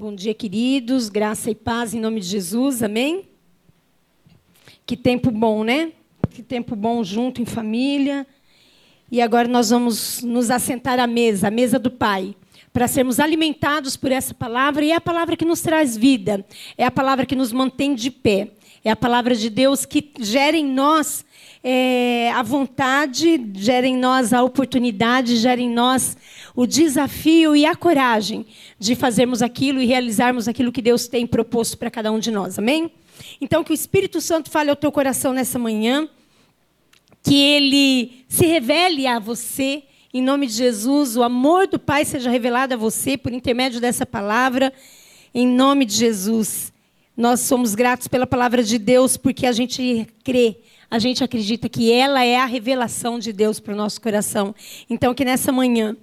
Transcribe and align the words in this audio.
Bom 0.00 0.14
dia, 0.14 0.32
queridos. 0.32 1.08
Graça 1.08 1.50
e 1.50 1.56
paz 1.56 1.92
em 1.92 1.98
nome 1.98 2.20
de 2.20 2.28
Jesus. 2.28 2.84
Amém? 2.84 3.28
Que 4.86 4.96
tempo 4.96 5.28
bom, 5.28 5.64
né? 5.64 5.90
Que 6.30 6.40
tempo 6.40 6.76
bom 6.76 7.02
junto 7.02 7.42
em 7.42 7.44
família. 7.44 8.24
E 9.10 9.20
agora 9.20 9.48
nós 9.48 9.70
vamos 9.70 10.22
nos 10.22 10.52
assentar 10.52 11.00
à 11.00 11.06
mesa, 11.08 11.48
à 11.48 11.50
mesa 11.50 11.80
do 11.80 11.90
Pai, 11.90 12.36
para 12.72 12.86
sermos 12.86 13.18
alimentados 13.18 13.96
por 13.96 14.12
essa 14.12 14.32
palavra. 14.32 14.84
E 14.84 14.92
é 14.92 14.94
a 14.94 15.00
palavra 15.00 15.36
que 15.36 15.44
nos 15.44 15.62
traz 15.62 15.96
vida, 15.96 16.46
é 16.76 16.84
a 16.84 16.92
palavra 16.92 17.26
que 17.26 17.34
nos 17.34 17.50
mantém 17.52 17.92
de 17.92 18.12
pé, 18.12 18.52
é 18.84 18.92
a 18.92 18.96
palavra 18.96 19.34
de 19.34 19.50
Deus 19.50 19.84
que 19.84 20.12
gera 20.20 20.56
em 20.56 20.64
nós 20.64 21.26
é, 21.62 22.30
a 22.32 22.42
vontade, 22.42 23.50
gera 23.54 23.86
em 23.86 23.96
nós 23.96 24.32
a 24.32 24.42
oportunidade, 24.42 25.36
gera 25.36 25.60
em 25.60 25.70
nós 25.70 26.16
o 26.58 26.66
desafio 26.66 27.54
e 27.54 27.64
a 27.64 27.76
coragem 27.76 28.44
de 28.80 28.96
fazermos 28.96 29.42
aquilo 29.42 29.80
e 29.80 29.86
realizarmos 29.86 30.48
aquilo 30.48 30.72
que 30.72 30.82
Deus 30.82 31.06
tem 31.06 31.24
proposto 31.24 31.78
para 31.78 31.88
cada 31.88 32.10
um 32.10 32.18
de 32.18 32.32
nós. 32.32 32.58
Amém? 32.58 32.90
Então, 33.40 33.62
que 33.62 33.70
o 33.70 33.72
Espírito 33.72 34.20
Santo 34.20 34.50
fale 34.50 34.68
ao 34.68 34.74
teu 34.74 34.90
coração 34.90 35.32
nessa 35.32 35.56
manhã, 35.56 36.08
que 37.22 37.36
ele 37.36 38.24
se 38.28 38.44
revele 38.44 39.06
a 39.06 39.20
você, 39.20 39.84
em 40.12 40.20
nome 40.20 40.48
de 40.48 40.54
Jesus, 40.54 41.16
o 41.16 41.22
amor 41.22 41.68
do 41.68 41.78
Pai 41.78 42.04
seja 42.04 42.28
revelado 42.28 42.74
a 42.74 42.76
você 42.76 43.16
por 43.16 43.32
intermédio 43.32 43.80
dessa 43.80 44.04
palavra, 44.04 44.72
em 45.32 45.46
nome 45.46 45.84
de 45.84 45.94
Jesus. 45.94 46.72
Nós 47.16 47.38
somos 47.38 47.76
gratos 47.76 48.08
pela 48.08 48.26
palavra 48.26 48.64
de 48.64 48.78
Deus 48.78 49.16
porque 49.16 49.46
a 49.46 49.52
gente 49.52 50.08
crê 50.24 50.56
a 50.90 50.98
gente 50.98 51.22
acredita 51.22 51.68
que 51.68 51.92
ela 51.92 52.24
é 52.24 52.38
a 52.38 52.46
revelação 52.46 53.18
de 53.18 53.30
Deus 53.30 53.60
para 53.60 53.74
o 53.74 53.76
nosso 53.76 54.00
coração. 54.00 54.54
Então, 54.88 55.12
que 55.12 55.22
nessa 55.22 55.52
manhã, 55.52 55.94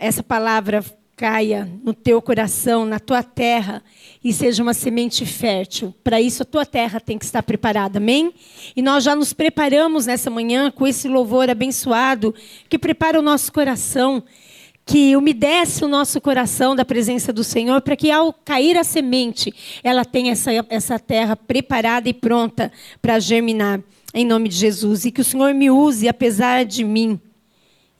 essa 0.00 0.22
palavra 0.22 0.82
caia 1.14 1.70
no 1.84 1.92
teu 1.92 2.22
coração, 2.22 2.86
na 2.86 2.98
tua 2.98 3.22
terra, 3.22 3.82
e 4.24 4.32
seja 4.32 4.62
uma 4.62 4.72
semente 4.72 5.26
fértil. 5.26 5.94
Para 6.02 6.18
isso, 6.18 6.42
a 6.42 6.46
tua 6.46 6.64
terra 6.64 6.98
tem 6.98 7.18
que 7.18 7.26
estar 7.26 7.42
preparada, 7.42 7.98
amém? 7.98 8.32
E 8.74 8.80
nós 8.80 9.04
já 9.04 9.14
nos 9.14 9.34
preparamos 9.34 10.06
nessa 10.06 10.30
manhã 10.30 10.70
com 10.70 10.86
esse 10.86 11.06
louvor 11.06 11.50
abençoado 11.50 12.34
que 12.70 12.78
prepara 12.78 13.18
o 13.18 13.22
nosso 13.22 13.52
coração 13.52 14.24
que 14.86 15.14
umedece 15.14 15.84
o 15.84 15.88
nosso 15.88 16.20
coração 16.20 16.74
da 16.74 16.84
presença 16.84 17.32
do 17.32 17.44
Senhor, 17.44 17.80
para 17.80 17.94
que 17.94 18.10
ao 18.10 18.32
cair 18.32 18.76
a 18.76 18.82
semente, 18.82 19.54
ela 19.84 20.04
tenha 20.04 20.32
essa, 20.32 20.50
essa 20.68 20.98
terra 20.98 21.36
preparada 21.36 22.08
e 22.08 22.14
pronta 22.14 22.72
para 23.00 23.20
germinar, 23.20 23.80
em 24.12 24.26
nome 24.26 24.48
de 24.48 24.56
Jesus. 24.56 25.04
E 25.04 25.12
que 25.12 25.20
o 25.20 25.24
Senhor 25.24 25.54
me 25.54 25.70
use, 25.70 26.08
apesar 26.08 26.64
de 26.64 26.82
mim, 26.82 27.20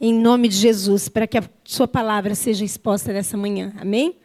em 0.01 0.15
nome 0.15 0.49
de 0.49 0.57
Jesus, 0.57 1.09
para 1.09 1.27
que 1.27 1.37
a 1.37 1.45
Sua 1.65 1.87
palavra 1.87 2.35
seja 2.35 2.65
exposta 2.65 3.13
nessa 3.13 3.37
manhã. 3.37 3.73
Amém? 3.79 4.17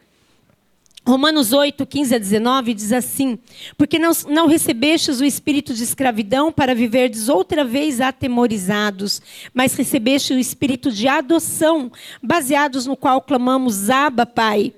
Romanos 1.06 1.52
8, 1.52 1.86
15 1.86 2.14
a 2.16 2.18
19 2.18 2.74
diz 2.74 2.92
assim: 2.92 3.38
Porque 3.78 3.96
não, 3.96 4.10
não 4.28 4.48
recebestes 4.48 5.20
o 5.20 5.24
espírito 5.24 5.72
de 5.72 5.84
escravidão 5.84 6.50
para 6.50 6.74
viverdes 6.74 7.28
outra 7.28 7.64
vez 7.64 8.00
atemorizados, 8.00 9.22
mas 9.54 9.76
recebeste 9.76 10.32
o 10.34 10.38
espírito 10.38 10.90
de 10.90 11.06
adoção, 11.06 11.92
baseados 12.20 12.86
no 12.86 12.96
qual 12.96 13.20
clamamos 13.20 13.88
Abba, 13.88 14.26
Pai. 14.26 14.72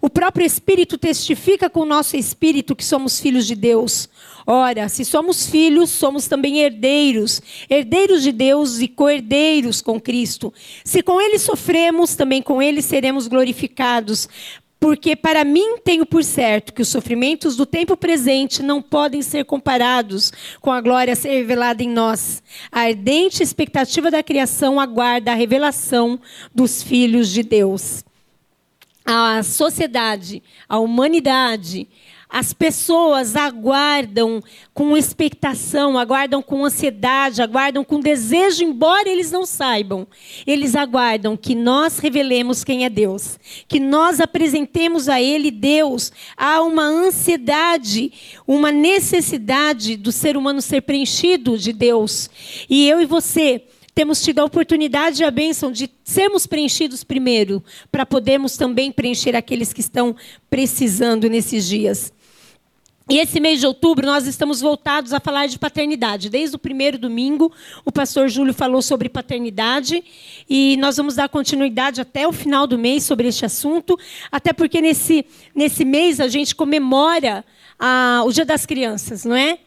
O 0.00 0.10
próprio 0.10 0.46
Espírito 0.46 0.98
testifica 0.98 1.68
com 1.70 1.80
o 1.80 1.86
nosso 1.86 2.16
espírito 2.16 2.76
que 2.76 2.84
somos 2.84 3.20
filhos 3.20 3.46
de 3.46 3.54
Deus. 3.54 4.08
Ora, 4.46 4.88
se 4.88 5.04
somos 5.04 5.46
filhos, 5.48 5.90
somos 5.90 6.28
também 6.28 6.58
herdeiros, 6.58 7.40
herdeiros 7.68 8.22
de 8.22 8.30
Deus 8.30 8.80
e 8.80 8.88
co-herdeiros 8.88 9.80
com 9.80 9.98
Cristo. 9.98 10.52
Se 10.84 11.02
com 11.02 11.20
Ele 11.20 11.38
sofremos, 11.38 12.14
também 12.14 12.42
com 12.42 12.60
Ele 12.60 12.82
seremos 12.82 13.26
glorificados. 13.26 14.28
Porque 14.78 15.16
para 15.16 15.44
mim 15.44 15.78
tenho 15.82 16.04
por 16.04 16.22
certo 16.22 16.74
que 16.74 16.82
os 16.82 16.88
sofrimentos 16.88 17.56
do 17.56 17.64
tempo 17.64 17.96
presente 17.96 18.62
não 18.62 18.82
podem 18.82 19.22
ser 19.22 19.46
comparados 19.46 20.30
com 20.60 20.70
a 20.70 20.78
glória 20.78 21.14
a 21.14 21.16
ser 21.16 21.30
revelada 21.30 21.82
em 21.82 21.88
nós. 21.88 22.42
A 22.70 22.80
ardente 22.80 23.42
expectativa 23.42 24.10
da 24.10 24.22
criação 24.22 24.78
aguarda 24.78 25.32
a 25.32 25.34
revelação 25.34 26.20
dos 26.54 26.82
filhos 26.82 27.30
de 27.30 27.42
Deus. 27.42 28.04
A 29.04 29.42
sociedade, 29.42 30.42
a 30.68 30.78
humanidade, 30.78 31.88
as 32.34 32.52
pessoas 32.52 33.36
aguardam 33.36 34.42
com 34.72 34.96
expectação, 34.96 35.96
aguardam 35.96 36.42
com 36.42 36.64
ansiedade, 36.64 37.40
aguardam 37.40 37.84
com 37.84 38.00
desejo, 38.00 38.64
embora 38.64 39.08
eles 39.08 39.30
não 39.30 39.46
saibam. 39.46 40.04
Eles 40.44 40.74
aguardam 40.74 41.36
que 41.36 41.54
nós 41.54 42.00
revelemos 42.00 42.64
quem 42.64 42.84
é 42.84 42.90
Deus, 42.90 43.38
que 43.68 43.78
nós 43.78 44.18
apresentemos 44.18 45.08
a 45.08 45.22
Ele 45.22 45.48
Deus. 45.48 46.10
Há 46.36 46.60
uma 46.62 46.82
ansiedade, 46.82 48.12
uma 48.44 48.72
necessidade 48.72 49.96
do 49.96 50.10
ser 50.10 50.36
humano 50.36 50.60
ser 50.60 50.80
preenchido 50.80 51.56
de 51.56 51.72
Deus. 51.72 52.28
E 52.68 52.88
eu 52.88 53.00
e 53.00 53.06
você 53.06 53.62
temos 53.94 54.20
tido 54.22 54.40
a 54.40 54.44
oportunidade 54.44 55.22
e 55.22 55.24
a 55.24 55.30
bênção 55.30 55.70
de 55.70 55.88
sermos 56.02 56.46
preenchidos 56.46 57.04
primeiro, 57.04 57.62
para 57.92 58.04
podermos 58.04 58.56
também 58.56 58.90
preencher 58.90 59.36
aqueles 59.36 59.72
que 59.72 59.80
estão 59.80 60.16
precisando 60.50 61.28
nesses 61.30 61.66
dias. 61.66 62.12
E 63.08 63.18
esse 63.18 63.38
mês 63.38 63.60
de 63.60 63.66
outubro 63.66 64.06
nós 64.06 64.26
estamos 64.26 64.62
voltados 64.62 65.12
a 65.12 65.20
falar 65.20 65.46
de 65.46 65.58
paternidade. 65.58 66.30
Desde 66.30 66.56
o 66.56 66.58
primeiro 66.58 66.96
domingo, 66.96 67.52
o 67.84 67.92
pastor 67.92 68.30
Júlio 68.30 68.54
falou 68.54 68.80
sobre 68.80 69.10
paternidade 69.10 70.02
e 70.48 70.78
nós 70.78 70.96
vamos 70.96 71.14
dar 71.14 71.28
continuidade 71.28 72.00
até 72.00 72.26
o 72.26 72.32
final 72.32 72.66
do 72.66 72.78
mês 72.78 73.04
sobre 73.04 73.28
este 73.28 73.44
assunto, 73.44 73.98
até 74.32 74.54
porque 74.54 74.80
nesse, 74.80 75.26
nesse 75.54 75.84
mês 75.84 76.18
a 76.18 76.28
gente 76.28 76.54
comemora 76.54 77.44
a, 77.78 78.22
o 78.24 78.32
Dia 78.32 78.46
das 78.46 78.64
Crianças, 78.64 79.26
não 79.26 79.36
é? 79.36 79.58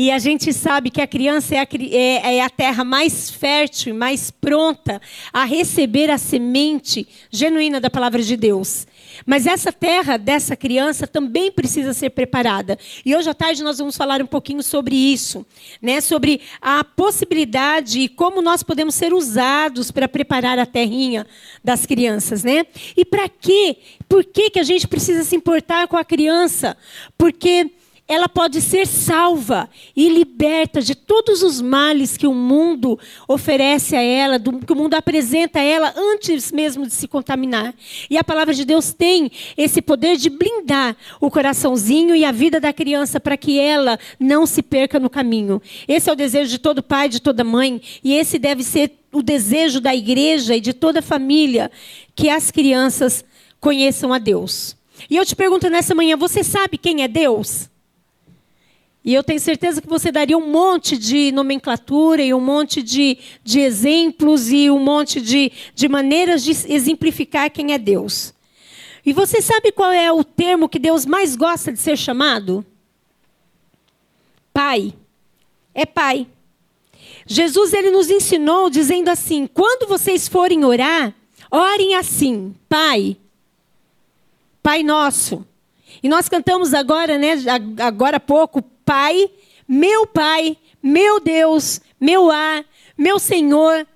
E 0.00 0.12
a 0.12 0.18
gente 0.20 0.52
sabe 0.52 0.90
que 0.90 1.00
a 1.00 1.08
criança 1.08 1.56
é 1.56 1.58
a, 1.58 1.66
é, 1.90 2.36
é 2.36 2.40
a 2.40 2.48
terra 2.48 2.84
mais 2.84 3.28
fértil, 3.28 3.96
mais 3.96 4.30
pronta 4.30 5.02
a 5.32 5.42
receber 5.44 6.08
a 6.08 6.16
semente 6.16 7.08
genuína 7.32 7.80
da 7.80 7.90
palavra 7.90 8.22
de 8.22 8.36
Deus. 8.36 8.86
Mas 9.26 9.44
essa 9.44 9.72
terra 9.72 10.16
dessa 10.16 10.54
criança 10.54 11.04
também 11.04 11.50
precisa 11.50 11.92
ser 11.92 12.10
preparada. 12.10 12.78
E 13.04 13.16
hoje 13.16 13.28
à 13.28 13.34
tarde 13.34 13.64
nós 13.64 13.78
vamos 13.78 13.96
falar 13.96 14.22
um 14.22 14.26
pouquinho 14.26 14.62
sobre 14.62 14.94
isso, 14.94 15.44
né? 15.82 16.00
Sobre 16.00 16.42
a 16.62 16.84
possibilidade 16.84 17.98
e 17.98 18.08
como 18.08 18.40
nós 18.40 18.62
podemos 18.62 18.94
ser 18.94 19.12
usados 19.12 19.90
para 19.90 20.06
preparar 20.06 20.60
a 20.60 20.66
terrinha 20.66 21.26
das 21.64 21.86
crianças, 21.86 22.44
né? 22.44 22.64
E 22.96 23.04
para 23.04 23.28
quê? 23.28 23.78
Por 24.08 24.22
que, 24.22 24.50
que 24.50 24.60
a 24.60 24.64
gente 24.64 24.86
precisa 24.86 25.24
se 25.24 25.34
importar 25.34 25.88
com 25.88 25.96
a 25.96 26.04
criança? 26.04 26.76
Porque 27.18 27.72
ela 28.08 28.26
pode 28.26 28.62
ser 28.62 28.86
salva 28.86 29.68
e 29.94 30.08
liberta 30.08 30.80
de 30.80 30.94
todos 30.94 31.42
os 31.42 31.60
males 31.60 32.16
que 32.16 32.26
o 32.26 32.32
mundo 32.32 32.98
oferece 33.28 33.94
a 33.94 34.00
ela, 34.00 34.38
do, 34.38 34.60
que 34.60 34.72
o 34.72 34.76
mundo 34.76 34.94
apresenta 34.94 35.58
a 35.58 35.62
ela 35.62 35.92
antes 35.94 36.50
mesmo 36.50 36.86
de 36.86 36.94
se 36.94 37.06
contaminar. 37.06 37.74
E 38.08 38.16
a 38.16 38.24
palavra 38.24 38.54
de 38.54 38.64
Deus 38.64 38.94
tem 38.94 39.30
esse 39.58 39.82
poder 39.82 40.16
de 40.16 40.30
blindar 40.30 40.96
o 41.20 41.30
coraçãozinho 41.30 42.16
e 42.16 42.24
a 42.24 42.32
vida 42.32 42.58
da 42.58 42.72
criança 42.72 43.20
para 43.20 43.36
que 43.36 43.60
ela 43.60 43.98
não 44.18 44.46
se 44.46 44.62
perca 44.62 44.98
no 44.98 45.10
caminho. 45.10 45.60
Esse 45.86 46.08
é 46.08 46.12
o 46.12 46.16
desejo 46.16 46.50
de 46.50 46.58
todo 46.58 46.82
pai, 46.82 47.10
de 47.10 47.20
toda 47.20 47.44
mãe, 47.44 47.78
e 48.02 48.14
esse 48.14 48.38
deve 48.38 48.62
ser 48.62 48.90
o 49.12 49.22
desejo 49.22 49.82
da 49.82 49.94
igreja 49.94 50.56
e 50.56 50.60
de 50.60 50.72
toda 50.72 51.00
a 51.00 51.02
família, 51.02 51.70
que 52.14 52.30
as 52.30 52.50
crianças 52.50 53.22
conheçam 53.60 54.14
a 54.14 54.18
Deus. 54.18 54.74
E 55.10 55.16
eu 55.16 55.26
te 55.26 55.36
pergunto 55.36 55.68
nessa 55.68 55.94
manhã, 55.94 56.16
você 56.16 56.42
sabe 56.42 56.78
quem 56.78 57.02
é 57.02 57.08
Deus? 57.08 57.68
E 59.04 59.14
eu 59.14 59.22
tenho 59.22 59.40
certeza 59.40 59.80
que 59.80 59.88
você 59.88 60.12
daria 60.12 60.36
um 60.36 60.50
monte 60.50 60.98
de 60.98 61.32
nomenclatura 61.32 62.22
e 62.22 62.34
um 62.34 62.40
monte 62.40 62.82
de, 62.82 63.18
de 63.42 63.60
exemplos 63.60 64.50
e 64.50 64.70
um 64.70 64.78
monte 64.78 65.20
de, 65.20 65.52
de 65.74 65.88
maneiras 65.88 66.44
de 66.44 66.50
exemplificar 66.50 67.50
quem 67.50 67.72
é 67.72 67.78
Deus. 67.78 68.34
E 69.06 69.12
você 69.12 69.40
sabe 69.40 69.72
qual 69.72 69.90
é 69.90 70.12
o 70.12 70.22
termo 70.22 70.68
que 70.68 70.78
Deus 70.78 71.06
mais 71.06 71.36
gosta 71.36 71.72
de 71.72 71.78
ser 71.78 71.96
chamado? 71.96 72.64
Pai. 74.52 74.92
É 75.74 75.86
Pai. 75.86 76.26
Jesus 77.26 77.72
ele 77.72 77.90
nos 77.90 78.10
ensinou 78.10 78.68
dizendo 78.68 79.08
assim: 79.08 79.46
quando 79.46 79.88
vocês 79.88 80.28
forem 80.28 80.64
orar, 80.64 81.14
orem 81.50 81.94
assim, 81.94 82.54
Pai. 82.68 83.16
Pai 84.62 84.82
nosso. 84.82 85.46
E 86.02 86.08
nós 86.08 86.28
cantamos 86.28 86.74
agora, 86.74 87.18
né, 87.18 87.34
agora 87.80 88.18
há 88.18 88.20
pouco, 88.20 88.62
Pai, 88.84 89.30
meu 89.66 90.06
Pai, 90.06 90.56
meu 90.82 91.20
Deus, 91.20 91.80
meu 92.00 92.30
ar, 92.30 92.64
meu 92.96 93.18
Senhor. 93.18 93.86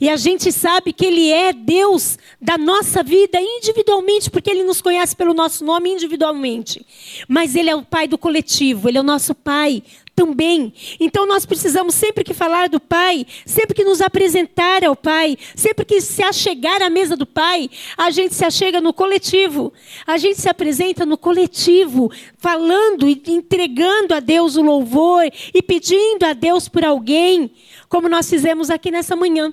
E 0.00 0.08
a 0.08 0.16
gente 0.16 0.50
sabe 0.50 0.92
que 0.92 1.06
Ele 1.06 1.30
é 1.30 1.52
Deus 1.52 2.18
da 2.40 2.58
nossa 2.58 3.04
vida 3.04 3.40
individualmente, 3.40 4.28
porque 4.28 4.50
Ele 4.50 4.64
nos 4.64 4.82
conhece 4.82 5.14
pelo 5.14 5.32
nosso 5.32 5.64
nome 5.64 5.90
individualmente. 5.90 6.84
Mas 7.28 7.54
Ele 7.54 7.70
é 7.70 7.76
o 7.76 7.84
Pai 7.84 8.08
do 8.08 8.18
coletivo, 8.18 8.88
Ele 8.88 8.98
é 8.98 9.00
o 9.00 9.04
nosso 9.04 9.32
Pai 9.32 9.80
também. 10.14 10.72
Então 11.00 11.26
nós 11.26 11.46
precisamos 11.46 11.94
sempre 11.94 12.24
que 12.24 12.34
falar 12.34 12.68
do 12.68 12.78
Pai, 12.78 13.26
sempre 13.46 13.74
que 13.74 13.84
nos 13.84 14.00
apresentar 14.00 14.84
ao 14.84 14.94
Pai, 14.94 15.36
sempre 15.54 15.84
que 15.84 16.00
se 16.00 16.22
achegar 16.22 16.82
à 16.82 16.90
mesa 16.90 17.16
do 17.16 17.26
Pai, 17.26 17.68
a 17.96 18.10
gente 18.10 18.34
se 18.34 18.44
achega 18.44 18.80
no 18.80 18.92
coletivo. 18.92 19.72
A 20.06 20.18
gente 20.18 20.40
se 20.40 20.48
apresenta 20.48 21.06
no 21.06 21.16
coletivo, 21.16 22.10
falando 22.38 23.08
e 23.08 23.20
entregando 23.28 24.14
a 24.14 24.20
Deus 24.20 24.56
o 24.56 24.62
louvor 24.62 25.24
e 25.54 25.62
pedindo 25.62 26.24
a 26.24 26.32
Deus 26.32 26.68
por 26.68 26.84
alguém, 26.84 27.50
como 27.88 28.08
nós 28.08 28.28
fizemos 28.28 28.70
aqui 28.70 28.90
nessa 28.90 29.16
manhã 29.16 29.52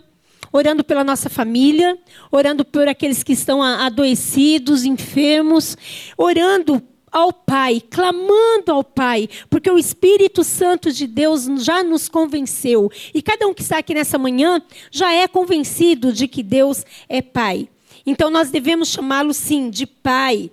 orando 0.52 0.84
pela 0.84 1.04
nossa 1.04 1.30
família, 1.30 1.98
orando 2.32 2.66
por 2.66 2.88
aqueles 2.88 3.22
que 3.24 3.34
estão 3.34 3.62
adoecidos, 3.62 4.84
enfermos, 4.84 5.78
orando 6.18 6.82
ao 7.12 7.34
Pai, 7.34 7.82
clamando 7.90 8.72
ao 8.72 8.84
Pai, 8.84 9.30
porque 9.50 9.70
o 9.70 9.78
Espírito 9.78 10.44
Santo 10.44 10.92
de 10.92 11.08
Deus 11.08 11.46
já 11.64 11.84
nos 11.84 12.08
convenceu. 12.10 12.92
E 13.14 13.22
cada 13.22 13.48
um 13.48 13.54
que 13.54 13.62
está 13.62 13.78
aqui 13.78 13.94
nessa 13.94 14.18
manhã 14.18 14.62
já 14.92 15.14
é 15.14 15.28
convencido 15.28 16.14
de 16.14 16.28
que 16.28 16.44
Deus 16.44 16.86
é 17.08 17.22
Pai. 17.22 17.68
Então 18.06 18.30
nós 18.30 18.50
devemos 18.50 18.90
chamá-lo 18.90 19.34
sim 19.34 19.70
de 19.70 19.86
Pai. 19.86 20.52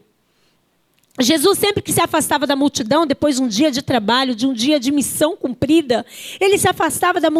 Jesus, 1.18 1.58
sempre 1.58 1.82
que 1.82 1.92
se 1.92 2.00
afastava 2.00 2.46
da 2.46 2.54
multidão, 2.54 3.06
depois 3.06 3.36
de 3.36 3.42
um 3.42 3.48
dia 3.48 3.70
de 3.70 3.80
trabalho, 3.80 4.34
de 4.34 4.46
um 4.46 4.52
dia 4.52 4.78
de 4.78 4.92
missão 4.92 5.34
cumprida, 5.34 6.04
ele 6.38 6.58
se 6.58 6.68
afastava 6.68 7.18
da 7.18 7.30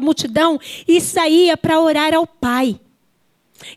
multidão 0.00 0.60
e 0.86 1.00
saía 1.00 1.56
para 1.56 1.80
orar 1.80 2.14
ao 2.14 2.24
Pai. 2.24 2.78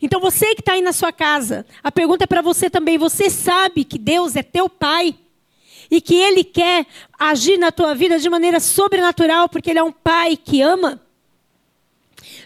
Então 0.02 0.20
você 0.20 0.54
que 0.56 0.62
está 0.62 0.74
aí 0.74 0.82
na 0.82 0.94
sua 0.94 1.12
casa, 1.12 1.66
a 1.84 1.92
pergunta 1.92 2.24
é 2.24 2.28
para 2.28 2.42
você 2.42 2.70
também: 2.70 2.98
você 2.98 3.30
sabe 3.30 3.84
que 3.84 3.98
Deus 3.98 4.36
é 4.36 4.44
teu 4.44 4.70
Pai? 4.70 5.16
E 5.92 6.02
que 6.02 6.16
Ele 6.16 6.44
quer 6.44 6.86
agir 7.20 7.58
na 7.58 7.72
tua 7.72 7.94
vida 7.94 8.18
de 8.18 8.30
maneira 8.30 8.60
sobrenatural, 8.60 9.50
porque 9.50 9.70
Ele 9.70 9.80
é 9.80 9.84
um 9.84 9.92
Pai 9.92 10.38
que 10.38 10.62
ama? 10.62 11.02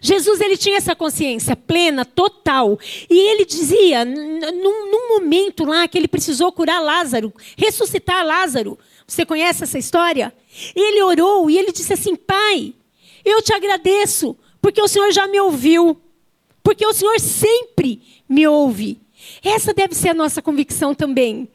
Jesus 0.02 0.42
ele 0.42 0.58
tinha 0.58 0.78
essa 0.78 0.96
consciência 0.96 1.56
plena, 1.56 2.06
total. 2.06 2.80
E 3.10 3.18
ele 3.18 3.46
dizia, 3.46 4.06
num, 4.06 4.92
num, 4.92 5.10
momento 5.10 5.66
lá 5.66 5.88
que 5.88 5.98
ele 5.98 6.08
precisou 6.08 6.52
curar 6.52 6.82
Lázaro, 6.82 7.34
ressuscitar 7.58 8.26
Lázaro. 8.26 8.78
Você 9.08 9.26
conhece 9.26 9.64
essa 9.64 9.78
história? 9.78 10.34
Ele 10.76 11.02
orou 11.02 11.50
e 11.50 11.58
ele 11.58 11.72
disse 11.72 11.94
assim: 11.94 12.16
Pai, 12.16 12.74
eu 13.24 13.42
te 13.42 13.54
agradeço, 13.54 14.38
porque 14.62 14.82
o 14.82 14.88
Senhor 14.88 15.12
já 15.12 15.28
me 15.28 15.40
ouviu 15.40 16.00
porque 16.68 16.86
o 16.86 16.92
Senhor 16.92 17.18
sempre 17.18 18.02
me 18.28 18.46
ouve. 18.46 19.00
Essa 19.42 19.74
deve 19.74 19.96
ser 19.96 20.10
a 20.10 20.14
nossa 20.14 20.42
convicção 20.42 20.94
também. 20.94 21.50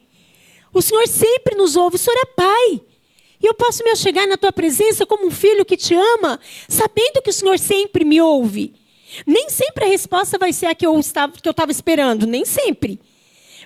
O 0.73 0.81
Senhor 0.81 1.07
sempre 1.07 1.55
nos 1.55 1.75
ouve, 1.75 1.97
o 1.97 1.99
Senhor 1.99 2.17
é 2.17 2.25
Pai. 2.25 2.81
E 3.39 3.45
eu 3.45 3.53
posso 3.53 3.83
me 3.83 3.95
chegar 3.95 4.25
na 4.25 4.37
tua 4.37 4.51
presença 4.51 5.05
como 5.05 5.27
um 5.27 5.29
filho 5.29 5.63
que 5.63 5.77
te 5.77 5.93
ama, 5.93 6.39
sabendo 6.67 7.21
que 7.21 7.29
o 7.29 7.33
Senhor 7.33 7.59
sempre 7.59 8.03
me 8.03 8.19
ouve. 8.19 8.73
Nem 9.23 9.51
sempre 9.51 9.85
a 9.85 9.87
resposta 9.87 10.39
vai 10.39 10.51
ser 10.51 10.65
a 10.65 10.73
que 10.73 10.87
eu 10.87 10.99
estava, 10.99 11.33
que 11.33 11.47
eu 11.47 11.51
estava 11.51 11.71
esperando, 11.71 12.25
nem 12.25 12.43
sempre. 12.43 12.99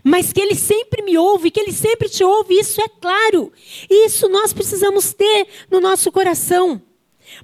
Mas 0.04 0.34
que 0.34 0.42
Ele 0.42 0.54
sempre 0.54 1.02
me 1.02 1.18
ouve, 1.18 1.50
que 1.50 1.62
Ele 1.62 1.72
sempre 1.72 2.10
te 2.10 2.26
ouve, 2.26 2.60
isso 2.60 2.82
é 2.82 2.90
claro. 2.90 3.54
Isso 3.90 4.28
nós 4.28 4.52
precisamos 4.52 5.14
ter 5.14 5.48
no 5.72 5.80
nosso 5.80 6.12
coração. 6.12 6.82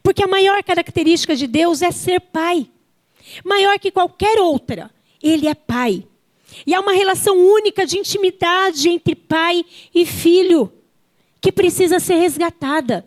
Porque 0.04 0.22
a 0.22 0.28
maior 0.28 0.62
característica 0.62 1.38
de 1.38 1.48
Deus 1.48 1.82
é 1.82 1.90
ser 1.90 2.20
Pai 2.20 2.68
maior 3.44 3.80
que 3.80 3.92
qualquer 3.92 4.40
outra. 4.40 4.92
Ele 5.22 5.48
é 5.48 5.54
pai. 5.54 6.06
E 6.68 6.74
há 6.74 6.80
uma 6.80 6.94
relação 6.94 7.38
única 7.38 7.86
de 7.86 7.98
intimidade 7.98 8.90
entre 8.90 9.16
pai 9.16 9.66
e 9.94 10.06
filho 10.06 10.72
que 11.42 11.52
precisa 11.52 12.00
ser 12.00 12.16
resgatada. 12.16 13.06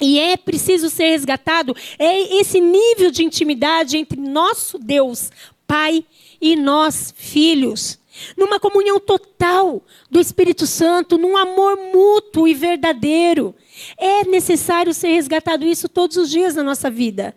E 0.00 0.18
é 0.18 0.36
preciso 0.36 0.90
ser 0.90 1.10
resgatado 1.10 1.76
é 1.98 2.40
esse 2.40 2.60
nível 2.60 3.10
de 3.10 3.24
intimidade 3.24 3.96
entre 3.96 4.20
nosso 4.20 4.78
Deus, 4.78 5.30
Pai, 5.66 6.04
e 6.40 6.56
nós, 6.56 7.14
filhos. 7.16 7.98
Numa 8.36 8.60
comunhão 8.60 8.98
total 9.00 9.82
do 10.10 10.20
Espírito 10.20 10.66
Santo, 10.66 11.16
num 11.16 11.36
amor 11.36 11.78
mútuo 11.94 12.46
e 12.46 12.52
verdadeiro. 12.52 13.54
É 13.96 14.24
necessário 14.24 14.92
ser 14.92 15.08
resgatado 15.08 15.64
isso 15.64 15.88
todos 15.88 16.16
os 16.16 16.28
dias 16.28 16.54
na 16.54 16.62
nossa 16.62 16.90
vida. 16.90 17.34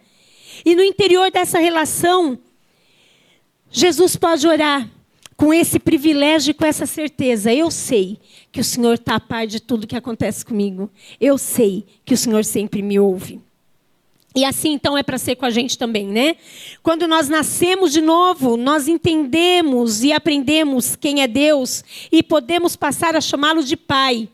E 0.63 0.75
no 0.75 0.83
interior 0.83 1.31
dessa 1.31 1.59
relação, 1.59 2.37
Jesus 3.71 4.15
pode 4.15 4.47
orar 4.47 4.89
com 5.35 5.53
esse 5.53 5.79
privilégio 5.79 6.51
e 6.51 6.53
com 6.53 6.65
essa 6.65 6.85
certeza. 6.85 7.53
Eu 7.53 7.69
sei 7.69 8.19
que 8.51 8.61
o 8.61 8.63
Senhor 8.63 8.93
está 8.93 9.15
a 9.15 9.19
par 9.19 9.45
de 9.47 9.59
tudo 9.59 9.87
que 9.87 9.95
acontece 9.95 10.45
comigo. 10.45 10.89
Eu 11.19 11.37
sei 11.37 11.85
que 12.05 12.13
o 12.13 12.17
Senhor 12.17 12.45
sempre 12.45 12.81
me 12.81 12.99
ouve. 12.99 13.41
E 14.35 14.43
assim 14.43 14.73
então 14.73 14.97
é 14.97 15.03
para 15.03 15.17
ser 15.17 15.35
com 15.35 15.45
a 15.45 15.49
gente 15.49 15.77
também, 15.77 16.07
né? 16.07 16.35
Quando 16.83 17.07
nós 17.07 17.29
nascemos 17.29 17.93
de 17.93 18.01
novo, 18.01 18.57
nós 18.57 18.87
entendemos 18.87 20.03
e 20.03 20.11
aprendemos 20.11 20.95
quem 20.95 21.21
é 21.21 21.27
Deus 21.27 21.85
e 22.11 22.21
podemos 22.21 22.75
passar 22.75 23.15
a 23.15 23.21
chamá-lo 23.21 23.63
de 23.63 23.77
Pai. 23.77 24.27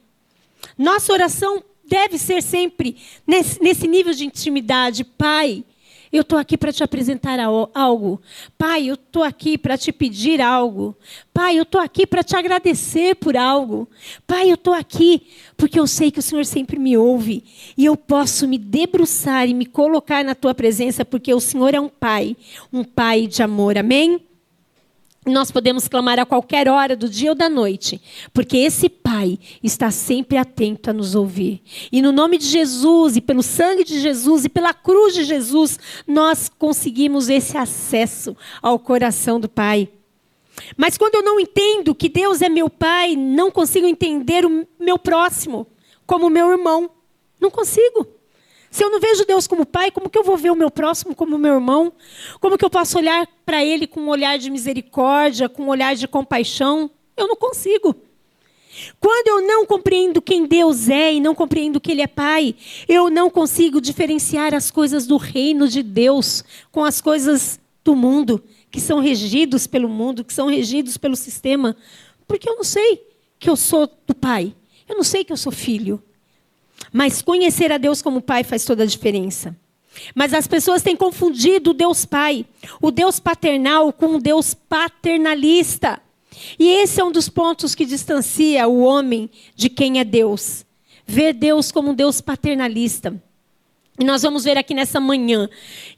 Nossa 0.76 1.14
oração 1.14 1.64
deve 1.88 2.18
ser 2.18 2.42
sempre 2.42 2.98
nesse, 3.28 3.62
nesse 3.62 3.88
nível 3.88 4.14
de 4.14 4.26
intimidade. 4.26 5.04
Pai, 5.04 5.64
eu 6.12 6.22
estou 6.22 6.38
aqui 6.38 6.58
para 6.58 6.74
te 6.74 6.84
apresentar 6.84 7.40
algo. 7.40 8.22
Pai, 8.58 8.88
eu 8.88 8.96
estou 8.96 9.24
aqui 9.24 9.58
para 9.58 9.78
te 9.78 9.92
pedir 9.92 10.42
algo. 10.42 10.96
Pai, 11.34 11.58
eu 11.58 11.64
estou 11.64 11.80
aqui 11.80 12.06
para 12.06 12.24
te 12.24 12.36
agradecer 12.36 13.16
por 13.16 13.38
algo. 13.38 13.88
Pai, 14.28 14.50
eu 14.50 14.56
estou 14.56 14.74
aqui 14.74 15.28
porque 15.56 15.80
eu 15.80 15.88
sei 15.88 16.12
que 16.12 16.20
o 16.20 16.24
Senhor 16.24 16.46
sempre 16.46 16.78
me 16.78 16.98
ouve. 16.98 17.44
E 17.78 17.86
eu 17.86 17.96
posso 17.96 18.48
me 18.48 18.58
debruçar 18.58 19.48
e 19.48 19.54
me 19.54 19.66
colocar 19.66 20.24
na 20.24 20.36
tua 20.36 20.54
presença 20.54 21.06
porque 21.06 21.34
o 21.34 21.40
Senhor 21.40 21.74
é 21.74 21.80
um 21.80 21.90
Pai, 21.90 22.36
um 22.74 22.84
Pai 22.84 23.28
de 23.28 23.42
amor. 23.42 23.78
Amém? 23.78 24.31
Nós 25.26 25.52
podemos 25.52 25.88
clamar 25.88 26.18
a 26.18 26.26
qualquer 26.26 26.68
hora 26.68 26.96
do 26.96 27.08
dia 27.08 27.30
ou 27.30 27.36
da 27.36 27.48
noite, 27.48 28.02
porque 28.34 28.58
esse 28.58 28.90
Pai 28.90 29.38
está 29.62 29.92
sempre 29.92 30.36
atento 30.36 30.90
a 30.90 30.94
nos 30.94 31.14
ouvir. 31.14 31.62
E 31.92 32.02
no 32.02 32.12
nome 32.12 32.40
de 32.40 32.48
Jesus, 32.48 33.16
e 33.16 33.22
pelo 33.22 33.44
sangue 33.44 33.84
de 33.84 34.00
Jesus, 34.00 34.46
e 34.46 34.50
pela 34.50 34.74
cruz 34.74 35.14
de 35.14 35.24
Jesus, 35.24 35.78
nós 36.08 36.50
conseguimos 36.50 37.30
esse 37.30 37.56
acesso 37.56 38.36
ao 38.64 38.80
coração 38.80 39.40
do 39.40 39.48
Pai. 39.48 39.90
Mas 40.76 40.98
quando 40.98 41.16
eu 41.16 41.24
não 41.24 41.40
entendo 41.40 41.94
que 41.94 42.10
Deus 42.10 42.42
é 42.42 42.50
meu 42.50 42.68
Pai, 42.68 43.16
não 43.16 43.52
consigo 43.52 43.86
entender 43.86 44.44
o 44.44 44.68
meu 44.80 44.98
próximo 44.98 45.68
como 46.08 46.32
meu 46.32 46.50
irmão. 46.50 46.90
Não 47.40 47.52
consigo. 47.52 48.08
Se 48.72 48.86
eu 48.86 48.90
não 48.90 49.02
vejo 49.02 49.26
Deus 49.26 49.48
como 49.48 49.66
pai, 49.66 49.92
como 49.92 50.10
que 50.10 50.18
eu 50.18 50.24
vou 50.24 50.38
ver 50.38 50.50
o 50.50 50.56
meu 50.56 50.72
próximo 50.72 51.14
como 51.14 51.38
meu 51.38 51.56
irmão? 51.56 51.92
Como 52.40 52.58
que 52.58 52.64
eu 52.64 52.70
posso 52.70 52.98
olhar 52.98 53.28
para 53.46 53.64
ele 53.64 53.86
com 53.86 54.00
um 54.00 54.08
olhar 54.08 54.40
de 54.40 54.50
misericórdia, 54.50 55.50
com 55.50 55.64
um 55.64 55.68
olhar 55.68 55.94
de 55.94 56.08
compaixão? 56.08 56.90
Eu 57.18 57.28
não 57.28 57.36
consigo. 57.36 57.94
Quando 58.98 59.28
eu 59.28 59.46
não 59.46 59.66
compreendo 59.66 60.22
quem 60.22 60.46
Deus 60.46 60.88
é 60.88 61.14
e 61.14 61.20
não 61.20 61.36
compreendo 61.36 61.82
que 61.82 61.92
Ele 61.92 62.02
é 62.02 62.08
Pai, 62.08 62.56
eu 62.88 63.10
não 63.10 63.30
consigo 63.30 63.82
diferenciar 63.82 64.54
as 64.56 64.72
coisas 64.72 65.06
do 65.06 65.18
reino 65.18 65.68
de 65.68 65.84
Deus 65.84 66.42
com 66.72 66.86
as 66.86 67.02
coisas 67.02 67.60
do 67.84 67.94
mundo, 67.94 68.42
que 68.72 68.80
são 68.80 69.00
regidos 69.00 69.68
pelo 69.68 69.90
mundo, 69.90 70.24
que 70.24 70.34
são 70.34 70.48
regidos 70.48 70.96
pelo 70.96 71.18
sistema, 71.18 71.76
porque 72.26 72.50
eu 72.50 72.56
não 72.56 72.64
sei 72.64 73.06
que 73.38 73.50
eu 73.50 73.58
sou 73.58 73.90
do 74.08 74.16
Pai, 74.16 74.56
eu 74.88 74.96
não 74.96 75.04
sei 75.04 75.26
que 75.26 75.34
eu 75.34 75.38
sou 75.38 75.52
filho. 75.52 76.02
Mas 76.92 77.22
conhecer 77.22 77.72
a 77.72 77.78
Deus 77.78 78.02
como 78.02 78.22
Pai 78.22 78.44
faz 78.44 78.66
toda 78.66 78.84
a 78.84 78.88
diferença. 78.88 79.56
Mas 80.16 80.34
as 80.34 80.48
pessoas 80.48 80.82
têm 80.82 80.96
confundido 80.96 81.72
o 81.72 81.74
Deus 81.74 82.06
Pai, 82.06 82.46
o 82.82 82.92
Deus 82.92 83.20
paternal, 83.20 83.92
com 83.92 84.16
o 84.16 84.22
Deus 84.22 84.54
paternalista. 84.54 86.02
E 86.58 86.70
esse 86.70 87.00
é 87.00 87.04
um 87.04 87.12
dos 87.12 87.30
pontos 87.30 87.76
que 87.76 87.86
distancia 87.86 88.68
o 88.68 88.82
homem 88.82 89.30
de 89.56 89.70
quem 89.70 90.00
é 90.00 90.04
Deus. 90.04 90.66
Ver 91.06 91.34
Deus 91.34 91.72
como 91.72 91.92
um 91.92 91.94
Deus 91.94 92.22
paternalista. 92.22 93.22
E 94.00 94.04
nós 94.04 94.22
vamos 94.22 94.46
ver 94.46 94.58
aqui 94.58 94.74
nessa 94.74 95.00
manhã. 95.00 95.50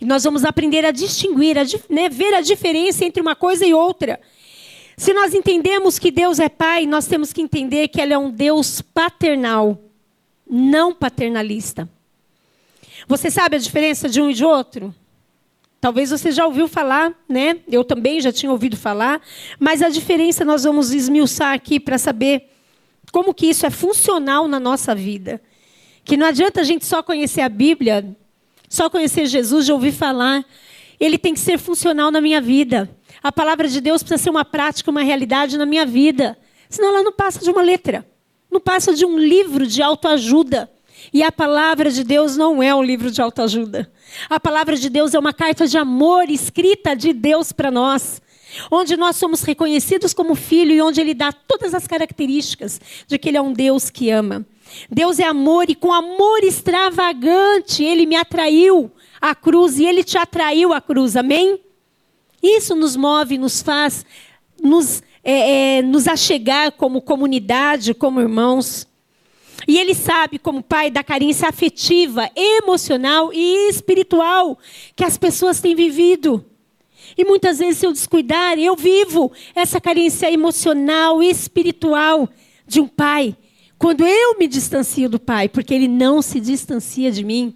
E 0.02 0.06
nós 0.06 0.24
vamos 0.24 0.44
aprender 0.44 0.86
a 0.86 0.92
distinguir, 0.92 1.58
a 1.58 1.64
né, 1.90 2.10
ver 2.10 2.34
a 2.34 2.42
diferença 2.42 3.06
entre 3.06 3.22
uma 3.22 3.36
coisa 3.36 3.66
e 3.66 3.74
outra. 3.74 4.20
Se 4.98 5.14
nós 5.14 5.34
entendemos 5.34 5.98
que 5.98 6.12
Deus 6.12 6.40
é 6.40 6.50
Pai, 6.50 6.86
nós 6.86 7.08
temos 7.08 7.32
que 7.32 7.42
entender 7.42 7.88
que 7.88 8.02
Ele 8.02 8.14
é 8.14 8.18
um 8.18 8.30
Deus 8.30 8.82
paternal 8.82 9.80
não 10.50 10.94
paternalista. 10.94 11.90
Você 13.08 13.30
sabe 13.30 13.56
a 13.56 13.60
diferença 13.60 14.08
de 14.08 14.22
um 14.22 14.30
e 14.30 14.34
de 14.34 14.46
outro? 14.46 14.94
Talvez 15.82 16.12
você 16.12 16.32
já 16.32 16.46
ouviu 16.46 16.68
falar, 16.68 17.14
né? 17.28 17.60
Eu 17.68 17.84
também 17.84 18.22
já 18.22 18.32
tinha 18.32 18.52
ouvido 18.52 18.78
falar, 18.78 19.22
mas 19.60 19.82
a 19.82 19.90
diferença 19.90 20.46
nós 20.46 20.64
vamos 20.64 20.94
esmiuçar 20.94 21.54
aqui 21.54 21.80
para 21.80 21.98
saber 21.98 22.50
como 23.12 23.34
que 23.34 23.48
isso 23.48 23.66
é 23.66 23.70
funcional 23.70 24.48
na 24.48 24.60
nossa 24.60 24.96
vida. 24.96 25.42
Que 26.06 26.16
não 26.16 26.28
adianta 26.28 26.62
a 26.62 26.64
gente 26.64 26.86
só 26.86 27.04
conhecer 27.04 27.42
a 27.42 27.50
Bíblia, 27.50 28.16
só 28.70 28.90
conhecer 28.90 29.26
Jesus, 29.26 29.66
já 29.66 29.74
ouvir 29.74 29.92
falar. 29.92 30.46
Ele 31.00 31.18
tem 31.18 31.34
que 31.34 31.40
ser 31.40 31.58
funcional 31.58 32.12
na 32.12 32.22
minha 32.22 32.40
vida. 32.40 32.90
A 33.22 33.32
palavra 33.32 33.68
de 33.68 33.82
Deus 33.82 34.02
precisa 34.02 34.24
ser 34.24 34.30
uma 34.30 34.46
prática, 34.46 34.90
uma 34.90 35.02
realidade 35.02 35.58
na 35.58 35.66
minha 35.66 35.86
vida. 35.86 36.38
Senão 36.70 36.90
ela 36.90 37.04
não 37.04 37.12
passa 37.12 37.40
de 37.44 37.50
uma 37.50 37.62
letra 37.62 38.06
não 38.54 38.62
passa 38.62 38.94
de 38.94 39.04
um 39.04 39.18
livro 39.18 39.66
de 39.66 39.82
autoajuda. 39.82 40.70
E 41.12 41.22
a 41.24 41.32
palavra 41.32 41.92
de 41.92 42.04
Deus 42.04 42.38
não 42.38 42.64
é 42.64 42.74
um 42.74 42.84
livro 42.84 43.12
de 43.12 43.22
autoajuda. 43.22 43.92
A 44.30 44.40
palavra 44.40 44.78
de 44.78 44.90
Deus 44.90 45.14
é 45.14 45.20
uma 45.20 45.34
carta 45.34 45.68
de 45.68 45.78
amor 45.78 46.30
escrita 46.30 46.96
de 46.96 47.12
Deus 47.12 47.52
para 47.52 47.72
nós, 47.72 48.22
onde 48.72 48.96
nós 48.96 49.16
somos 49.16 49.42
reconhecidos 49.42 50.14
como 50.14 50.36
filho 50.36 50.72
e 50.72 50.82
onde 50.82 51.02
ele 51.02 51.14
dá 51.14 51.34
todas 51.34 51.74
as 51.74 51.88
características 51.88 52.80
de 53.08 53.18
que 53.18 53.30
ele 53.30 53.38
é 53.38 53.42
um 53.42 53.52
Deus 53.52 53.90
que 53.90 54.12
ama. 54.12 54.46
Deus 54.90 55.20
é 55.20 55.26
amor 55.26 55.70
e 55.70 55.76
com 55.76 55.92
amor 55.92 56.44
extravagante 56.44 57.84
ele 57.84 58.06
me 58.06 58.16
atraiu 58.16 58.92
à 59.20 59.36
cruz 59.36 59.78
e 59.80 59.86
ele 59.86 60.04
te 60.04 60.18
atraiu 60.18 60.72
à 60.72 60.80
cruz. 60.80 61.18
Amém? 61.18 61.60
Isso 62.42 62.76
nos 62.76 62.96
move, 62.96 63.38
nos 63.38 63.62
faz 63.62 64.06
nos, 64.63 65.03
é, 65.24 65.77
é, 65.77 65.82
nos 65.82 66.08
achegar 66.08 66.72
como 66.72 67.01
comunidade, 67.01 67.93
como 67.93 68.22
irmãos. 68.22 68.88
E 69.67 69.77
ele 69.77 69.93
sabe, 69.93 70.39
como 70.39 70.63
pai, 70.63 70.89
da 70.89 71.03
carência 71.03 71.48
afetiva, 71.48 72.29
emocional 72.36 73.32
e 73.34 73.70
espiritual 73.70 74.58
que 74.96 75.03
as 75.03 75.17
pessoas 75.17 75.62
têm 75.62 75.75
vivido. 75.75 76.46
E 77.17 77.24
muitas 77.24 77.60
vezes, 77.60 77.77
se 77.77 77.86
eu 77.86 77.91
descuidar, 77.91 78.58
eu 78.58 78.75
vivo 78.75 79.32
essa 79.53 79.79
carência 79.79 80.32
emocional 80.32 81.22
e 81.22 81.29
espiritual 81.29 82.27
de 82.65 82.82
um 82.82 82.88
pai. 82.88 83.36
Quando 83.77 84.05
eu 84.05 84.38
me 84.39 84.48
distancio 84.48 85.10
do 85.10 85.20
pai, 85.20 85.50
porque 85.50 85.74
ele 85.74 85.88
não 85.88 86.22
se 86.22 86.39
distancia 86.39 87.12
de 87.12 87.24
mim. 87.24 87.55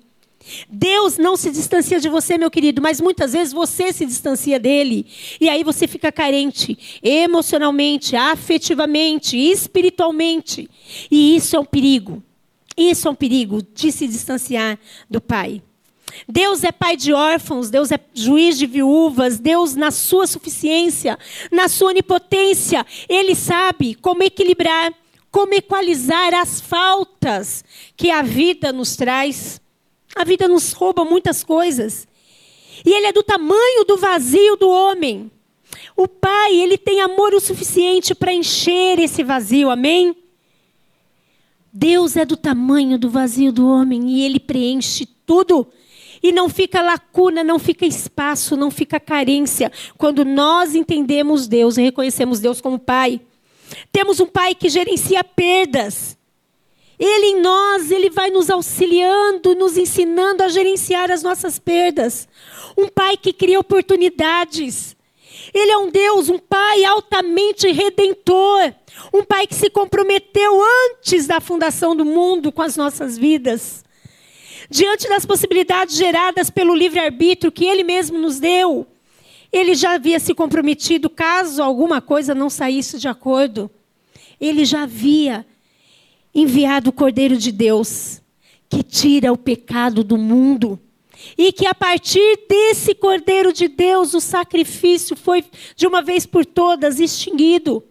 Deus 0.70 1.18
não 1.18 1.36
se 1.36 1.52
distancia 1.52 2.00
de 2.00 2.10
você, 2.10 2.38
meu 2.38 2.52
querido, 2.52 2.82
mas 2.82 3.02
muitas 3.02 3.34
vezes 3.34 3.54
você 3.54 3.92
se 3.92 4.06
distancia 4.06 4.60
dele. 4.60 5.06
E 5.40 5.50
aí 5.50 5.64
você 5.64 5.88
fica 5.88 6.12
carente 6.12 7.00
emocionalmente, 7.02 8.16
afetivamente, 8.16 9.38
espiritualmente. 9.38 10.70
E 11.10 11.36
isso 11.36 11.56
é 11.56 11.60
um 11.60 11.66
perigo. 11.66 12.24
Isso 12.76 13.08
é 13.08 13.12
um 13.12 13.16
perigo 13.16 13.62
de 13.74 13.92
se 13.92 14.08
distanciar 14.08 14.78
do 15.10 15.20
Pai. 15.20 15.62
Deus 16.28 16.64
é 16.64 16.72
pai 16.72 16.96
de 16.96 17.14
órfãos, 17.14 17.70
Deus 17.70 17.92
é 17.92 18.00
juiz 18.14 18.58
de 18.58 18.66
viúvas, 18.66 19.40
Deus, 19.40 19.76
na 19.76 19.92
sua 19.92 20.26
suficiência, 20.26 21.18
na 21.52 21.68
sua 21.68 21.90
onipotência, 21.90 22.86
Ele 23.10 23.36
sabe 23.36 23.94
como 23.96 24.24
equilibrar, 24.24 24.94
como 25.30 25.54
equalizar 25.54 26.34
as 26.34 26.62
faltas 26.62 27.64
que 27.96 28.10
a 28.10 28.22
vida 28.22 28.72
nos 28.72 28.96
traz. 28.96 29.62
A 30.18 30.24
vida 30.24 30.48
nos 30.48 30.74
rouba 30.74 31.06
muitas 31.06 31.44
coisas. 31.44 32.08
E 32.84 32.92
ele 32.92 33.06
é 33.06 33.14
do 33.14 33.22
tamanho 33.22 33.86
do 33.86 33.98
vazio 33.98 34.56
do 34.56 34.68
homem. 34.68 35.32
O 35.96 36.08
pai, 36.08 36.56
ele 36.56 36.76
tem 36.76 37.02
amor 37.02 37.36
o 37.36 37.40
suficiente 37.40 38.16
para 38.16 38.34
encher 38.34 38.98
esse 38.98 39.24
vazio, 39.24 39.70
amém? 39.70 40.16
Deus 41.72 42.16
é 42.16 42.26
do 42.26 42.36
tamanho 42.36 42.98
do 42.98 43.12
vazio 43.12 43.52
do 43.52 43.68
homem 43.68 44.10
e 44.10 44.24
ele 44.24 44.40
preenche 44.40 45.06
tudo. 45.06 45.68
E 46.24 46.32
não 46.32 46.50
fica 46.50 46.82
lacuna, 46.82 47.44
não 47.44 47.60
fica 47.60 47.86
espaço, 47.86 48.58
não 48.58 48.72
fica 48.72 49.00
carência. 49.00 49.72
Quando 50.00 50.26
nós 50.26 50.74
entendemos 50.74 51.48
Deus 51.48 51.78
e 51.78 51.84
reconhecemos 51.84 52.40
Deus 52.40 52.60
como 52.60 52.80
Pai. 52.80 53.22
Temos 53.92 54.20
um 54.20 54.26
Pai 54.26 54.56
que 54.56 54.68
gerencia 54.68 55.24
perdas. 55.24 56.17
Ele 57.00 57.28
em 57.28 57.42
nós, 57.42 57.92
ele 57.92 58.10
vai 58.10 58.32
nos 58.32 58.50
auxiliando, 58.50 59.54
nos 59.54 59.78
ensinando 59.78 60.42
a 60.42 60.48
gerenciar 60.48 61.12
as 61.12 61.22
nossas 61.22 61.60
perdas. 61.60 62.28
Um 62.76 62.88
pai 62.88 63.16
que 63.18 63.32
cria 63.32 63.60
oportunidades. 63.60 64.96
Ele 65.54 65.72
é 65.72 65.78
um 65.78 65.92
Deus, 65.92 66.28
um 66.30 66.40
pai 66.40 66.84
altamente 66.84 67.72
redentor. 67.72 68.74
Um 69.14 69.24
pai 69.24 69.46
que 69.46 69.54
se 69.54 69.70
comprometeu 69.70 70.60
antes 70.90 71.28
da 71.28 71.40
fundação 71.40 71.96
do 71.96 72.04
mundo 72.04 72.52
com 72.52 72.64
as 72.64 72.76
nossas 72.76 73.16
vidas. 73.16 73.86
Diante 74.70 75.08
das 75.08 75.26
possibilidades 75.26 75.96
geradas 75.96 76.50
pelo 76.50 76.76
livre-arbítrio 76.76 77.52
que 77.52 77.66
ele 77.66 77.84
mesmo 77.84 78.18
nos 78.18 78.40
deu, 78.40 78.88
ele 79.52 79.76
já 79.76 79.94
havia 79.94 80.20
se 80.20 80.34
comprometido 80.34 81.10
caso 81.10 81.62
alguma 81.62 82.02
coisa 82.02 82.36
não 82.36 82.50
saísse 82.50 82.98
de 82.98 83.08
acordo. 83.08 83.70
Ele 84.42 84.66
já 84.66 84.84
havia 84.84 85.46
enviado 86.40 86.92
o 86.92 86.94
Cordeiro 86.94 87.36
de 87.36 87.52
Deus, 87.52 88.22
que 88.70 88.84
tira 88.84 89.34
o 89.34 89.38
pecado 89.38 90.04
do 90.04 90.18
mundo. 90.18 90.80
E 91.36 91.52
que 91.52 91.66
a 91.66 91.74
partir 91.74 92.46
desse 92.48 92.94
Cordeiro 92.94 93.52
de 93.52 93.68
Deus, 93.68 94.14
o 94.14 94.22
sacrifício 94.22 95.16
foi 95.16 95.44
de 95.76 95.88
uma 95.88 96.04
vez 96.04 96.28
por 96.28 96.46
todas 96.46 97.00
extinguido. 97.00 97.84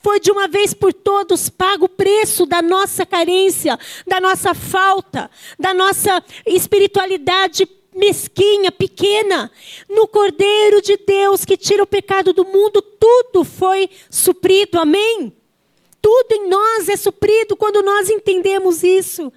Foi 0.00 0.18
de 0.18 0.32
uma 0.32 0.48
vez 0.48 0.74
por 0.74 0.92
todos 0.92 1.48
pago 1.48 1.84
o 1.84 1.88
preço 1.88 2.44
da 2.44 2.60
nossa 2.60 3.06
carência, 3.06 3.78
da 4.04 4.20
nossa 4.20 4.52
falta, 4.52 5.30
da 5.56 5.72
nossa 5.72 6.20
espiritualidade 6.44 7.68
mesquinha, 7.94 8.72
pequena. 8.72 9.48
No 9.88 10.08
Cordeiro 10.08 10.82
de 10.82 10.96
Deus 10.96 11.44
que 11.44 11.56
tira 11.56 11.84
o 11.84 11.86
pecado 11.86 12.32
do 12.32 12.44
mundo, 12.44 12.82
tudo 12.82 13.44
foi 13.44 13.88
suprido. 14.10 14.76
Amém? 14.80 15.32
Tudo 16.06 16.34
em 16.34 16.48
nós 16.48 16.88
é 16.88 16.94
suprido 16.96 17.56
quando 17.56 17.82
nós 17.82 18.08
entendemos 18.08 18.84
isso. 18.84 19.32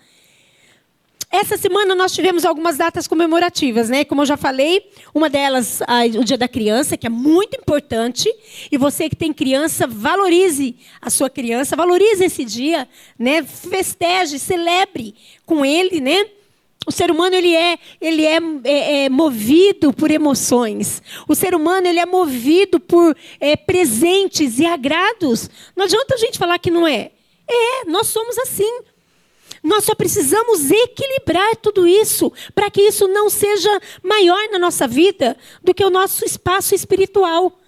Essa 1.31 1.57
semana 1.57 1.95
nós 1.95 2.13
tivemos 2.13 2.45
algumas 2.45 2.77
datas 2.77 3.07
comemorativas, 3.07 3.89
né? 3.89 4.05
Como 4.05 4.21
eu 4.21 4.25
já 4.27 4.37
falei, 4.37 4.87
uma 5.11 5.31
delas, 5.31 5.79
o 6.15 6.23
Dia 6.23 6.37
da 6.37 6.47
Criança, 6.47 6.95
que 6.95 7.07
é 7.07 7.09
muito 7.09 7.57
importante. 7.59 8.31
E 8.71 8.77
você 8.77 9.09
que 9.09 9.15
tem 9.15 9.33
criança, 9.33 9.87
valorize 9.87 10.75
a 11.01 11.09
sua 11.09 11.27
criança, 11.27 11.75
valorize 11.75 12.23
esse 12.23 12.45
dia, 12.45 12.87
né? 13.17 13.41
Festeje, 13.41 14.37
celebre 14.37 15.15
com 15.47 15.65
ele, 15.65 15.99
né? 15.99 16.23
O 16.87 16.91
ser 16.91 17.11
humano 17.11 17.35
ele 17.35 17.53
é, 17.53 17.77
ele 17.99 18.25
é, 18.25 18.39
é, 18.63 19.03
é, 19.05 19.09
movido 19.09 19.93
por 19.93 20.09
emoções. 20.09 21.01
O 21.27 21.35
ser 21.35 21.53
humano 21.53 21.87
ele 21.87 21.99
é 21.99 22.05
movido 22.05 22.79
por 22.79 23.15
é, 23.39 23.55
presentes 23.55 24.59
e 24.59 24.65
agrados. 24.65 25.49
Não 25.75 25.85
adianta 25.85 26.15
a 26.15 26.17
gente 26.17 26.39
falar 26.39 26.57
que 26.57 26.71
não 26.71 26.87
é. 26.87 27.11
É, 27.47 27.85
nós 27.85 28.07
somos 28.07 28.37
assim. 28.37 28.81
Nós 29.61 29.83
só 29.83 29.93
precisamos 29.93 30.71
equilibrar 30.71 31.55
tudo 31.57 31.85
isso 31.85 32.31
para 32.55 32.71
que 32.71 32.81
isso 32.81 33.07
não 33.07 33.29
seja 33.29 33.69
maior 34.01 34.49
na 34.49 34.57
nossa 34.57 34.87
vida 34.87 35.35
do 35.61 35.73
que 35.73 35.83
o 35.83 35.89
nosso 35.89 36.23
espaço 36.23 36.73
espiritual. 36.73 37.59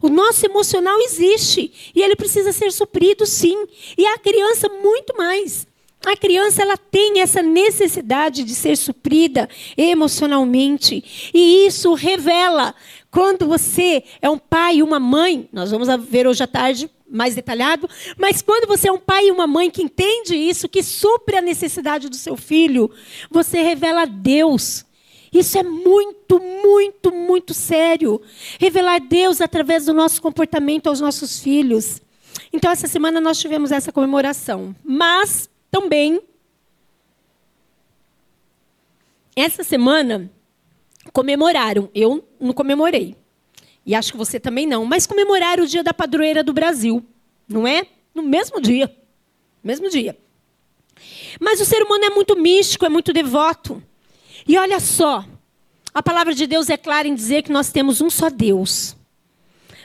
O 0.00 0.08
nosso 0.08 0.46
emocional 0.46 0.98
existe 1.00 1.92
e 1.94 2.02
ele 2.02 2.16
precisa 2.16 2.52
ser 2.52 2.72
suprido, 2.72 3.26
sim. 3.26 3.66
E 3.98 4.06
a 4.06 4.16
criança 4.16 4.68
muito 4.68 5.14
mais. 5.16 5.66
A 6.04 6.16
criança 6.16 6.62
ela 6.62 6.78
tem 6.78 7.20
essa 7.20 7.42
necessidade 7.42 8.42
de 8.42 8.54
ser 8.54 8.76
suprida 8.76 9.48
emocionalmente. 9.76 11.30
E 11.34 11.66
isso 11.66 11.92
revela 11.92 12.74
quando 13.10 13.46
você 13.46 14.02
é 14.22 14.30
um 14.30 14.38
pai 14.38 14.76
e 14.76 14.82
uma 14.82 14.98
mãe, 14.98 15.48
nós 15.52 15.70
vamos 15.70 15.88
ver 16.08 16.26
hoje 16.26 16.42
à 16.42 16.46
tarde 16.46 16.90
mais 17.10 17.34
detalhado, 17.34 17.88
mas 18.16 18.40
quando 18.40 18.68
você 18.68 18.88
é 18.88 18.92
um 18.92 18.98
pai 18.98 19.26
e 19.26 19.32
uma 19.32 19.46
mãe 19.46 19.68
que 19.68 19.82
entende 19.82 20.36
isso, 20.36 20.68
que 20.68 20.82
supre 20.82 21.36
a 21.36 21.42
necessidade 21.42 22.08
do 22.08 22.14
seu 22.14 22.36
filho, 22.36 22.88
você 23.28 23.60
revela 23.62 24.06
Deus. 24.06 24.86
Isso 25.32 25.58
é 25.58 25.62
muito, 25.62 26.40
muito, 26.40 27.12
muito 27.12 27.52
sério. 27.52 28.22
Revelar 28.58 29.00
Deus 29.00 29.40
através 29.40 29.86
do 29.86 29.92
nosso 29.92 30.22
comportamento 30.22 30.88
aos 30.88 31.00
nossos 31.00 31.40
filhos. 31.40 32.00
Então, 32.52 32.70
essa 32.70 32.86
semana 32.86 33.20
nós 33.20 33.38
tivemos 33.38 33.70
essa 33.70 33.92
comemoração. 33.92 34.74
Mas 34.84 35.49
também, 35.70 36.20
essa 39.36 39.62
semana, 39.62 40.30
comemoraram. 41.12 41.88
Eu 41.94 42.26
não 42.38 42.52
comemorei. 42.52 43.16
E 43.86 43.94
acho 43.94 44.12
que 44.12 44.18
você 44.18 44.38
também 44.38 44.66
não. 44.66 44.84
Mas 44.84 45.06
comemoraram 45.06 45.64
o 45.64 45.66
dia 45.66 45.82
da 45.82 45.94
padroeira 45.94 46.42
do 46.42 46.52
Brasil. 46.52 47.04
Não 47.48 47.66
é? 47.66 47.86
No 48.14 48.22
mesmo 48.22 48.60
dia. 48.60 48.94
Mesmo 49.62 49.88
dia. 49.88 50.16
Mas 51.40 51.60
o 51.60 51.64
ser 51.64 51.82
humano 51.82 52.04
é 52.04 52.10
muito 52.10 52.36
místico, 52.36 52.84
é 52.84 52.88
muito 52.88 53.12
devoto. 53.12 53.82
E 54.46 54.58
olha 54.58 54.80
só, 54.80 55.24
a 55.94 56.02
palavra 56.02 56.34
de 56.34 56.46
Deus 56.46 56.68
é 56.68 56.76
clara 56.76 57.08
em 57.08 57.14
dizer 57.14 57.42
que 57.42 57.52
nós 57.52 57.70
temos 57.70 58.00
um 58.00 58.10
só 58.10 58.28
Deus. 58.28 58.96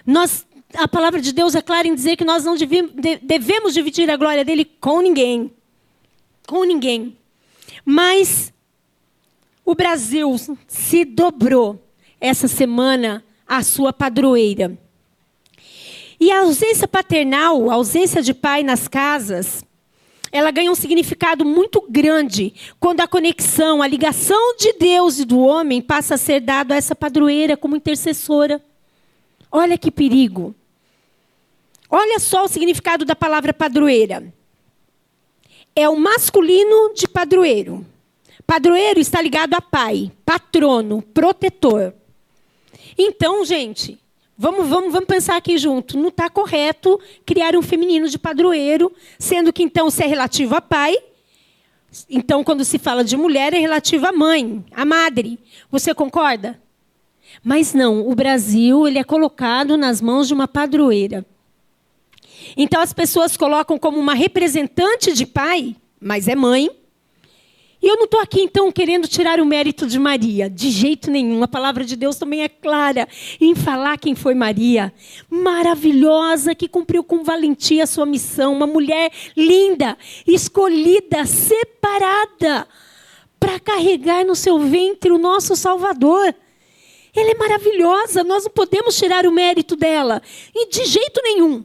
Nós, 0.05 0.45
a 0.73 0.87
palavra 0.87 1.21
de 1.21 1.31
Deus 1.31 1.55
é 1.55 1.61
clara 1.61 1.87
em 1.87 1.95
dizer 1.95 2.15
que 2.15 2.25
nós 2.25 2.43
não 2.43 2.55
devemos 3.21 3.73
dividir 3.73 4.09
a 4.09 4.17
glória 4.17 4.43
dele 4.43 4.65
com 4.65 5.01
ninguém 5.01 5.51
com 6.45 6.63
ninguém. 6.63 7.17
Mas 7.83 8.53
o 9.65 9.75
Brasil 9.75 10.35
se 10.67 11.03
dobrou 11.03 11.81
essa 12.19 12.47
semana 12.47 13.23
à 13.47 13.63
sua 13.63 13.91
padroeira. 13.91 14.77
E 16.19 16.31
a 16.31 16.41
ausência 16.41 16.87
paternal, 16.87 17.69
a 17.69 17.73
ausência 17.73 18.21
de 18.21 18.33
pai 18.33 18.63
nas 18.63 18.87
casas, 18.87 19.65
ela 20.31 20.51
ganha 20.51 20.71
um 20.71 20.75
significado 20.75 21.43
muito 21.43 21.85
grande 21.89 22.53
quando 22.79 23.01
a 23.01 23.07
conexão, 23.07 23.81
a 23.81 23.87
ligação 23.87 24.55
de 24.57 24.73
Deus 24.73 25.19
e 25.19 25.25
do 25.25 25.39
homem 25.39 25.81
passa 25.81 26.15
a 26.15 26.17
ser 26.17 26.41
dado 26.41 26.71
a 26.71 26.75
essa 26.75 26.95
padroeira 26.95 27.57
como 27.57 27.75
intercessora. 27.75 28.61
Olha 29.51 29.77
que 29.77 29.91
perigo. 29.91 30.55
Olha 31.89 32.19
só 32.19 32.45
o 32.45 32.47
significado 32.47 33.05
da 33.05 33.15
palavra 33.15 33.53
padroeira 33.53 34.33
é 35.75 35.89
o 35.89 35.97
masculino 35.97 36.93
de 36.93 37.07
padroeiro. 37.07 37.85
Padroeiro 38.47 38.99
está 38.99 39.21
ligado 39.21 39.55
a 39.55 39.61
pai, 39.61 40.11
patrono, 40.25 41.01
protetor. 41.01 41.93
Então, 42.97 43.43
gente, 43.43 43.99
vamos, 44.37 44.67
vamos, 44.67 44.93
vamos 44.93 45.07
pensar 45.07 45.35
aqui 45.35 45.57
junto. 45.57 45.97
Não 45.97 46.09
está 46.09 46.29
correto 46.29 46.99
criar 47.25 47.55
um 47.55 47.61
feminino 47.61 48.07
de 48.07 48.17
padroeiro, 48.17 48.91
sendo 49.19 49.51
que 49.51 49.63
então 49.63 49.89
se 49.89 50.03
é 50.03 50.07
relativo 50.07 50.55
a 50.55 50.61
pai, 50.61 50.97
então 52.09 52.43
quando 52.43 52.63
se 52.63 52.77
fala 52.77 53.03
de 53.03 53.17
mulher 53.17 53.53
é 53.53 53.57
relativo 53.57 54.05
à 54.05 54.11
mãe, 54.11 54.63
à 54.71 54.85
madre. 54.85 55.39
Você 55.71 55.93
concorda? 55.93 56.59
Mas 57.43 57.73
não, 57.73 58.07
o 58.07 58.15
Brasil 58.15 58.87
ele 58.87 58.99
é 58.99 59.03
colocado 59.03 59.75
nas 59.75 60.01
mãos 60.01 60.27
de 60.27 60.33
uma 60.33 60.47
padroeira. 60.47 61.25
Então 62.57 62.81
as 62.81 62.93
pessoas 62.93 63.35
colocam 63.35 63.77
como 63.77 63.99
uma 63.99 64.13
representante 64.13 65.13
de 65.13 65.25
pai, 65.25 65.75
mas 65.99 66.27
é 66.27 66.35
mãe. 66.35 66.69
E 67.81 67.87
eu 67.87 67.97
não 67.97 68.05
estou 68.05 68.19
aqui 68.19 68.41
então 68.41 68.71
querendo 68.71 69.07
tirar 69.07 69.39
o 69.39 69.45
mérito 69.45 69.85
de 69.85 69.99
Maria, 69.99 70.49
de 70.49 70.71
jeito 70.71 71.11
nenhum. 71.11 71.43
A 71.43 71.47
palavra 71.47 71.83
de 71.83 71.95
Deus 71.95 72.15
também 72.15 72.41
é 72.41 72.49
clara 72.49 73.07
em 73.39 73.53
falar 73.53 73.99
quem 73.99 74.15
foi 74.15 74.33
Maria. 74.33 74.91
Maravilhosa, 75.29 76.55
que 76.55 76.67
cumpriu 76.67 77.03
com 77.03 77.23
valentia 77.23 77.83
a 77.83 77.87
sua 77.87 78.05
missão. 78.05 78.53
Uma 78.53 78.65
mulher 78.65 79.11
linda, 79.37 79.95
escolhida, 80.25 81.25
separada, 81.27 82.67
para 83.39 83.59
carregar 83.59 84.25
no 84.25 84.35
seu 84.35 84.57
ventre 84.57 85.11
o 85.11 85.19
nosso 85.19 85.55
Salvador. 85.55 86.33
Ela 87.15 87.31
é 87.31 87.35
maravilhosa, 87.35 88.23
nós 88.23 88.45
não 88.45 88.51
podemos 88.51 88.97
tirar 88.97 89.27
o 89.27 89.31
mérito 89.31 89.75
dela, 89.75 90.21
e 90.53 90.67
de 90.69 90.85
jeito 90.85 91.21
nenhum. 91.23 91.63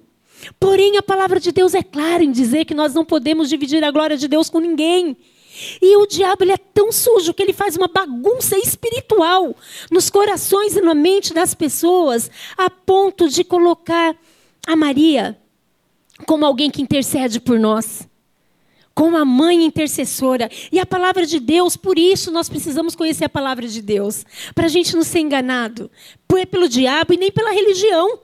Porém, 0.59 0.97
a 0.97 1.03
palavra 1.03 1.39
de 1.39 1.53
Deus 1.53 1.75
é 1.75 1.83
clara 1.83 2.23
em 2.23 2.31
dizer 2.31 2.65
que 2.65 2.75
nós 2.75 2.95
não 2.95 3.05
podemos 3.05 3.49
dividir 3.49 3.83
a 3.85 3.91
glória 3.91 4.17
de 4.17 4.29
Deus 4.29 4.49
com 4.49 4.59
ninguém. 4.59 5.17
E 5.83 5.97
o 5.97 6.07
diabo 6.07 6.45
ele 6.45 6.53
é 6.53 6.57
tão 6.57 6.93
sujo 6.93 7.35
que 7.35 7.43
ele 7.43 7.53
faz 7.53 7.77
uma 7.77 7.89
bagunça 7.89 8.57
espiritual 8.57 9.55
nos 9.91 10.09
corações 10.09 10.77
e 10.77 10.81
na 10.81 10.95
mente 10.95 11.35
das 11.35 11.55
pessoas, 11.55 12.31
a 12.57 12.71
ponto 12.71 13.29
de 13.29 13.45
colocar 13.45 14.17
a 14.67 14.77
Maria 14.77 15.37
como 16.27 16.47
alguém 16.47 16.71
que 16.71 16.83
intercede 16.83 17.41
por 17.41 17.59
nós 17.59 18.09
como 19.01 19.17
a 19.17 19.25
mãe 19.25 19.65
intercessora. 19.65 20.51
E 20.71 20.79
a 20.79 20.85
palavra 20.85 21.25
de 21.25 21.41
Deus, 21.41 21.75
por 21.75 21.99
isso 21.99 22.31
nós 22.31 22.51
precisamos 22.51 22.95
conhecer 22.95 23.25
a 23.25 23.31
palavra 23.31 23.67
de 23.67 23.81
Deus, 23.81 24.27
para 24.55 24.67
a 24.67 24.69
gente 24.69 24.95
não 24.95 25.03
ser 25.03 25.21
enganado 25.21 25.91
pelo 26.51 26.69
diabo 26.69 27.15
e 27.15 27.17
nem 27.17 27.31
pela 27.31 27.51
religião. 27.51 28.19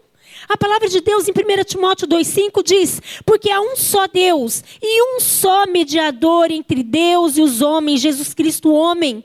A 0.48 0.56
palavra 0.56 0.88
de 0.88 1.00
Deus 1.00 1.28
em 1.28 1.32
1 1.32 1.64
Timóteo 1.64 2.06
2,5 2.06 2.62
diz: 2.62 3.00
Porque 3.24 3.50
há 3.50 3.60
um 3.60 3.76
só 3.76 4.06
Deus 4.06 4.62
e 4.80 5.02
um 5.02 5.20
só 5.20 5.66
mediador 5.66 6.50
entre 6.50 6.82
Deus 6.82 7.36
e 7.36 7.42
os 7.42 7.60
homens, 7.62 8.00
Jesus 8.00 8.32
Cristo, 8.32 8.72
homem. 8.72 9.24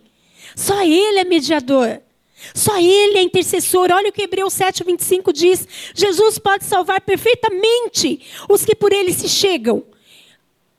Só 0.56 0.82
Ele 0.84 1.20
é 1.20 1.24
mediador. 1.24 2.02
Só 2.56 2.78
Ele 2.80 3.20
é 3.20 3.22
intercessor. 3.22 3.92
Olha 3.92 4.10
o 4.10 4.12
que 4.12 4.24
Hebreus 4.24 4.54
7,25 4.56 5.32
diz: 5.32 5.68
Jesus 5.94 6.40
pode 6.40 6.66
salvar 6.66 7.02
perfeitamente 7.02 8.22
os 8.50 8.66
que 8.66 8.76
por 8.76 8.92
Ele 8.92 9.14
se 9.14 9.30
chegam 9.30 9.84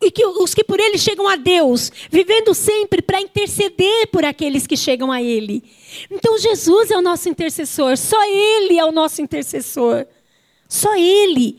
e 0.02 0.10
que 0.10 0.26
os 0.26 0.52
que 0.52 0.64
por 0.64 0.80
ele 0.80 0.98
chegam 0.98 1.28
a 1.28 1.36
Deus, 1.36 1.92
vivendo 2.10 2.52
sempre 2.52 3.00
para 3.00 3.20
interceder 3.20 4.08
por 4.08 4.24
aqueles 4.24 4.66
que 4.66 4.76
chegam 4.76 5.12
a 5.12 5.22
ele. 5.22 5.62
Então 6.10 6.36
Jesus 6.38 6.90
é 6.90 6.96
o 6.96 7.02
nosso 7.02 7.28
intercessor, 7.28 7.96
só 7.96 8.20
ele 8.24 8.76
é 8.76 8.84
o 8.84 8.90
nosso 8.90 9.22
intercessor. 9.22 10.04
Só 10.72 10.96
ele. 10.96 11.58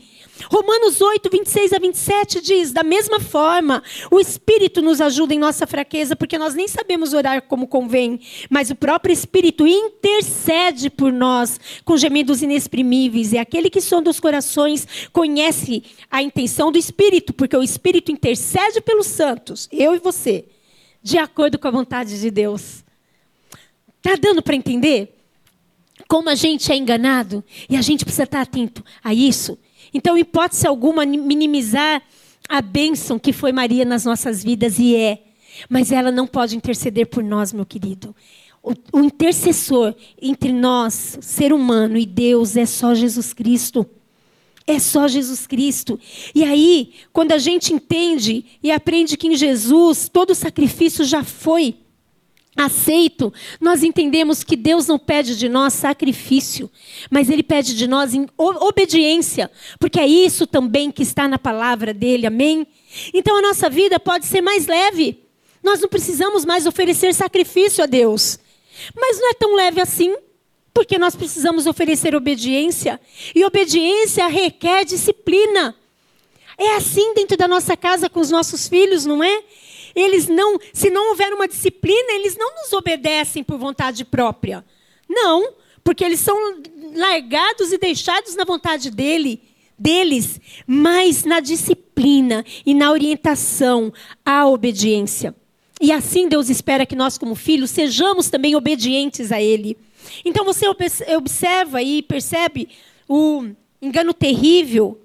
Romanos 0.52 1.00
8, 1.00 1.30
26 1.30 1.74
a 1.74 1.78
27 1.78 2.42
diz: 2.42 2.72
Da 2.72 2.82
mesma 2.82 3.20
forma, 3.20 3.84
o 4.10 4.20
Espírito 4.20 4.82
nos 4.82 5.00
ajuda 5.00 5.36
em 5.36 5.38
nossa 5.38 5.68
fraqueza, 5.68 6.16
porque 6.16 6.36
nós 6.36 6.56
nem 6.56 6.68
sabemos 6.68 7.14
orar 7.14 7.44
como 7.44 7.68
convém, 7.68 8.20
mas 8.50 8.72
o 8.72 8.76
próprio 8.76 9.14
Espírito 9.14 9.68
intercede 9.68 10.90
por 10.90 11.14
nós 11.14 11.60
com 11.86 11.96
gemidos 11.96 12.42
inexprimíveis. 12.42 13.34
E 13.34 13.38
aquele 13.38 13.70
que 13.70 13.82
sonda 13.82 14.10
os 14.10 14.20
corações 14.20 14.88
conhece 15.14 15.84
a 16.10 16.24
intenção 16.24 16.72
do 16.72 16.80
Espírito, 16.80 17.34
porque 17.34 17.56
o 17.56 17.62
Espírito 17.62 18.12
intercede 18.12 18.82
pelos 18.82 19.06
santos, 19.06 19.70
eu 19.72 19.94
e 19.94 20.00
você, 20.00 20.46
de 21.04 21.20
acordo 21.20 21.60
com 21.60 21.68
a 21.68 21.72
vontade 21.72 22.20
de 22.20 22.32
Deus. 22.32 22.84
Está 24.00 24.16
dando 24.16 24.42
para 24.42 24.56
entender? 24.56 25.23
Como 26.14 26.30
a 26.30 26.36
gente 26.36 26.72
é 26.72 26.76
enganado 26.76 27.44
e 27.68 27.76
a 27.76 27.82
gente 27.82 28.06
precisa 28.06 28.26
estar 28.26 28.42
atento 28.42 28.86
a 29.04 29.12
isso. 29.12 29.58
Então, 29.92 30.16
hipótese 30.16 30.68
alguma, 30.68 31.08
minimizar 31.08 32.04
a 32.48 32.62
bênção 32.62 33.18
que 33.18 33.34
foi 33.34 33.52
Maria 33.52 33.84
nas 33.84 34.06
nossas 34.06 34.44
vidas, 34.44 34.78
e 34.78 34.96
é. 34.96 35.24
Mas 35.68 35.92
ela 35.92 36.12
não 36.12 36.28
pode 36.28 36.56
interceder 36.56 37.08
por 37.08 37.24
nós, 37.24 37.52
meu 37.52 37.66
querido. 37.66 38.16
O, 38.62 38.74
o 39.00 39.04
intercessor 39.04 39.96
entre 40.22 40.54
nós, 40.54 41.18
ser 41.20 41.52
humano, 41.52 41.98
e 41.98 42.06
Deus 42.06 42.56
é 42.56 42.68
só 42.68 42.94
Jesus 42.94 43.34
Cristo. 43.34 43.84
É 44.68 44.78
só 44.78 45.08
Jesus 45.08 45.48
Cristo. 45.48 46.00
E 46.36 46.44
aí, 46.44 46.94
quando 47.12 47.32
a 47.32 47.40
gente 47.40 47.74
entende 47.74 48.46
e 48.62 48.72
aprende 48.72 49.18
que 49.18 49.26
em 49.26 49.36
Jesus 49.36 50.12
todo 50.14 50.36
sacrifício 50.36 51.04
já 51.06 51.24
foi 51.24 51.76
aceito, 52.56 53.34
nós 53.60 53.84
entendemos 53.84 54.44
que 54.44 54.56
Deus 54.56 54.88
não 54.88 55.00
pede 55.00 55.36
de 55.36 55.50
nós 55.50 55.74
sacrifício, 55.74 56.70
mas 57.10 57.30
Ele 57.30 57.44
pede 57.44 57.76
de 57.76 57.88
nós 57.88 58.12
obediência, 58.38 59.50
porque 59.80 60.00
é 60.00 60.08
isso 60.08 60.46
também 60.46 60.92
que 60.92 61.04
está 61.04 61.28
na 61.28 61.40
palavra 61.40 61.94
dele, 61.94 62.28
amém? 62.28 62.68
Então 63.14 63.38
a 63.38 63.42
nossa 63.42 63.70
vida 63.70 64.00
pode 64.00 64.26
ser 64.26 64.42
mais 64.42 64.68
leve, 64.68 65.20
nós 65.64 65.82
não 65.82 65.90
precisamos 65.90 66.46
mais 66.46 66.66
oferecer 66.68 67.14
sacrifício 67.14 67.84
a 67.84 67.88
Deus, 67.88 68.40
mas 68.96 69.20
não 69.20 69.30
é 69.30 69.34
tão 69.34 69.56
leve 69.56 69.82
assim, 69.82 70.16
porque 70.74 70.98
nós 70.98 71.16
precisamos 71.16 71.66
oferecer 71.66 72.16
obediência, 72.16 73.00
e 73.34 73.44
obediência 73.46 74.28
requer 74.28 74.84
disciplina. 74.86 75.76
É 76.58 76.76
assim 76.76 77.14
dentro 77.16 77.36
da 77.36 77.48
nossa 77.48 77.76
casa 77.76 78.10
com 78.10 78.20
os 78.20 78.30
nossos 78.30 78.68
filhos, 78.68 79.06
não 79.06 79.24
é? 79.24 79.44
Eles 79.96 80.28
não, 80.28 80.60
se 80.72 80.90
não 80.90 81.10
houver 81.10 81.34
uma 81.34 81.48
disciplina, 81.48 82.14
eles 82.14 82.36
não 82.36 82.56
nos 82.56 82.74
obedecem 82.74 83.44
por 83.44 83.58
vontade 83.58 84.04
própria. 84.04 84.66
Não, 85.08 85.54
porque 85.84 86.04
eles 86.04 86.20
são 86.20 86.36
largados 86.96 87.72
e 87.72 87.78
deixados 87.78 88.36
na 88.36 88.46
vontade 88.46 88.90
dele, 88.90 89.42
deles, 89.78 90.40
mas 90.66 91.26
na 91.26 91.40
disciplina 91.40 92.46
e 92.66 92.74
na 92.74 92.92
orientação 92.92 93.94
à 94.26 94.48
obediência. 94.48 95.36
E 95.82 95.92
assim 95.92 96.30
Deus 96.30 96.50
espera 96.50 96.86
que 96.86 96.96
nós, 96.96 97.18
como 97.18 97.36
filhos, 97.36 97.70
sejamos 97.70 98.30
também 98.30 98.56
obedientes 98.56 99.32
a 99.32 99.42
Ele. 99.42 99.78
Então 100.24 100.46
você 100.46 100.66
observa 101.16 101.82
e 101.82 102.02
percebe 102.02 102.70
o 103.08 103.50
engano 103.82 104.14
terrível 104.14 105.00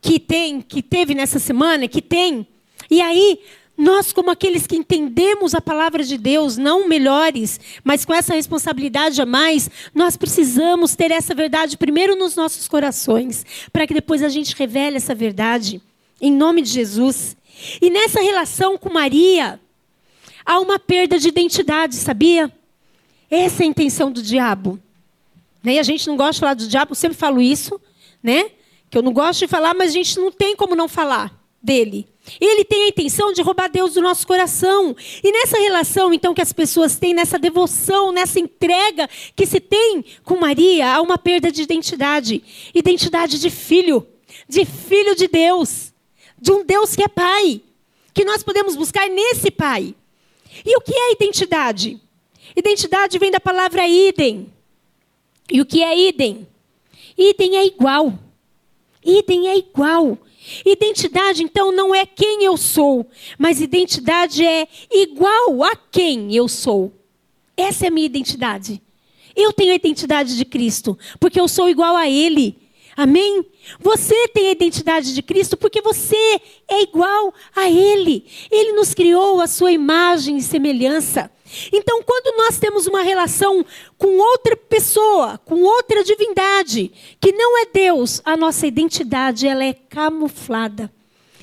que 0.00 0.18
tem, 0.18 0.62
que 0.62 0.82
teve 0.82 1.14
nessa 1.14 1.38
semana, 1.38 1.86
que 1.86 2.00
tem. 2.00 2.46
E 2.90 3.02
aí 3.02 3.40
nós, 3.80 4.12
como 4.12 4.30
aqueles 4.30 4.66
que 4.66 4.76
entendemos 4.76 5.54
a 5.54 5.60
palavra 5.60 6.04
de 6.04 6.18
Deus, 6.18 6.58
não 6.58 6.86
melhores, 6.86 7.58
mas 7.82 8.04
com 8.04 8.12
essa 8.12 8.34
responsabilidade 8.34 9.22
a 9.22 9.24
mais, 9.24 9.70
nós 9.94 10.18
precisamos 10.18 10.94
ter 10.94 11.10
essa 11.10 11.34
verdade 11.34 11.78
primeiro 11.78 12.14
nos 12.14 12.36
nossos 12.36 12.68
corações, 12.68 13.42
para 13.72 13.86
que 13.86 13.94
depois 13.94 14.22
a 14.22 14.28
gente 14.28 14.54
revele 14.54 14.98
essa 14.98 15.14
verdade, 15.14 15.80
em 16.20 16.30
nome 16.30 16.60
de 16.60 16.68
Jesus. 16.68 17.34
E 17.80 17.88
nessa 17.88 18.20
relação 18.20 18.76
com 18.76 18.92
Maria, 18.92 19.58
há 20.44 20.60
uma 20.60 20.78
perda 20.78 21.18
de 21.18 21.28
identidade, 21.28 21.94
sabia? 21.94 22.52
Essa 23.30 23.62
é 23.62 23.64
a 23.64 23.70
intenção 23.70 24.12
do 24.12 24.22
diabo. 24.22 24.78
Né? 25.64 25.76
E 25.76 25.78
a 25.78 25.82
gente 25.82 26.06
não 26.06 26.18
gosta 26.18 26.34
de 26.34 26.40
falar 26.40 26.54
do 26.54 26.68
diabo, 26.68 26.92
eu 26.92 26.96
sempre 26.96 27.16
falo 27.16 27.40
isso, 27.40 27.80
né? 28.22 28.50
Que 28.90 28.98
eu 28.98 29.02
não 29.02 29.14
gosto 29.14 29.38
de 29.38 29.48
falar, 29.48 29.72
mas 29.72 29.88
a 29.88 29.94
gente 29.94 30.18
não 30.18 30.30
tem 30.30 30.54
como 30.54 30.76
não 30.76 30.86
falar 30.86 31.32
dele. 31.62 32.06
Ele 32.40 32.64
tem 32.64 32.84
a 32.84 32.88
intenção 32.88 33.32
de 33.32 33.42
roubar 33.42 33.70
Deus 33.70 33.94
do 33.94 34.02
nosso 34.02 34.26
coração. 34.26 34.94
E 35.22 35.32
nessa 35.32 35.58
relação, 35.58 36.12
então, 36.12 36.34
que 36.34 36.42
as 36.42 36.52
pessoas 36.52 36.96
têm, 36.96 37.14
nessa 37.14 37.38
devoção, 37.38 38.12
nessa 38.12 38.38
entrega 38.38 39.08
que 39.34 39.46
se 39.46 39.58
tem 39.58 40.04
com 40.22 40.38
Maria, 40.38 40.94
há 40.94 41.00
uma 41.00 41.16
perda 41.16 41.50
de 41.50 41.62
identidade 41.62 42.42
identidade 42.74 43.38
de 43.38 43.50
filho, 43.50 44.06
de 44.48 44.64
filho 44.64 45.14
de 45.14 45.26
Deus, 45.26 45.92
de 46.40 46.52
um 46.52 46.64
Deus 46.64 46.94
que 46.94 47.02
é 47.02 47.08
Pai, 47.08 47.60
que 48.12 48.24
nós 48.24 48.42
podemos 48.42 48.76
buscar 48.76 49.08
nesse 49.08 49.50
Pai. 49.50 49.94
E 50.64 50.76
o 50.76 50.80
que 50.80 50.94
é 50.94 51.12
identidade? 51.12 52.00
Identidade 52.54 53.18
vem 53.18 53.30
da 53.30 53.40
palavra 53.40 53.86
idem. 53.86 54.52
E 55.50 55.60
o 55.60 55.66
que 55.66 55.82
é 55.82 56.08
idem? 56.08 56.46
Idem 57.16 57.56
é 57.56 57.66
igual. 57.66 58.18
Idem 59.04 59.48
é 59.48 59.56
igual. 59.56 60.18
Identidade, 60.64 61.42
então, 61.42 61.70
não 61.70 61.94
é 61.94 62.06
quem 62.06 62.44
eu 62.44 62.56
sou, 62.56 63.06
mas 63.38 63.60
identidade 63.60 64.44
é 64.44 64.66
igual 64.90 65.62
a 65.62 65.76
quem 65.76 66.34
eu 66.34 66.48
sou. 66.48 66.92
Essa 67.56 67.86
é 67.86 67.88
a 67.88 67.90
minha 67.90 68.06
identidade. 68.06 68.80
Eu 69.36 69.52
tenho 69.52 69.72
a 69.72 69.76
identidade 69.76 70.36
de 70.36 70.44
Cristo, 70.44 70.98
porque 71.18 71.40
eu 71.40 71.46
sou 71.46 71.68
igual 71.68 71.96
a 71.96 72.08
Ele. 72.08 72.58
Amém? 72.96 73.44
Você 73.78 74.28
tem 74.28 74.48
a 74.48 74.52
identidade 74.52 75.14
de 75.14 75.22
Cristo 75.22 75.56
porque 75.56 75.80
você 75.80 76.40
é 76.68 76.82
igual 76.82 77.32
a 77.54 77.70
Ele. 77.70 78.26
Ele 78.50 78.72
nos 78.72 78.92
criou 78.92 79.40
a 79.40 79.46
sua 79.46 79.72
imagem 79.72 80.36
e 80.36 80.42
semelhança. 80.42 81.30
Então, 81.72 82.02
quando 82.02 82.36
nós 82.36 82.58
temos 82.58 82.86
uma 82.86 83.02
relação 83.02 83.64
com 83.98 84.18
outra 84.18 84.56
pessoa, 84.56 85.38
com 85.44 85.62
outra 85.62 86.04
divindade, 86.04 86.92
que 87.20 87.32
não 87.32 87.58
é 87.58 87.66
Deus, 87.66 88.20
a 88.24 88.36
nossa 88.36 88.66
identidade 88.66 89.46
ela 89.46 89.64
é 89.64 89.72
camuflada. 89.72 90.92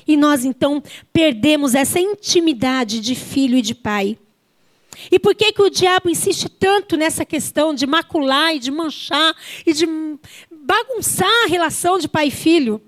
E 0.06 0.16
nós 0.16 0.44
então 0.44 0.82
perdemos 1.12 1.74
essa 1.74 2.00
intimidade 2.00 3.00
de 3.00 3.14
filho 3.14 3.58
e 3.58 3.62
de 3.62 3.74
pai. 3.74 4.18
E 5.10 5.18
por 5.18 5.34
que, 5.34 5.52
que 5.52 5.62
o 5.62 5.70
diabo 5.70 6.10
insiste 6.10 6.48
tanto 6.48 6.96
nessa 6.96 7.24
questão 7.24 7.74
de 7.74 7.86
macular 7.86 8.54
e 8.54 8.58
de 8.58 8.70
manchar 8.70 9.36
e 9.64 9.72
de 9.72 9.86
bagunçar 10.50 11.44
a 11.44 11.46
relação 11.46 11.98
de 11.98 12.08
pai 12.08 12.28
e 12.28 12.32
filho? 12.32 12.82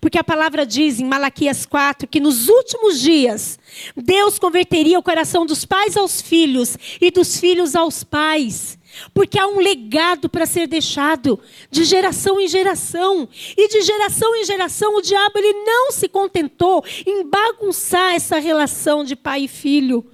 Porque 0.00 0.18
a 0.18 0.24
palavra 0.24 0.64
diz 0.64 1.00
em 1.00 1.04
Malaquias 1.04 1.66
4 1.66 2.06
que 2.08 2.20
nos 2.20 2.48
últimos 2.48 3.00
dias 3.00 3.58
Deus 3.96 4.38
converteria 4.38 4.98
o 4.98 5.02
coração 5.02 5.44
dos 5.44 5.64
pais 5.64 5.96
aos 5.96 6.20
filhos 6.20 6.76
e 7.00 7.10
dos 7.10 7.38
filhos 7.38 7.74
aos 7.74 8.04
pais. 8.04 8.78
Porque 9.14 9.38
há 9.38 9.46
um 9.46 9.58
legado 9.58 10.28
para 10.28 10.46
ser 10.46 10.66
deixado 10.66 11.40
de 11.70 11.84
geração 11.84 12.40
em 12.40 12.46
geração. 12.46 13.28
E 13.56 13.68
de 13.68 13.82
geração 13.82 14.34
em 14.36 14.44
geração 14.44 14.96
o 14.96 15.02
diabo 15.02 15.38
ele 15.38 15.64
não 15.64 15.90
se 15.92 16.08
contentou 16.08 16.84
em 17.06 17.24
bagunçar 17.24 18.14
essa 18.14 18.38
relação 18.38 19.04
de 19.04 19.16
pai 19.16 19.44
e 19.44 19.48
filho. 19.48 20.04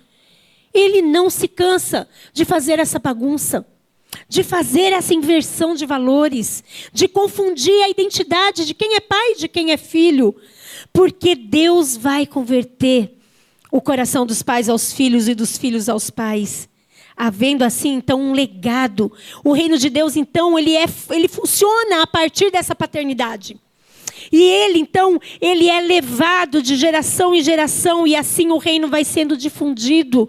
Ele 0.73 1.03
não 1.03 1.29
se 1.29 1.49
cansa 1.49 2.09
de 2.33 2.45
fazer 2.45 2.79
essa 2.79 2.99
bagunça, 2.99 3.67
de 4.29 4.43
fazer 4.43 4.93
essa 4.93 5.15
inversão 5.15 5.75
de 5.75 5.87
valores, 5.87 6.63
de 6.93 7.09
confundir 7.09 7.83
a 7.83 7.89
identidade 7.89 8.67
de 8.67 8.75
quem 8.75 8.95
é 8.95 9.01
pai 9.01 9.33
e 9.33 9.39
de 9.39 9.49
quem 9.49 9.73
é 9.73 9.77
filho, 9.77 10.37
porque 10.93 11.35
Deus 11.35 11.97
vai 11.97 12.27
converter 12.27 13.17
o 13.73 13.81
coração 13.81 14.27
dos 14.27 14.43
pais 14.43 14.69
aos 14.69 14.93
filhos 14.93 15.29
e 15.29 15.35
dos 15.35 15.57
filhos 15.57 15.89
aos 15.89 16.11
pais. 16.11 16.69
Havendo 17.17 17.65
assim, 17.65 17.95
então, 17.95 18.21
um 18.21 18.33
legado. 18.33 19.11
O 19.43 19.53
reino 19.53 19.77
de 19.77 19.91
Deus, 19.91 20.15
então, 20.15 20.59
ele, 20.59 20.77
é, 20.77 20.85
ele 21.11 21.27
funciona 21.27 22.03
a 22.03 22.07
partir 22.07 22.51
dessa 22.51 22.77
paternidade. 22.77 23.59
E 24.31 24.41
ele, 24.41 24.79
então, 24.79 25.19
ele 25.41 25.69
é 25.69 25.81
levado 25.81 26.63
de 26.63 26.77
geração 26.77 27.35
em 27.35 27.43
geração, 27.43 28.07
e 28.07 28.15
assim 28.15 28.51
o 28.51 28.59
reino 28.59 28.89
vai 28.89 29.05
sendo 29.05 29.37
difundido. 29.37 30.29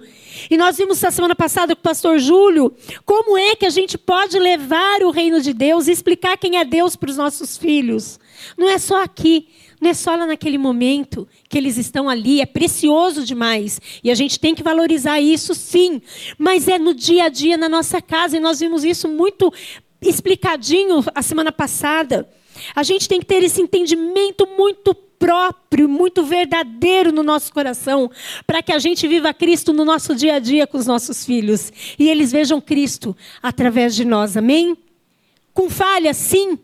E 0.50 0.58
nós 0.58 0.78
vimos 0.78 1.02
na 1.02 1.12
semana 1.12 1.36
passada 1.36 1.76
com 1.76 1.80
o 1.80 1.84
pastor 1.84 2.20
Júlio 2.20 2.74
como 3.06 3.38
é 3.38 3.56
que 3.56 3.66
a 3.66 3.70
gente 3.70 3.98
pode 3.98 4.38
levar 4.38 5.02
o 5.02 5.12
reino 5.12 5.42
de 5.42 5.54
Deus 5.54 5.88
e 5.88 5.92
explicar 5.92 6.38
quem 6.38 6.58
é 6.58 6.66
Deus 6.66 6.96
para 6.96 7.10
os 7.10 7.18
nossos 7.18 7.58
filhos. 7.58 8.20
Não 8.58 8.70
é 8.70 8.78
só 8.78 9.04
aqui, 9.04 9.48
não 9.82 9.90
é 9.90 9.94
só 9.94 10.16
lá 10.16 10.26
naquele 10.26 10.58
momento 10.58 11.28
que 11.48 11.58
eles 11.58 11.78
estão 11.78 12.10
ali, 12.10 12.42
é 12.42 12.46
precioso 12.46 13.24
demais. 13.24 13.80
E 14.04 14.12
a 14.12 14.16
gente 14.16 14.40
tem 14.40 14.54
que 14.54 14.64
valorizar 14.64 15.20
isso 15.20 15.56
sim, 15.56 16.02
mas 16.38 16.68
é 16.68 16.78
no 16.78 16.94
dia 16.94 17.26
a 17.26 17.30
dia 17.30 17.58
na 17.58 17.70
nossa 17.70 18.02
casa, 18.02 18.38
e 18.38 18.40
nós 18.40 18.60
vimos 18.60 18.84
isso 18.84 19.08
muito 19.08 19.52
explicadinho 20.02 21.04
a 21.14 21.22
semana 21.22 21.52
passada. 21.52 22.30
A 22.76 22.84
gente 22.84 23.08
tem 23.08 23.20
que 23.20 23.26
ter 23.26 23.44
esse 23.44 23.62
entendimento 23.62 24.48
muito 24.48 24.96
próprio, 25.20 25.90
muito 25.90 26.24
verdadeiro 26.24 27.12
no 27.12 27.22
nosso 27.22 27.54
coração, 27.54 28.10
para 28.48 28.64
que 28.64 28.72
a 28.72 28.80
gente 28.80 29.06
viva 29.08 29.34
Cristo 29.34 29.74
no 29.74 29.84
nosso 29.84 30.16
dia 30.16 30.36
a 30.36 30.40
dia 30.40 30.66
com 30.66 30.78
os 30.78 30.88
nossos 30.88 31.26
filhos 31.26 31.72
e 32.00 32.10
eles 32.10 32.32
vejam 32.32 32.62
Cristo 32.62 33.16
através 33.44 33.94
de 33.94 34.06
nós. 34.06 34.38
Amém? 34.38 34.78
Com 35.54 35.70
falha, 35.70 36.14
sim, 36.14 36.58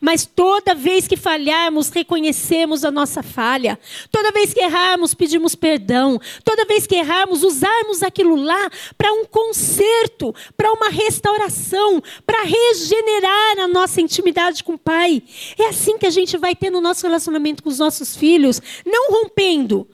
mas 0.00 0.26
toda 0.26 0.74
vez 0.74 1.08
que 1.08 1.16
falharmos, 1.16 1.88
reconhecemos 1.88 2.84
a 2.84 2.90
nossa 2.90 3.22
falha. 3.22 3.78
Toda 4.10 4.32
vez 4.32 4.52
que 4.52 4.60
errarmos, 4.60 5.14
pedimos 5.14 5.54
perdão. 5.54 6.20
Toda 6.44 6.64
vez 6.64 6.86
que 6.86 6.94
errarmos, 6.94 7.42
usarmos 7.42 8.02
aquilo 8.02 8.36
lá 8.36 8.70
para 8.96 9.12
um 9.12 9.24
conserto, 9.24 10.34
para 10.56 10.72
uma 10.72 10.88
restauração, 10.88 12.02
para 12.24 12.42
regenerar 12.42 13.60
a 13.60 13.68
nossa 13.68 14.00
intimidade 14.00 14.62
com 14.62 14.74
o 14.74 14.78
Pai. 14.78 15.22
É 15.58 15.68
assim 15.68 15.98
que 15.98 16.06
a 16.06 16.10
gente 16.10 16.36
vai 16.36 16.54
ter 16.54 16.70
no 16.70 16.80
nosso 16.80 17.06
relacionamento 17.06 17.62
com 17.62 17.68
os 17.68 17.78
nossos 17.78 18.16
filhos, 18.16 18.60
não 18.84 19.10
rompendo, 19.10 19.88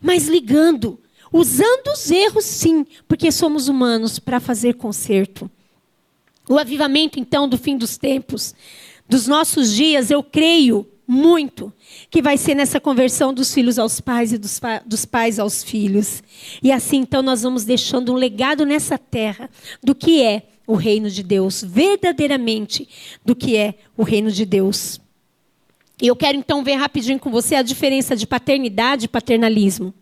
mas 0.00 0.28
ligando. 0.28 0.98
Usando 1.32 1.92
os 1.92 2.10
erros, 2.10 2.44
sim, 2.44 2.84
porque 3.06 3.30
somos 3.30 3.68
humanos 3.68 4.18
para 4.18 4.40
fazer 4.40 4.74
conserto. 4.74 5.48
O 6.48 6.58
avivamento, 6.58 7.20
então, 7.20 7.48
do 7.48 7.56
fim 7.56 7.76
dos 7.76 7.96
tempos 7.96 8.52
dos 9.10 9.26
nossos 9.26 9.74
dias, 9.74 10.08
eu 10.08 10.22
creio 10.22 10.86
muito 11.04 11.72
que 12.08 12.22
vai 12.22 12.38
ser 12.38 12.54
nessa 12.54 12.78
conversão 12.78 13.34
dos 13.34 13.52
filhos 13.52 13.76
aos 13.76 14.00
pais 14.00 14.32
e 14.32 14.38
dos, 14.38 14.60
dos, 14.86 15.04
pais 15.04 15.40
aos 15.40 15.64
filhos. 15.64 16.22
E 16.62 16.70
assim, 16.70 16.98
então, 16.98 17.20
nós 17.20 17.42
vamos 17.42 17.64
deixando 17.64 18.12
um 18.12 18.14
legado 18.14 18.64
nessa 18.64 18.96
terra 18.96 19.50
do 19.82 19.96
que 19.96 20.22
é 20.22 20.44
o 20.64 20.76
reino 20.76 21.10
de 21.10 21.24
Deus, 21.24 21.64
verdadeiramente 21.66 22.88
do 23.24 23.34
que 23.34 23.56
é 23.56 23.74
o 23.96 24.04
reino 24.04 24.30
de 24.30 24.46
Deus. 24.46 25.00
E 26.00 26.06
eu 26.06 26.14
quero 26.14 26.38
então 26.38 26.62
ver 26.62 26.74
rapidinho 26.74 27.18
com 27.18 27.32
você 27.32 27.56
a 27.56 27.62
diferença 27.62 28.14
de 28.14 28.28
paternidade 28.28 29.06
e 29.06 29.08
paternalismo. 29.08 29.92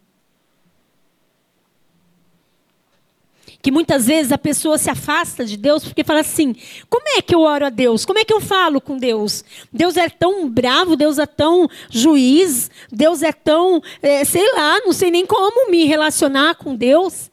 Que 3.61 3.71
muitas 3.71 4.07
vezes 4.07 4.31
a 4.31 4.39
pessoa 4.39 4.79
se 4.79 4.89
afasta 4.89 5.45
de 5.45 5.57
Deus 5.57 5.85
porque 5.85 6.05
fala 6.05 6.21
assim: 6.21 6.55
como 6.89 7.05
é 7.17 7.23
que 7.23 7.35
eu 7.35 7.41
oro 7.41 7.67
a 7.67 7.71
Deus? 7.71 8.05
Como 8.05 8.19
é 8.19 8.25
que 8.25 8.33
eu 8.33 8.41
falo 8.41 8.81
com 8.81 8.97
Deus? 8.97 9.45
Deus 9.73 9.97
é 9.97 10.09
tão 10.09 10.49
bravo, 10.49 10.97
Deus 10.97 11.19
é 11.19 11.27
tão 11.27 11.69
juiz, 11.91 12.71
Deus 12.91 13.23
é 13.23 13.33
tão, 13.33 13.83
é, 14.01 14.25
sei 14.25 14.53
lá, 14.53 14.81
não 14.81 14.93
sei 14.93 15.11
nem 15.11 15.27
como 15.27 15.71
me 15.71 15.85
relacionar 15.85 16.55
com 16.55 16.75
Deus. 16.75 17.31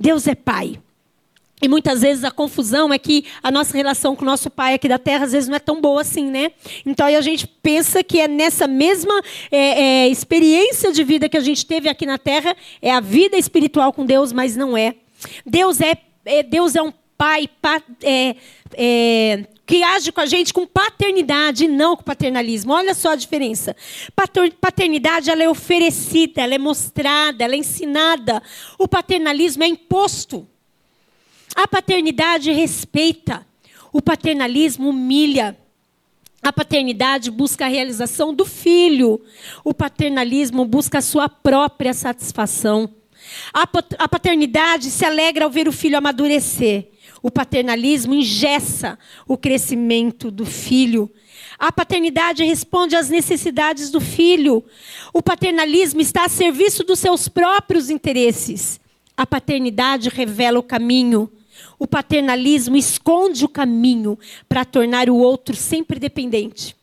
Deus 0.00 0.26
é 0.26 0.34
Pai. 0.34 0.80
E 1.60 1.68
muitas 1.68 2.02
vezes 2.02 2.22
a 2.22 2.30
confusão 2.30 2.92
é 2.92 2.98
que 2.98 3.24
a 3.42 3.50
nossa 3.50 3.76
relação 3.76 4.14
com 4.14 4.22
o 4.22 4.26
nosso 4.26 4.48
pai 4.48 4.74
aqui 4.74 4.88
da 4.88 4.98
terra 4.98 5.24
às 5.24 5.32
vezes 5.32 5.48
não 5.48 5.56
é 5.56 5.58
tão 5.58 5.80
boa 5.80 6.02
assim, 6.02 6.30
né? 6.30 6.52
Então 6.86 7.04
aí 7.04 7.16
a 7.16 7.20
gente 7.20 7.48
pensa 7.48 8.02
que 8.02 8.20
é 8.20 8.28
nessa 8.28 8.68
mesma 8.68 9.20
é, 9.50 10.04
é, 10.04 10.08
experiência 10.08 10.92
de 10.92 11.02
vida 11.02 11.28
que 11.28 11.36
a 11.36 11.40
gente 11.40 11.66
teve 11.66 11.88
aqui 11.88 12.06
na 12.06 12.16
terra, 12.16 12.56
é 12.80 12.92
a 12.92 13.00
vida 13.00 13.36
espiritual 13.36 13.92
com 13.92 14.06
Deus, 14.06 14.32
mas 14.32 14.54
não 14.54 14.76
é. 14.76 14.94
Deus 15.44 15.80
é, 15.80 15.96
é 16.24 16.42
Deus 16.42 16.74
é 16.74 16.82
um 16.82 16.92
pai 17.16 17.48
é, 18.02 18.36
é, 18.74 19.44
que 19.66 19.82
age 19.82 20.12
com 20.12 20.20
a 20.20 20.26
gente 20.26 20.54
com 20.54 20.66
paternidade 20.66 21.64
e 21.64 21.68
não 21.68 21.96
com 21.96 22.04
paternalismo. 22.04 22.72
Olha 22.72 22.94
só 22.94 23.10
a 23.10 23.16
diferença. 23.16 23.76
Paternidade 24.60 25.28
ela 25.28 25.42
é 25.42 25.48
oferecida, 25.48 26.42
ela 26.42 26.54
é 26.54 26.58
mostrada, 26.58 27.42
ela 27.42 27.54
é 27.54 27.58
ensinada. 27.58 28.40
O 28.78 28.86
paternalismo 28.86 29.64
é 29.64 29.66
imposto. 29.66 30.46
A 31.54 31.66
paternidade 31.66 32.52
respeita. 32.52 33.44
O 33.92 34.00
paternalismo 34.00 34.90
humilha. 34.90 35.58
A 36.40 36.52
paternidade 36.52 37.30
busca 37.32 37.64
a 37.64 37.68
realização 37.68 38.32
do 38.32 38.44
filho. 38.44 39.20
O 39.64 39.74
paternalismo 39.74 40.64
busca 40.64 40.98
a 40.98 41.02
sua 41.02 41.28
própria 41.28 41.92
satisfação. 41.92 42.88
A 43.52 44.08
paternidade 44.08 44.90
se 44.90 45.04
alegra 45.04 45.44
ao 45.44 45.50
ver 45.50 45.68
o 45.68 45.72
filho 45.72 45.98
amadurecer. 45.98 46.88
O 47.22 47.30
paternalismo 47.30 48.14
engessa 48.14 48.98
o 49.26 49.36
crescimento 49.36 50.30
do 50.30 50.46
filho. 50.46 51.10
A 51.58 51.72
paternidade 51.72 52.44
responde 52.44 52.94
às 52.94 53.08
necessidades 53.08 53.90
do 53.90 54.00
filho. 54.00 54.64
O 55.12 55.20
paternalismo 55.20 56.00
está 56.00 56.24
a 56.24 56.28
serviço 56.28 56.84
dos 56.84 57.00
seus 57.00 57.26
próprios 57.26 57.90
interesses. 57.90 58.80
A 59.16 59.26
paternidade 59.26 60.08
revela 60.08 60.60
o 60.60 60.62
caminho. 60.62 61.28
O 61.76 61.86
paternalismo 61.86 62.76
esconde 62.76 63.44
o 63.44 63.48
caminho 63.48 64.16
para 64.48 64.64
tornar 64.64 65.10
o 65.10 65.16
outro 65.16 65.56
sempre 65.56 65.98
dependente. 65.98 66.77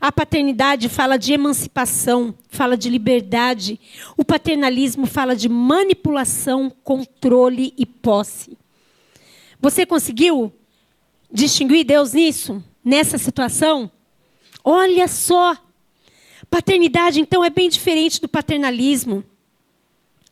A 0.00 0.10
paternidade 0.10 0.88
fala 0.88 1.16
de 1.16 1.32
emancipação, 1.32 2.34
fala 2.48 2.76
de 2.76 2.88
liberdade. 2.88 3.78
O 4.16 4.24
paternalismo 4.24 5.06
fala 5.06 5.34
de 5.34 5.48
manipulação, 5.48 6.70
controle 6.82 7.72
e 7.76 7.86
posse. 7.86 8.56
Você 9.60 9.86
conseguiu 9.86 10.52
distinguir 11.32 11.84
Deus 11.84 12.12
nisso? 12.12 12.62
Nessa 12.84 13.16
situação? 13.18 13.90
Olha 14.64 15.08
só. 15.08 15.56
Paternidade, 16.50 17.20
então, 17.20 17.44
é 17.44 17.48
bem 17.48 17.68
diferente 17.68 18.20
do 18.20 18.28
paternalismo. 18.28 19.24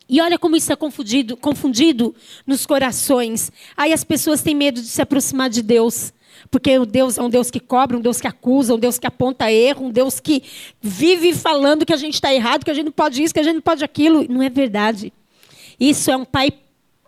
E 0.07 0.19
olha 0.19 0.37
como 0.37 0.57
isso 0.57 0.73
é 0.73 0.75
confundido, 0.75 1.37
confundido 1.37 2.13
nos 2.45 2.65
corações. 2.65 3.49
Aí 3.77 3.93
as 3.93 4.03
pessoas 4.03 4.41
têm 4.41 4.53
medo 4.53 4.81
de 4.81 4.87
se 4.87 5.01
aproximar 5.01 5.49
de 5.49 5.61
Deus. 5.61 6.13
Porque 6.49 6.77
o 6.77 6.85
Deus 6.85 7.17
é 7.17 7.21
um 7.21 7.29
Deus 7.29 7.51
que 7.51 7.59
cobra, 7.59 7.97
um 7.97 8.01
Deus 8.01 8.19
que 8.19 8.27
acusa, 8.27 8.73
um 8.73 8.79
Deus 8.79 8.97
que 8.97 9.07
aponta 9.07 9.51
erro, 9.51 9.85
um 9.85 9.91
Deus 9.91 10.19
que 10.19 10.43
vive 10.81 11.33
falando 11.33 11.85
que 11.85 11.93
a 11.93 11.97
gente 11.97 12.15
está 12.15 12.33
errado, 12.33 12.65
que 12.65 12.71
a 12.71 12.73
gente 12.73 12.85
não 12.85 12.91
pode 12.91 13.21
isso, 13.23 13.33
que 13.33 13.39
a 13.39 13.43
gente 13.43 13.55
não 13.55 13.61
pode 13.61 13.83
aquilo. 13.83 14.25
Não 14.29 14.41
é 14.41 14.49
verdade. 14.49 15.13
Isso 15.79 16.11
é 16.11 16.17
um 16.17 16.25
pai 16.25 16.51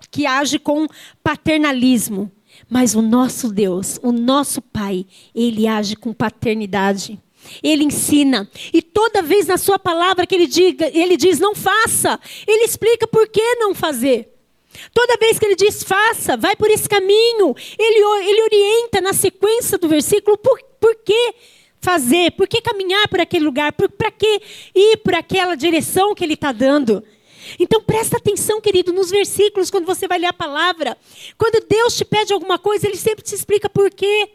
que 0.10 0.26
age 0.26 0.60
com 0.60 0.88
paternalismo. 1.24 2.32
Mas 2.70 2.96
o 2.96 3.02
nosso 3.02 3.52
Deus, 3.52 4.00
o 4.02 4.12
nosso 4.12 4.62
Pai, 4.62 5.06
ele 5.34 5.68
age 5.68 5.96
com 5.96 6.14
paternidade. 6.14 7.20
Ele 7.62 7.84
ensina. 7.84 8.50
E 8.72 8.82
toda 8.82 9.22
vez 9.22 9.48
na 9.48 9.58
sua 9.58 9.78
palavra 9.78 10.26
que 10.26 10.34
ele, 10.34 10.48
diga, 10.48 10.90
ele 10.94 11.18
diz 11.18 11.40
não 11.40 11.54
faça, 11.54 12.20
ele 12.48 12.64
explica 12.64 13.08
por 13.08 13.28
que 13.28 13.56
não 13.56 13.76
fazer. 13.76 14.33
Toda 14.94 15.18
vez 15.18 15.40
que 15.40 15.46
ele 15.46 15.56
diz 15.56 15.84
faça, 15.84 16.36
vai 16.36 16.56
por 16.56 16.70
esse 16.70 16.88
caminho, 16.88 17.56
ele, 17.78 18.00
ele 18.28 18.42
orienta 18.44 19.02
na 19.02 19.14
sequência 19.14 19.78
do 19.78 19.88
versículo 19.88 20.38
por, 20.38 20.60
por 20.80 20.96
que 20.96 21.36
fazer, 21.82 22.32
por 22.32 22.48
que 22.48 22.62
caminhar 22.62 23.08
por 23.08 23.20
aquele 23.20 23.46
lugar, 23.46 23.74
para 23.74 24.12
que 24.12 24.42
ir 24.74 24.98
por 24.98 25.14
aquela 25.14 25.56
direção 25.56 26.16
que 26.16 26.24
ele 26.24 26.34
está 26.34 26.52
dando. 26.52 27.04
Então 27.60 27.82
presta 27.82 28.18
atenção, 28.18 28.62
querido, 28.62 28.94
nos 28.94 29.10
versículos, 29.10 29.70
quando 29.70 29.86
você 29.86 30.08
vai 30.08 30.18
ler 30.18 30.28
a 30.28 30.34
palavra. 30.34 30.98
Quando 31.38 31.66
Deus 31.68 31.96
te 31.96 32.06
pede 32.06 32.34
alguma 32.34 32.58
coisa, 32.58 32.88
Ele 32.88 32.98
sempre 32.98 33.24
te 33.24 33.36
explica 33.36 33.70
por 33.70 33.92
quê. 33.92 34.30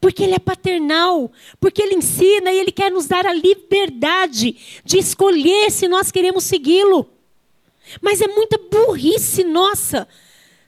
Porque 0.00 0.22
Ele 0.22 0.34
é 0.34 0.38
paternal, 0.38 1.30
porque 1.60 1.82
Ele 1.82 1.96
ensina 1.96 2.52
e 2.52 2.58
Ele 2.58 2.72
quer 2.72 2.90
nos 2.90 3.06
dar 3.06 3.26
a 3.26 3.32
liberdade 3.32 4.56
de 4.84 4.98
escolher 4.98 5.70
se 5.70 5.88
nós 5.88 6.10
queremos 6.10 6.44
segui-lo. 6.44 7.08
Mas 8.00 8.20
é 8.20 8.28
muita 8.28 8.58
burrice 8.58 9.44
nossa 9.44 10.08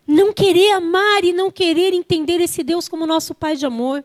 não 0.07 0.33
querer 0.33 0.73
amar 0.73 1.25
e 1.25 1.33
não 1.33 1.51
querer 1.51 1.93
entender 1.95 2.41
esse 2.41 2.63
Deus 2.63 2.89
como 2.89 3.07
nosso 3.07 3.35
Pai 3.35 3.57
de 3.57 3.67
amor. 3.67 4.05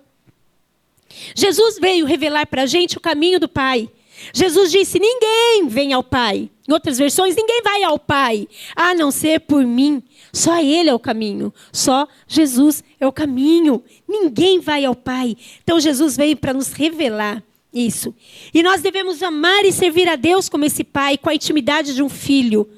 Jesus 1.35 1.77
veio 1.79 2.05
revelar 2.05 2.47
para 2.47 2.63
a 2.63 2.65
gente 2.65 2.97
o 2.97 3.01
caminho 3.01 3.39
do 3.39 3.49
Pai. 3.49 3.89
Jesus 4.33 4.71
disse: 4.71 4.99
Ninguém 4.99 5.67
vem 5.67 5.93
ao 5.93 6.03
Pai. 6.03 6.49
Em 6.67 6.73
outras 6.73 6.97
versões, 6.97 7.35
ninguém 7.35 7.61
vai 7.63 7.83
ao 7.83 7.97
Pai, 7.97 8.47
a 8.75 8.93
não 8.93 9.09
ser 9.11 9.41
por 9.41 9.65
mim. 9.65 10.03
Só 10.31 10.61
Ele 10.61 10.89
é 10.89 10.93
o 10.93 10.99
caminho. 10.99 11.53
Só 11.73 12.07
Jesus 12.27 12.83
é 12.99 13.07
o 13.07 13.11
caminho. 13.11 13.83
Ninguém 14.07 14.59
vai 14.59 14.85
ao 14.85 14.95
Pai. 14.95 15.35
Então 15.63 15.79
Jesus 15.79 16.15
veio 16.15 16.37
para 16.37 16.53
nos 16.53 16.71
revelar 16.71 17.43
isso. 17.73 18.13
E 18.53 18.61
nós 18.61 18.81
devemos 18.81 19.23
amar 19.23 19.65
e 19.65 19.71
servir 19.71 20.07
a 20.07 20.15
Deus 20.15 20.47
como 20.47 20.65
esse 20.65 20.83
Pai, 20.83 21.17
com 21.17 21.29
a 21.29 21.35
intimidade 21.35 21.95
de 21.95 22.03
um 22.03 22.09
filho. 22.09 22.69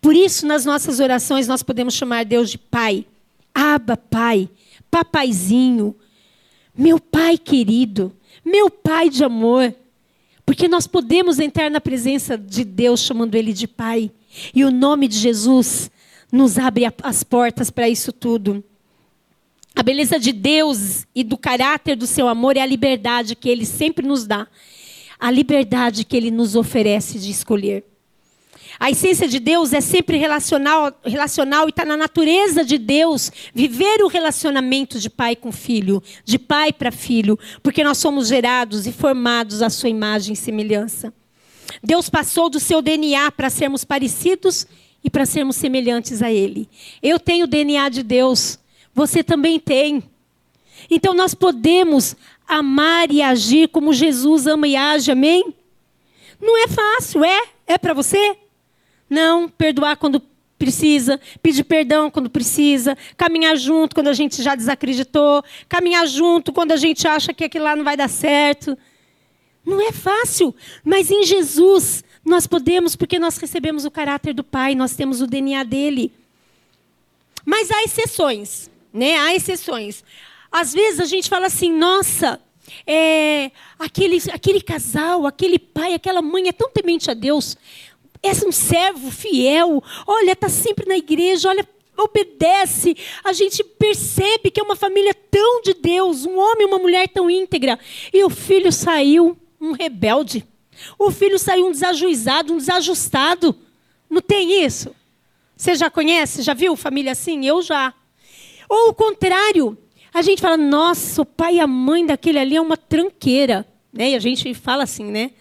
Por 0.00 0.14
isso, 0.14 0.46
nas 0.46 0.64
nossas 0.64 1.00
orações, 1.00 1.46
nós 1.46 1.62
podemos 1.62 1.94
chamar 1.94 2.24
Deus 2.24 2.50
de 2.50 2.58
Pai. 2.58 3.06
Aba, 3.54 3.96
Pai. 3.96 4.48
Papaizinho. 4.90 5.94
Meu 6.76 7.00
Pai 7.00 7.36
querido. 7.38 8.12
Meu 8.44 8.70
Pai 8.70 9.10
de 9.10 9.24
amor. 9.24 9.74
Porque 10.46 10.68
nós 10.68 10.86
podemos 10.86 11.38
entrar 11.38 11.70
na 11.70 11.80
presença 11.80 12.38
de 12.38 12.64
Deus 12.64 13.00
chamando 13.00 13.34
Ele 13.34 13.52
de 13.52 13.68
Pai. 13.68 14.10
E 14.54 14.64
o 14.64 14.70
nome 14.70 15.08
de 15.08 15.18
Jesus 15.18 15.90
nos 16.30 16.58
abre 16.58 16.84
as 17.02 17.24
portas 17.24 17.70
para 17.70 17.88
isso 17.88 18.12
tudo. 18.12 18.62
A 19.74 19.82
beleza 19.82 20.18
de 20.18 20.32
Deus 20.32 21.06
e 21.14 21.22
do 21.22 21.36
caráter 21.36 21.96
do 21.96 22.06
seu 22.06 22.26
amor 22.28 22.56
é 22.56 22.60
a 22.60 22.66
liberdade 22.66 23.36
que 23.36 23.48
Ele 23.48 23.64
sempre 23.64 24.06
nos 24.06 24.26
dá. 24.26 24.46
A 25.18 25.30
liberdade 25.30 26.04
que 26.04 26.16
Ele 26.16 26.30
nos 26.30 26.56
oferece 26.56 27.18
de 27.18 27.30
escolher. 27.30 27.84
A 28.80 28.90
essência 28.90 29.26
de 29.26 29.40
Deus 29.40 29.72
é 29.72 29.80
sempre 29.80 30.16
relacional, 30.18 30.92
relacional 31.04 31.66
e 31.66 31.70
está 31.70 31.84
na 31.84 31.96
natureza 31.96 32.64
de 32.64 32.78
Deus 32.78 33.32
viver 33.52 34.02
o 34.02 34.06
relacionamento 34.06 35.00
de 35.00 35.10
pai 35.10 35.34
com 35.34 35.50
filho, 35.50 36.00
de 36.24 36.38
pai 36.38 36.72
para 36.72 36.92
filho, 36.92 37.36
porque 37.60 37.82
nós 37.82 37.98
somos 37.98 38.28
gerados 38.28 38.86
e 38.86 38.92
formados 38.92 39.62
à 39.62 39.70
sua 39.70 39.88
imagem 39.88 40.34
e 40.34 40.36
semelhança. 40.36 41.12
Deus 41.82 42.08
passou 42.08 42.48
do 42.48 42.60
seu 42.60 42.80
DNA 42.80 43.32
para 43.32 43.50
sermos 43.50 43.84
parecidos 43.84 44.66
e 45.02 45.10
para 45.10 45.26
sermos 45.26 45.56
semelhantes 45.56 46.22
a 46.22 46.30
Ele. 46.30 46.68
Eu 47.02 47.18
tenho 47.18 47.44
o 47.44 47.48
DNA 47.48 47.88
de 47.88 48.04
Deus, 48.04 48.60
você 48.94 49.24
também 49.24 49.58
tem. 49.58 50.04
Então 50.88 51.14
nós 51.14 51.34
podemos 51.34 52.16
amar 52.46 53.10
e 53.10 53.22
agir 53.22 53.68
como 53.68 53.92
Jesus 53.92 54.46
ama 54.46 54.68
e 54.68 54.76
age, 54.76 55.10
amém? 55.10 55.52
Não 56.40 56.56
é 56.56 56.68
fácil, 56.68 57.24
é? 57.24 57.42
É 57.66 57.76
para 57.76 57.92
você? 57.92 58.36
Não, 59.08 59.48
perdoar 59.48 59.96
quando 59.96 60.22
precisa, 60.58 61.20
pedir 61.40 61.64
perdão 61.64 62.10
quando 62.10 62.28
precisa, 62.28 62.98
caminhar 63.16 63.56
junto 63.56 63.94
quando 63.94 64.08
a 64.08 64.12
gente 64.12 64.42
já 64.42 64.54
desacreditou, 64.54 65.42
caminhar 65.68 66.06
junto 66.06 66.52
quando 66.52 66.72
a 66.72 66.76
gente 66.76 67.06
acha 67.06 67.32
que 67.32 67.44
aquilo 67.44 67.64
lá 67.64 67.76
não 67.76 67.84
vai 67.84 67.96
dar 67.96 68.08
certo. 68.08 68.76
Não 69.64 69.80
é 69.80 69.92
fácil, 69.92 70.54
mas 70.84 71.10
em 71.10 71.24
Jesus 71.24 72.02
nós 72.24 72.46
podemos, 72.46 72.96
porque 72.96 73.18
nós 73.18 73.38
recebemos 73.38 73.84
o 73.84 73.90
caráter 73.90 74.34
do 74.34 74.42
Pai, 74.42 74.74
nós 74.74 74.96
temos 74.96 75.20
o 75.20 75.26
DNA 75.26 75.62
dele. 75.62 76.12
Mas 77.44 77.70
há 77.70 77.82
exceções, 77.82 78.70
né? 78.92 79.18
Há 79.18 79.34
exceções. 79.34 80.04
Às 80.50 80.72
vezes 80.72 81.00
a 81.00 81.04
gente 81.04 81.28
fala 81.28 81.46
assim, 81.46 81.72
nossa, 81.72 82.40
é, 82.86 83.50
aquele, 83.78 84.18
aquele 84.32 84.60
casal, 84.60 85.26
aquele 85.26 85.58
pai, 85.58 85.94
aquela 85.94 86.22
mãe 86.22 86.48
é 86.48 86.52
tão 86.52 86.70
temente 86.70 87.10
a 87.10 87.14
Deus. 87.14 87.56
É 88.22 88.30
um 88.46 88.52
servo 88.52 89.10
fiel. 89.10 89.82
Olha, 90.06 90.32
está 90.32 90.48
sempre 90.48 90.86
na 90.86 90.96
igreja. 90.96 91.48
Olha, 91.48 91.66
obedece. 91.96 92.96
A 93.24 93.32
gente 93.32 93.62
percebe 93.62 94.50
que 94.50 94.60
é 94.60 94.62
uma 94.62 94.76
família 94.76 95.14
tão 95.14 95.62
de 95.62 95.74
Deus, 95.74 96.24
um 96.24 96.38
homem 96.38 96.62
e 96.62 96.66
uma 96.66 96.78
mulher 96.78 97.08
tão 97.08 97.30
íntegra. 97.30 97.78
E 98.12 98.22
o 98.24 98.30
filho 98.30 98.72
saiu 98.72 99.36
um 99.60 99.72
rebelde. 99.72 100.44
O 100.98 101.10
filho 101.10 101.38
saiu 101.38 101.66
um 101.66 101.72
desajuizado, 101.72 102.52
um 102.52 102.58
desajustado. 102.58 103.54
Não 104.08 104.20
tem 104.20 104.64
isso? 104.64 104.94
Você 105.56 105.74
já 105.74 105.90
conhece? 105.90 106.42
Já 106.42 106.54
viu 106.54 106.76
família 106.76 107.12
assim? 107.12 107.44
Eu 107.44 107.60
já. 107.62 107.92
Ou 108.68 108.90
o 108.90 108.94
contrário, 108.94 109.76
a 110.14 110.22
gente 110.22 110.40
fala, 110.40 110.56
nossa, 110.56 111.22
o 111.22 111.26
pai 111.26 111.56
e 111.56 111.60
a 111.60 111.66
mãe 111.66 112.06
daquele 112.06 112.38
ali 112.38 112.56
é 112.56 112.60
uma 112.60 112.76
tranqueira. 112.76 113.66
Né? 113.92 114.10
E 114.10 114.14
a 114.14 114.20
gente 114.20 114.54
fala 114.54 114.84
assim, 114.84 115.04
né? 115.04 115.32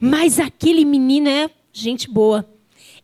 Mas 0.00 0.40
aquele 0.40 0.84
menino 0.84 1.28
é 1.28 1.48
gente 1.72 2.08
boa. 2.08 2.48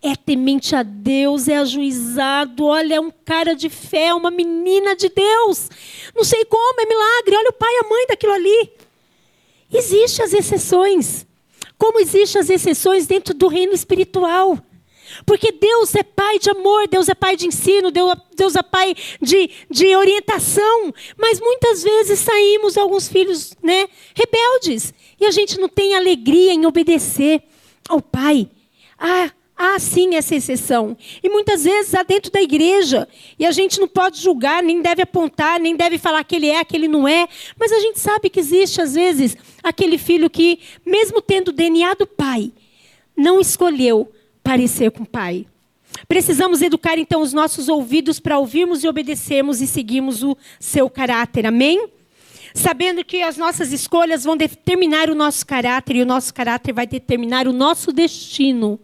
É 0.01 0.15
temente 0.15 0.77
a 0.77 0.83
Deus, 0.85 1.49
é 1.49 1.57
ajuizado, 1.57 2.67
olha, 2.67 2.95
é 2.97 3.01
um 3.01 3.11
cara 3.11 3.55
de 3.55 3.69
fé, 3.69 4.07
é 4.07 4.15
uma 4.15 4.31
menina 4.31 4.95
de 4.95 5.09
Deus. 5.09 5.69
Não 6.15 6.23
sei 6.23 6.45
como, 6.45 6.81
é 6.81 6.87
milagre. 6.87 7.37
Olha 7.37 7.51
o 7.51 7.55
pai 7.55 7.73
e 7.73 7.85
a 7.85 7.89
mãe 7.89 8.07
daquilo 8.07 8.33
ali. 8.33 8.71
Existem 9.73 10.25
as 10.25 10.33
exceções. 10.33 11.27
Como 11.77 11.99
existem 11.99 12.41
as 12.41 12.51
exceções 12.51 13.07
dentro 13.07 13.35
do 13.35 13.49
reino 13.49 13.73
espiritual. 13.73 14.59
Porque 15.25 15.51
Deus 15.51 15.95
é 15.95 16.03
pai 16.03 16.39
de 16.39 16.51
amor, 16.51 16.87
Deus 16.87 17.09
é 17.09 17.15
pai 17.15 17.35
de 17.37 17.47
ensino, 17.47 17.91
Deus 17.91 18.55
é 18.55 18.63
pai 18.63 18.95
de, 19.21 19.51
de 19.71 19.97
orientação. 19.97 20.95
Mas 21.17 21.41
muitas 21.41 21.83
vezes 21.83 22.21
saímos 22.21 22.77
alguns 22.77 23.09
filhos 23.09 23.53
né, 23.63 23.89
rebeldes. 24.15 24.95
E 25.21 25.27
a 25.27 25.31
gente 25.31 25.59
não 25.59 25.69
tem 25.69 25.97
alegria 25.97 26.53
em 26.53 26.67
obedecer 26.67 27.43
ao 27.89 28.01
pai. 28.01 28.49
Ah, 28.99 29.31
há 29.59 29.79
sim 29.79 30.15
essa 30.15 30.35
exceção. 30.35 30.97
E 31.23 31.29
muitas 31.29 31.65
vezes 31.65 31.95
há 31.95 32.03
dentro 32.03 32.31
da 32.31 32.41
igreja. 32.41 33.09
E 33.39 33.45
a 33.45 33.51
gente 33.51 33.81
não 33.81 33.89
pode 33.89 34.21
julgar, 34.21 34.63
nem 34.63 34.81
deve 34.81 35.03
apontar, 35.03 35.59
nem 35.59 35.77
deve 35.77 35.99
falar 35.99 36.23
que 36.25 36.37
ele 36.37 36.49
é, 36.49 36.65
que 36.65 36.77
ele 36.77 36.89
não 36.89 37.07
é. 37.07 37.29
Mas 37.59 37.73
a 37.73 37.81
gente 37.81 37.99
sabe 37.99 38.31
que 38.31 38.41
existe, 38.41 38.81
às 38.81 38.95
vezes, 38.95 39.37
aquele 39.63 39.99
filho 39.99 40.31
que, 40.31 40.61
mesmo 40.87 41.21
tendo 41.21 41.49
o 41.49 41.53
DNA 41.53 41.95
do 41.95 42.07
pai, 42.07 42.53
não 43.17 43.41
escolheu 43.41 44.11
parecer 44.43 44.91
com 44.91 45.03
o 45.03 45.07
pai. 45.07 45.47
Precisamos 46.07 46.63
educar, 46.63 46.97
então, 46.97 47.21
os 47.21 47.33
nossos 47.33 47.69
ouvidos 47.69 48.21
para 48.21 48.39
ouvirmos 48.39 48.85
e 48.85 48.89
obedecermos 48.89 49.61
e 49.61 49.67
seguirmos 49.67 50.23
o 50.23 50.37
seu 50.61 50.89
caráter. 50.89 51.47
Amém? 51.47 51.89
sabendo 52.55 53.05
que 53.05 53.23
as 53.23 53.37
nossas 53.37 53.73
escolhas 53.73 54.25
vão 54.25 54.37
determinar 54.37 55.09
o 55.11 55.15
nosso 55.15 55.47
caráter 55.47 55.97
e 55.97 56.03
o 56.03 56.07
nosso 56.07 56.35
caráter 56.35 56.73
vai 56.73 56.87
determinar 56.87 57.47
o 57.47 57.53
nosso 57.53 57.93
destino. 57.93 58.81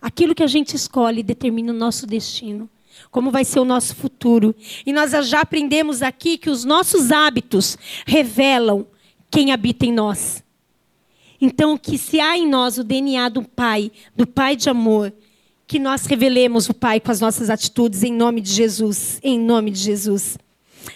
Aquilo 0.00 0.34
que 0.34 0.42
a 0.42 0.46
gente 0.46 0.74
escolhe 0.74 1.22
determina 1.22 1.72
o 1.72 1.76
nosso 1.76 2.06
destino. 2.06 2.68
Como 3.10 3.30
vai 3.30 3.44
ser 3.44 3.60
o 3.60 3.64
nosso 3.64 3.94
futuro. 3.94 4.54
E 4.84 4.92
nós 4.92 5.12
já 5.28 5.40
aprendemos 5.40 6.02
aqui 6.02 6.38
que 6.38 6.50
os 6.50 6.64
nossos 6.64 7.10
hábitos 7.10 7.76
revelam 8.06 8.86
quem 9.30 9.52
habita 9.52 9.84
em 9.84 9.92
nós. 9.92 10.42
Então, 11.40 11.76
que 11.76 11.98
se 11.98 12.18
há 12.20 12.36
em 12.36 12.48
nós 12.48 12.78
o 12.78 12.84
DNA 12.84 13.28
do 13.28 13.42
Pai, 13.42 13.92
do 14.14 14.26
Pai 14.26 14.56
de 14.56 14.70
amor, 14.70 15.12
que 15.66 15.78
nós 15.78 16.06
revelemos 16.06 16.68
o 16.68 16.74
Pai 16.74 17.00
com 17.00 17.10
as 17.10 17.20
nossas 17.20 17.50
atitudes 17.50 18.02
em 18.02 18.12
nome 18.12 18.40
de 18.40 18.50
Jesus, 18.50 19.20
em 19.22 19.38
nome 19.38 19.70
de 19.70 19.80
Jesus. 19.80 20.38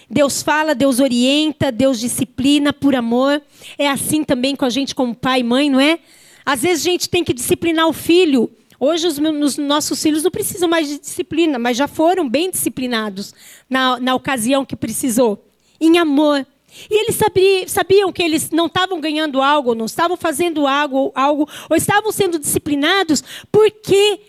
Deus 0.09 0.43
fala, 0.43 0.75
Deus 0.75 1.01
orienta, 1.01 1.71
Deus 1.71 2.01
disciplina 2.01 2.73
por 2.73 2.95
amor. 2.95 3.43
É 3.77 3.89
assim 3.89 4.25
também 4.25 4.55
com 4.57 4.65
a 4.65 4.71
gente 4.71 4.95
como 4.95 5.15
pai 5.15 5.41
e 5.41 5.45
mãe, 5.45 5.69
não 5.69 5.81
é? 5.81 5.99
Às 6.45 6.63
vezes 6.63 6.87
a 6.87 6.91
gente 6.91 7.09
tem 7.09 7.23
que 7.23 7.33
disciplinar 7.33 7.87
o 7.87 7.93
filho 7.93 8.51
Hoje 8.83 9.07
os, 9.07 9.19
meus, 9.19 9.59
nossos 9.59 10.03
filhos 10.03 10.23
não 10.23 10.31
precisam 10.31 10.66
mais 10.66 10.88
de 10.88 10.99
disciplina, 10.99 11.59
mas 11.59 11.77
já 11.77 11.87
foram 11.87 12.27
bem 12.27 12.51
disciplinados 12.51 13.35
na, 13.69 14.01
na 14.01 14.14
ocasião 14.14 14.64
que 14.64 14.75
precisou, 14.75 15.45
em 15.79 15.99
amor. 15.99 16.47
E 16.88 17.03
eles 17.03 17.16
sabiam, 17.16 17.69
sabiam 17.69 18.11
que 18.11 18.23
eles 18.23 18.51
não 18.51 18.66
estavam 18.66 18.99
ganhando 18.99 19.43
algo, 19.43 19.75
não 19.75 19.85
estavam 19.85 20.16
fazendo 20.16 20.66
algo, 20.66 21.12
algo, 21.14 21.47
ou 21.69 21.77
estavam 21.77 22.11
sendo 22.11 22.38
disciplinados 22.38 23.23
porque 23.53 24.21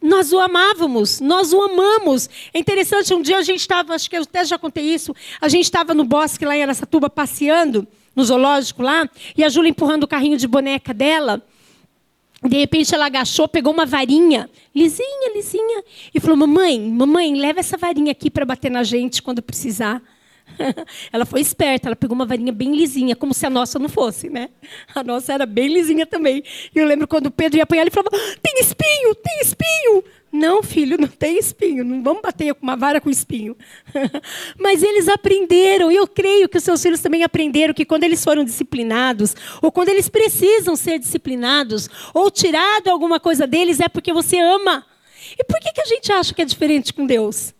nós 0.00 0.32
o 0.32 0.38
amávamos, 0.38 1.20
nós 1.20 1.52
o 1.52 1.60
amamos. 1.60 2.30
É 2.54 2.58
interessante, 2.58 3.12
um 3.12 3.20
dia 3.20 3.36
a 3.36 3.42
gente 3.42 3.60
estava, 3.60 3.94
acho 3.94 4.08
que 4.08 4.16
eu 4.16 4.22
até 4.22 4.42
já 4.42 4.58
contei 4.58 4.84
isso, 4.84 5.14
a 5.38 5.50
gente 5.50 5.64
estava 5.64 5.92
no 5.92 6.04
bosque 6.04 6.46
lá 6.46 6.56
em 6.56 6.62
Aracatuba 6.62 7.10
passeando, 7.10 7.86
no 8.16 8.24
zoológico 8.24 8.82
lá, 8.82 9.06
e 9.36 9.44
a 9.44 9.50
Júlia 9.50 9.68
empurrando 9.68 10.04
o 10.04 10.08
carrinho 10.08 10.38
de 10.38 10.48
boneca 10.48 10.94
dela. 10.94 11.42
De 12.48 12.58
repente 12.58 12.94
ela 12.94 13.06
agachou, 13.06 13.46
pegou 13.46 13.72
uma 13.72 13.86
varinha, 13.86 14.50
lisinha, 14.74 15.32
lisinha, 15.34 15.84
e 16.12 16.18
falou: 16.18 16.36
Mamãe, 16.36 16.80
mamãe, 16.80 17.34
leva 17.34 17.60
essa 17.60 17.76
varinha 17.76 18.10
aqui 18.10 18.30
para 18.30 18.44
bater 18.44 18.70
na 18.70 18.82
gente 18.82 19.22
quando 19.22 19.40
precisar. 19.40 20.02
ela 21.12 21.24
foi 21.24 21.40
esperta, 21.40 21.88
ela 21.88 21.96
pegou 21.96 22.14
uma 22.14 22.26
varinha 22.26 22.52
bem 22.52 22.74
lisinha, 22.74 23.16
como 23.16 23.34
se 23.34 23.46
a 23.46 23.50
nossa 23.50 23.78
não 23.78 23.88
fosse, 23.88 24.28
né? 24.28 24.50
A 24.94 25.02
nossa 25.02 25.32
era 25.32 25.46
bem 25.46 25.68
lisinha 25.68 26.06
também. 26.06 26.42
E 26.74 26.78
eu 26.78 26.86
lembro 26.86 27.08
quando 27.08 27.26
o 27.26 27.30
Pedro 27.30 27.58
ia 27.58 27.64
apanhar, 27.64 27.82
ele 27.82 27.90
falava: 27.90 28.10
tem 28.42 28.60
espinho, 28.60 29.14
tem 29.14 29.40
espinho. 29.40 30.04
Não, 30.32 30.62
filho, 30.62 30.96
não 30.98 31.08
tem 31.08 31.38
espinho. 31.38 31.84
Não 31.84 32.02
vamos 32.02 32.22
bater 32.22 32.54
com 32.54 32.62
uma 32.62 32.74
vara 32.74 33.00
com 33.00 33.10
espinho. 33.10 33.54
Mas 34.58 34.82
eles 34.82 35.06
aprenderam, 35.08 35.92
e 35.92 35.96
eu 35.96 36.08
creio 36.08 36.48
que 36.48 36.56
os 36.56 36.64
seus 36.64 36.82
filhos 36.82 37.00
também 37.00 37.22
aprenderam 37.22 37.74
que 37.74 37.84
quando 37.84 38.04
eles 38.04 38.24
foram 38.24 38.42
disciplinados, 38.42 39.36
ou 39.60 39.70
quando 39.70 39.90
eles 39.90 40.08
precisam 40.08 40.74
ser 40.74 40.98
disciplinados, 40.98 41.88
ou 42.14 42.30
tirado 42.30 42.88
alguma 42.88 43.20
coisa 43.20 43.46
deles, 43.46 43.78
é 43.78 43.88
porque 43.88 44.12
você 44.12 44.38
ama. 44.38 44.86
E 45.38 45.44
por 45.44 45.60
que, 45.60 45.72
que 45.72 45.80
a 45.80 45.86
gente 45.86 46.10
acha 46.10 46.32
que 46.34 46.42
é 46.42 46.44
diferente 46.44 46.92
com 46.94 47.06
Deus? 47.06 47.54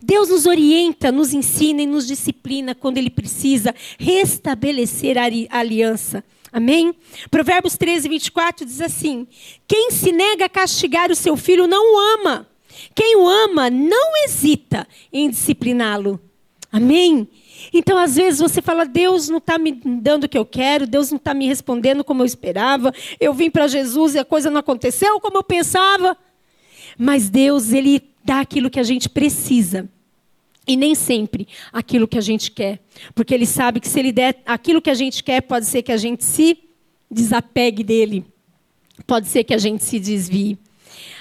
Deus 0.00 0.28
nos 0.28 0.46
orienta, 0.46 1.12
nos 1.12 1.32
ensina 1.32 1.82
e 1.82 1.86
nos 1.86 2.06
disciplina 2.06 2.74
quando 2.74 2.98
Ele 2.98 3.10
precisa 3.10 3.74
restabelecer 3.98 5.16
a 5.18 5.58
aliança. 5.58 6.24
Amém? 6.52 6.94
Provérbios 7.30 7.76
13, 7.76 8.08
24 8.08 8.64
diz 8.64 8.80
assim: 8.80 9.26
Quem 9.68 9.90
se 9.90 10.12
nega 10.12 10.46
a 10.46 10.48
castigar 10.48 11.10
o 11.10 11.16
seu 11.16 11.36
filho 11.36 11.66
não 11.66 11.94
o 11.94 11.98
ama. 12.18 12.48
Quem 12.94 13.16
o 13.16 13.28
ama 13.28 13.68
não 13.70 14.24
hesita 14.24 14.86
em 15.12 15.28
discipliná-lo. 15.28 16.20
Amém? 16.70 17.28
Então, 17.72 17.98
às 17.98 18.16
vezes, 18.16 18.40
você 18.40 18.62
fala: 18.62 18.84
Deus 18.84 19.28
não 19.28 19.38
está 19.38 19.58
me 19.58 19.72
dando 19.72 20.24
o 20.24 20.28
que 20.28 20.38
eu 20.38 20.44
quero, 20.44 20.86
Deus 20.86 21.10
não 21.10 21.16
está 21.16 21.34
me 21.34 21.46
respondendo 21.46 22.04
como 22.04 22.22
eu 22.22 22.26
esperava, 22.26 22.92
eu 23.18 23.32
vim 23.32 23.50
para 23.50 23.66
Jesus 23.66 24.14
e 24.14 24.18
a 24.18 24.24
coisa 24.24 24.50
não 24.50 24.60
aconteceu 24.60 25.20
como 25.20 25.38
eu 25.38 25.42
pensava. 25.42 26.16
Mas 26.98 27.28
Deus, 27.28 27.72
Ele 27.72 28.02
dá 28.26 28.40
aquilo 28.40 28.68
que 28.68 28.80
a 28.80 28.82
gente 28.82 29.08
precisa. 29.08 29.88
E 30.66 30.76
nem 30.76 30.96
sempre 30.96 31.46
aquilo 31.72 32.08
que 32.08 32.18
a 32.18 32.20
gente 32.20 32.50
quer. 32.50 32.80
Porque 33.14 33.32
ele 33.32 33.46
sabe 33.46 33.78
que 33.78 33.88
se 33.88 34.00
ele 34.00 34.10
der 34.10 34.42
aquilo 34.44 34.82
que 34.82 34.90
a 34.90 34.94
gente 34.94 35.22
quer, 35.22 35.40
pode 35.42 35.64
ser 35.64 35.82
que 35.82 35.92
a 35.92 35.96
gente 35.96 36.24
se 36.24 36.58
desapegue 37.08 37.84
dele. 37.84 38.24
Pode 39.06 39.28
ser 39.28 39.44
que 39.44 39.54
a 39.54 39.58
gente 39.58 39.84
se 39.84 40.00
desvie. 40.00 40.58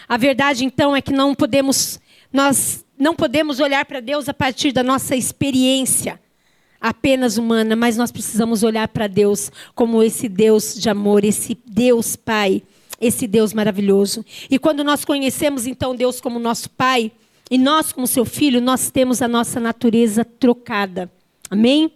A 0.09 0.17
verdade, 0.17 0.65
então, 0.65 0.95
é 0.95 1.01
que 1.01 1.11
não 1.11 1.35
podemos, 1.35 1.99
nós 2.33 2.83
não 2.97 3.15
podemos 3.15 3.59
olhar 3.59 3.85
para 3.85 3.99
Deus 3.99 4.27
a 4.27 4.33
partir 4.33 4.71
da 4.71 4.81
nossa 4.81 5.15
experiência 5.15 6.19
apenas 6.81 7.37
humana, 7.37 7.75
mas 7.75 7.97
nós 7.97 8.11
precisamos 8.11 8.63
olhar 8.63 8.87
para 8.87 9.07
Deus 9.07 9.51
como 9.73 10.01
esse 10.01 10.27
Deus 10.29 10.75
de 10.75 10.89
amor, 10.89 11.23
esse 11.23 11.57
Deus 11.65 12.15
Pai, 12.15 12.63
esse 12.99 13.27
Deus 13.27 13.53
maravilhoso. 13.53 14.25
E 14.49 14.57
quando 14.57 14.83
nós 14.83 15.03
conhecemos 15.05 15.65
então 15.67 15.95
Deus 15.95 16.21
como 16.21 16.39
nosso 16.39 16.69
Pai, 16.69 17.11
e 17.49 17.57
nós, 17.57 17.91
como 17.91 18.07
seu 18.07 18.25
filho, 18.25 18.59
nós 18.59 18.89
temos 18.89 19.21
a 19.21 19.27
nossa 19.27 19.59
natureza 19.59 20.25
trocada. 20.25 21.11
Amém? 21.49 21.91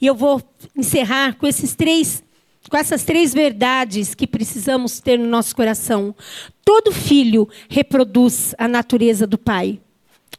E 0.00 0.06
eu 0.06 0.14
vou 0.14 0.40
encerrar 0.76 1.34
com 1.36 1.46
esses 1.46 1.74
três 1.74 2.22
com 2.70 2.78
essas 2.78 3.04
três 3.04 3.34
verdades 3.34 4.14
que 4.14 4.26
precisamos 4.26 4.98
ter 4.98 5.18
no 5.18 5.26
nosso 5.26 5.54
coração. 5.54 6.14
Todo 6.64 6.92
filho 6.92 7.46
reproduz 7.68 8.54
a 8.56 8.66
natureza 8.66 9.26
do 9.26 9.36
pai. 9.36 9.78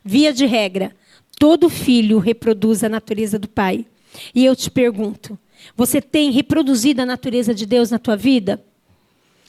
Via 0.03 0.33
de 0.33 0.45
regra, 0.47 0.95
todo 1.37 1.69
filho 1.69 2.17
reproduz 2.17 2.83
a 2.83 2.89
natureza 2.89 3.37
do 3.37 3.47
pai. 3.47 3.85
E 4.33 4.43
eu 4.43 4.55
te 4.55 4.71
pergunto, 4.71 5.37
você 5.77 6.01
tem 6.01 6.31
reproduzido 6.31 7.03
a 7.03 7.05
natureza 7.05 7.53
de 7.53 7.65
Deus 7.65 7.91
na 7.91 7.99
tua 7.99 8.17
vida? 8.17 8.63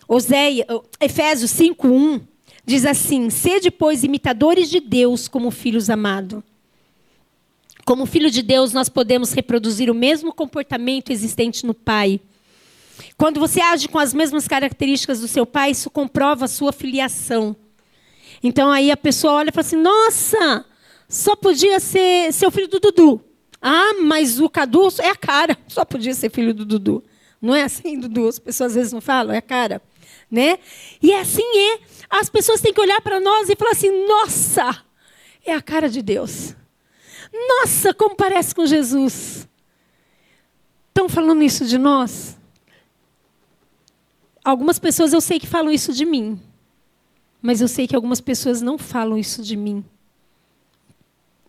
Oséia, 0.08 0.66
Efésios 1.00 1.50
5:1 1.52 2.20
diz 2.64 2.84
assim: 2.84 3.30
Sede, 3.30 3.70
pois, 3.70 4.04
imitadores 4.04 4.70
de 4.70 4.80
Deus 4.80 5.28
como 5.28 5.50
filhos 5.50 5.90
amados. 5.90 6.42
Como 7.84 8.04
filho 8.04 8.30
de 8.30 8.42
Deus, 8.42 8.72
nós 8.72 8.88
podemos 8.88 9.32
reproduzir 9.32 9.88
o 9.88 9.94
mesmo 9.94 10.34
comportamento 10.34 11.10
existente 11.10 11.64
no 11.64 11.72
Pai. 11.72 12.20
Quando 13.16 13.38
você 13.38 13.60
age 13.60 13.88
com 13.88 13.98
as 13.98 14.12
mesmas 14.12 14.48
características 14.48 15.20
do 15.20 15.28
seu 15.28 15.46
pai, 15.46 15.70
isso 15.70 15.90
comprova 15.90 16.46
a 16.46 16.48
sua 16.48 16.72
filiação. 16.72 17.54
Então 18.42 18.70
aí 18.70 18.90
a 18.90 18.96
pessoa 18.96 19.34
olha 19.34 19.50
e 19.50 19.52
fala 19.52 19.66
assim: 19.66 19.76
Nossa, 19.76 20.64
só 21.08 21.36
podia 21.36 21.78
ser 21.80 22.32
seu 22.32 22.50
filho 22.50 22.68
do 22.68 22.80
Dudu. 22.80 23.20
Ah, 23.60 23.94
mas 24.02 24.40
o 24.40 24.48
Cadu 24.48 24.88
é 24.98 25.08
a 25.08 25.16
cara, 25.16 25.56
só 25.68 25.84
podia 25.84 26.14
ser 26.14 26.30
filho 26.30 26.52
do 26.52 26.64
Dudu. 26.64 27.02
Não 27.40 27.54
é 27.54 27.62
assim, 27.62 27.98
Dudu? 27.98 28.28
As 28.28 28.38
pessoas 28.38 28.72
às 28.72 28.76
vezes 28.76 28.92
não 28.92 29.00
falam, 29.00 29.34
é 29.34 29.38
a 29.38 29.42
cara. 29.42 29.80
Né? 30.30 30.58
E 31.02 31.14
assim 31.14 31.42
é. 31.42 31.80
As 32.08 32.28
pessoas 32.28 32.60
têm 32.60 32.72
que 32.72 32.80
olhar 32.80 33.00
para 33.00 33.20
nós 33.20 33.48
e 33.48 33.56
falar 33.56 33.72
assim: 33.72 34.06
nossa, 34.06 34.84
é 35.44 35.54
a 35.54 35.62
cara 35.62 35.88
de 35.88 36.02
Deus. 36.02 36.54
Nossa, 37.32 37.92
como 37.92 38.16
parece 38.16 38.54
com 38.54 38.66
Jesus. 38.66 39.48
Estão 40.88 41.08
falando 41.08 41.42
isso 41.42 41.66
de 41.66 41.76
nós? 41.76 42.36
Algumas 44.42 44.78
pessoas 44.78 45.12
eu 45.12 45.20
sei 45.20 45.38
que 45.38 45.46
falam 45.46 45.70
isso 45.70 45.92
de 45.92 46.04
mim. 46.04 46.40
Mas 47.42 47.60
eu 47.60 47.68
sei 47.68 47.86
que 47.86 47.94
algumas 47.94 48.20
pessoas 48.20 48.62
não 48.62 48.78
falam 48.78 49.18
isso 49.18 49.42
de 49.42 49.56
mim. 49.56 49.84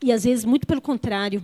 E 0.01 0.11
às 0.11 0.25
vezes, 0.25 0.45
muito 0.45 0.67
pelo 0.67 0.81
contrário. 0.81 1.43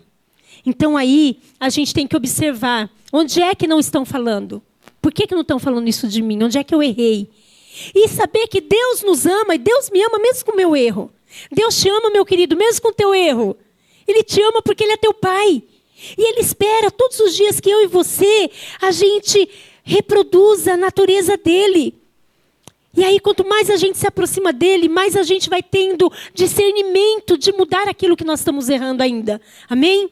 Então 0.65 0.96
aí 0.96 1.39
a 1.60 1.69
gente 1.69 1.93
tem 1.93 2.06
que 2.06 2.15
observar 2.15 2.89
onde 3.12 3.41
é 3.41 3.56
que 3.56 3.67
não 3.67 3.80
estão 3.80 4.06
falando. 4.06 4.62
Por 5.04 5.12
que, 5.12 5.28
que 5.28 5.36
não 5.36 5.42
estão 5.42 5.60
falando 5.60 5.89
isso 5.89 6.08
de 6.08 6.22
mim? 6.22 6.42
Onde 6.42 6.58
é 6.58 6.63
que 6.63 6.74
eu 6.74 6.82
errei? 6.82 7.30
E 7.94 8.08
saber 8.08 8.48
que 8.48 8.62
Deus 8.62 9.04
nos 9.04 9.26
ama 9.26 9.54
e 9.54 9.58
Deus 9.58 9.89
me 9.89 10.02
ama 10.02 10.18
mesmo 10.18 10.46
com 10.46 10.54
o 10.54 10.56
meu 10.56 10.74
erro. 10.78 11.12
Deus 11.52 11.76
te 11.78 11.89
ama, 11.89 12.10
meu 12.10 12.26
querido, 12.26 12.56
mesmo 12.56 12.82
com 12.82 12.88
o 12.88 12.94
teu 12.94 13.13
erro. 13.13 13.58
Ele 14.08 14.24
te 14.24 14.42
ama 14.42 14.62
porque 14.62 14.82
Ele 14.82 14.94
é 14.94 14.98
teu 14.98 15.13
Pai. 15.13 15.62
E 16.18 16.22
Ele 16.22 16.39
espera 16.39 16.89
todos 16.89 17.20
os 17.20 17.36
dias 17.36 17.60
que 17.60 17.70
eu 17.70 17.84
e 17.84 17.88
você, 17.88 18.50
a 18.82 18.92
gente 18.92 19.50
reproduza 19.84 20.76
a 20.76 20.78
natureza 20.78 21.36
dEle. 21.36 21.94
E 22.96 23.04
aí, 23.04 23.20
quanto 23.20 23.46
mais 23.46 23.70
a 23.70 23.76
gente 23.76 23.98
se 23.98 24.08
aproxima 24.08 24.54
dele, 24.54 24.88
mais 24.88 25.18
a 25.18 25.24
gente 25.24 25.50
vai 25.50 25.62
tendo 25.62 26.10
discernimento 26.34 27.38
de 27.38 27.52
mudar 27.52 27.89
aquilo 27.89 28.16
que 28.16 28.24
nós 28.24 28.39
estamos 28.39 28.70
errando 28.70 29.04
ainda. 29.04 29.42
Amém? 29.68 30.10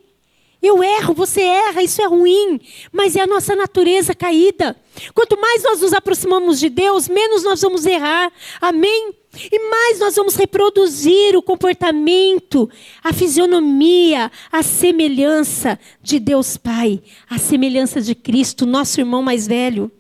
Eu 0.62 0.84
erro, 0.84 1.14
você 1.16 1.42
erra, 1.42 1.82
isso 1.82 2.02
é 2.02 2.06
ruim, 2.06 2.62
mas 2.92 3.16
é 3.16 3.22
a 3.22 3.28
nossa 3.28 3.56
natureza 3.56 4.14
caída. 4.14 4.76
Quanto 5.12 5.40
mais 5.40 5.64
nós 5.64 5.82
nos 5.82 5.92
aproximamos 5.92 6.60
de 6.60 6.70
Deus, 6.70 7.10
menos 7.10 7.44
nós 7.44 7.62
vamos 7.62 7.84
errar. 7.84 8.32
Amém? 8.62 9.12
E 9.52 9.70
mais 9.70 10.00
nós 10.00 10.16
vamos 10.16 10.36
reproduzir 10.36 11.36
o 11.36 11.42
comportamento, 11.42 12.70
a 13.04 13.12
fisionomia, 13.12 14.32
a 14.52 14.62
semelhança 14.62 15.80
de 16.02 16.20
Deus 16.20 16.58
Pai, 16.58 17.02
a 17.28 17.40
semelhança 17.40 18.00
de 18.00 18.14
Cristo, 18.14 18.66
nosso 18.66 19.00
irmão 19.00 19.24
mais 19.24 19.48
velho. 19.48 19.92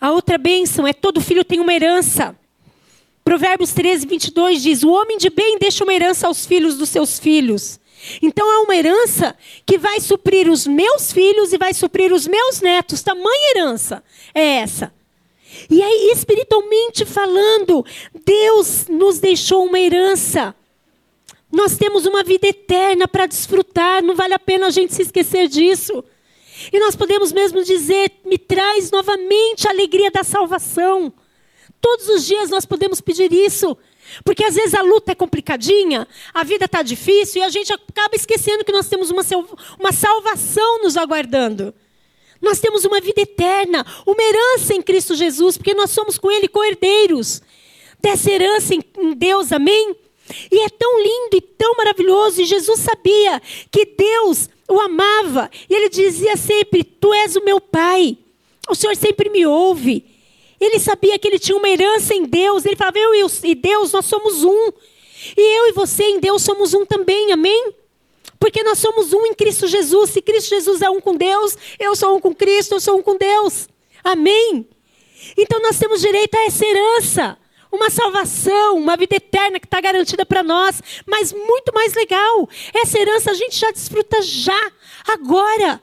A 0.00 0.12
outra 0.12 0.38
bênção 0.38 0.86
é 0.86 0.92
todo 0.92 1.20
filho 1.20 1.44
tem 1.44 1.58
uma 1.58 1.74
herança. 1.74 2.38
Provérbios 3.24 3.72
13, 3.72 4.06
22 4.06 4.62
diz: 4.62 4.82
O 4.84 4.90
homem 4.90 5.16
de 5.16 5.30
bem 5.30 5.58
deixa 5.58 5.82
uma 5.82 5.94
herança 5.94 6.28
aos 6.28 6.44
filhos 6.44 6.76
dos 6.76 6.90
seus 6.90 7.18
filhos. 7.18 7.80
Então 8.22 8.50
é 8.50 8.58
uma 8.58 8.76
herança 8.76 9.36
que 9.64 9.78
vai 9.78 10.00
suprir 10.00 10.50
os 10.50 10.66
meus 10.66 11.12
filhos 11.12 11.52
e 11.52 11.58
vai 11.58 11.72
suprir 11.72 12.12
os 12.12 12.26
meus 12.26 12.60
netos. 12.60 13.02
Tamanha 13.02 13.50
herança 13.54 14.02
é 14.34 14.56
essa. 14.56 14.92
E 15.70 15.82
aí, 15.82 16.10
espiritualmente 16.12 17.04
falando, 17.04 17.84
Deus 18.24 18.86
nos 18.88 19.18
deixou 19.18 19.64
uma 19.66 19.78
herança. 19.78 20.54
Nós 21.50 21.76
temos 21.76 22.04
uma 22.04 22.24
vida 22.24 22.48
eterna 22.48 23.06
para 23.06 23.26
desfrutar, 23.26 24.02
não 24.02 24.16
vale 24.16 24.34
a 24.34 24.38
pena 24.38 24.66
a 24.66 24.70
gente 24.70 24.92
se 24.92 25.02
esquecer 25.02 25.46
disso. 25.46 26.04
E 26.72 26.78
nós 26.80 26.96
podemos 26.96 27.32
mesmo 27.32 27.62
dizer: 27.62 28.10
me 28.24 28.36
traz 28.36 28.90
novamente 28.90 29.66
a 29.66 29.70
alegria 29.70 30.10
da 30.10 30.24
salvação. 30.24 31.12
Todos 31.80 32.08
os 32.08 32.26
dias 32.26 32.50
nós 32.50 32.64
podemos 32.64 33.00
pedir 33.00 33.32
isso. 33.32 33.76
Porque 34.24 34.44
às 34.44 34.54
vezes 34.54 34.74
a 34.74 34.82
luta 34.82 35.12
é 35.12 35.14
complicadinha, 35.14 36.06
a 36.32 36.44
vida 36.44 36.66
está 36.66 36.82
difícil 36.82 37.42
e 37.42 37.44
a 37.44 37.48
gente 37.48 37.72
acaba 37.72 38.14
esquecendo 38.14 38.64
que 38.64 38.72
nós 38.72 38.88
temos 38.88 39.10
uma, 39.10 39.22
uma 39.78 39.92
salvação 39.92 40.82
nos 40.82 40.96
aguardando. 40.96 41.74
Nós 42.40 42.60
temos 42.60 42.84
uma 42.84 43.00
vida 43.00 43.22
eterna, 43.22 43.84
uma 44.06 44.22
herança 44.22 44.74
em 44.74 44.82
Cristo 44.82 45.14
Jesus, 45.14 45.56
porque 45.56 45.74
nós 45.74 45.90
somos 45.90 46.18
com 46.18 46.30
Ele 46.30 46.46
coerdeiros 46.46 47.42
dessa 48.00 48.30
herança 48.30 48.74
em 48.74 49.14
Deus, 49.14 49.50
amém? 49.50 49.96
E 50.50 50.60
é 50.60 50.68
tão 50.68 51.02
lindo 51.02 51.36
e 51.36 51.40
tão 51.40 51.74
maravilhoso, 51.76 52.42
e 52.42 52.44
Jesus 52.44 52.80
sabia 52.80 53.40
que 53.70 53.86
Deus 53.86 54.48
o 54.68 54.80
amava, 54.80 55.50
e 55.68 55.74
ele 55.74 55.88
dizia 55.88 56.36
sempre: 56.36 56.84
Tu 56.84 57.12
és 57.12 57.36
o 57.36 57.44
meu 57.44 57.60
Pai, 57.60 58.16
o 58.68 58.74
Senhor 58.74 58.96
sempre 58.96 59.28
me 59.28 59.44
ouve. 59.46 60.13
Ele 60.60 60.78
sabia 60.78 61.18
que 61.18 61.28
ele 61.28 61.38
tinha 61.38 61.56
uma 61.56 61.68
herança 61.68 62.14
em 62.14 62.24
Deus. 62.24 62.64
Ele 62.64 62.76
falava: 62.76 62.98
Eu 62.98 63.14
e 63.14 63.54
Deus, 63.54 63.92
nós 63.92 64.06
somos 64.06 64.44
um. 64.44 64.72
E 65.36 65.58
eu 65.58 65.68
e 65.68 65.72
você 65.72 66.04
em 66.04 66.20
Deus 66.20 66.42
somos 66.42 66.74
um 66.74 66.84
também, 66.84 67.32
amém? 67.32 67.74
Porque 68.38 68.62
nós 68.62 68.78
somos 68.78 69.12
um 69.12 69.24
em 69.26 69.34
Cristo 69.34 69.66
Jesus. 69.66 70.10
Se 70.10 70.20
Cristo 70.20 70.50
Jesus 70.50 70.82
é 70.82 70.90
um 70.90 71.00
com 71.00 71.16
Deus, 71.16 71.56
eu 71.78 71.96
sou 71.96 72.16
um 72.16 72.20
com 72.20 72.34
Cristo, 72.34 72.74
eu 72.74 72.80
sou 72.80 72.98
um 72.98 73.02
com 73.02 73.16
Deus. 73.16 73.68
Amém? 74.02 74.68
Então 75.36 75.60
nós 75.62 75.78
temos 75.78 76.00
direito 76.00 76.34
a 76.34 76.44
essa 76.44 76.66
herança. 76.66 77.38
Uma 77.72 77.90
salvação, 77.90 78.76
uma 78.76 78.96
vida 78.96 79.16
eterna 79.16 79.58
que 79.58 79.66
está 79.66 79.80
garantida 79.80 80.24
para 80.24 80.42
nós. 80.42 80.80
Mas 81.06 81.32
muito 81.32 81.72
mais 81.74 81.94
legal, 81.94 82.48
essa 82.74 82.98
herança 82.98 83.30
a 83.30 83.34
gente 83.34 83.58
já 83.58 83.70
desfruta 83.70 84.20
já, 84.22 84.72
agora. 85.08 85.82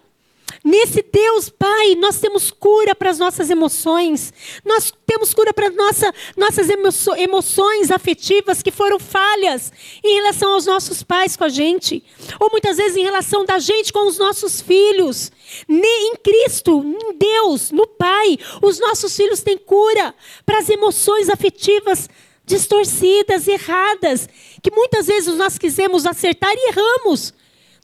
Nesse 0.64 1.02
Deus, 1.02 1.50
Pai, 1.50 1.96
nós 1.96 2.20
temos 2.20 2.52
cura 2.52 2.94
para 2.94 3.10
as 3.10 3.18
nossas 3.18 3.50
emoções. 3.50 4.32
Nós 4.64 4.94
temos 5.08 5.34
cura 5.34 5.52
para 5.52 5.72
nossa, 5.72 6.14
nossas 6.38 6.68
emoções 6.70 7.90
afetivas 7.90 8.62
que 8.62 8.70
foram 8.70 9.00
falhas 9.00 9.74
em 10.04 10.16
relação 10.16 10.54
aos 10.54 10.68
nossos 10.68 11.02
pais 11.02 11.36
com 11.36 11.46
a 11.46 11.50
gente. 11.50 12.04
Ou 12.40 12.52
muitas 12.52 12.78
vezes 12.78 12.96
em 12.96 13.04
relação 13.04 13.44
da 13.44 13.58
gente 13.58 13.92
com 13.92 14.08
os 14.08 14.20
nossos 14.20 14.62
filhos. 14.62 15.32
Em 15.68 16.16
Cristo, 16.18 16.84
em 16.84 17.18
Deus, 17.18 17.72
no 17.72 17.88
Pai, 17.88 18.38
os 18.62 18.80
nossos 18.80 19.16
filhos 19.16 19.42
têm 19.42 19.58
cura 19.58 20.14
para 20.46 20.60
as 20.60 20.70
emoções 20.70 21.28
afetivas 21.28 22.08
distorcidas, 22.46 23.48
erradas, 23.48 24.30
que 24.62 24.70
muitas 24.72 25.08
vezes 25.08 25.36
nós 25.36 25.58
quisemos 25.58 26.06
acertar 26.06 26.54
e 26.54 26.70
erramos. 26.70 27.34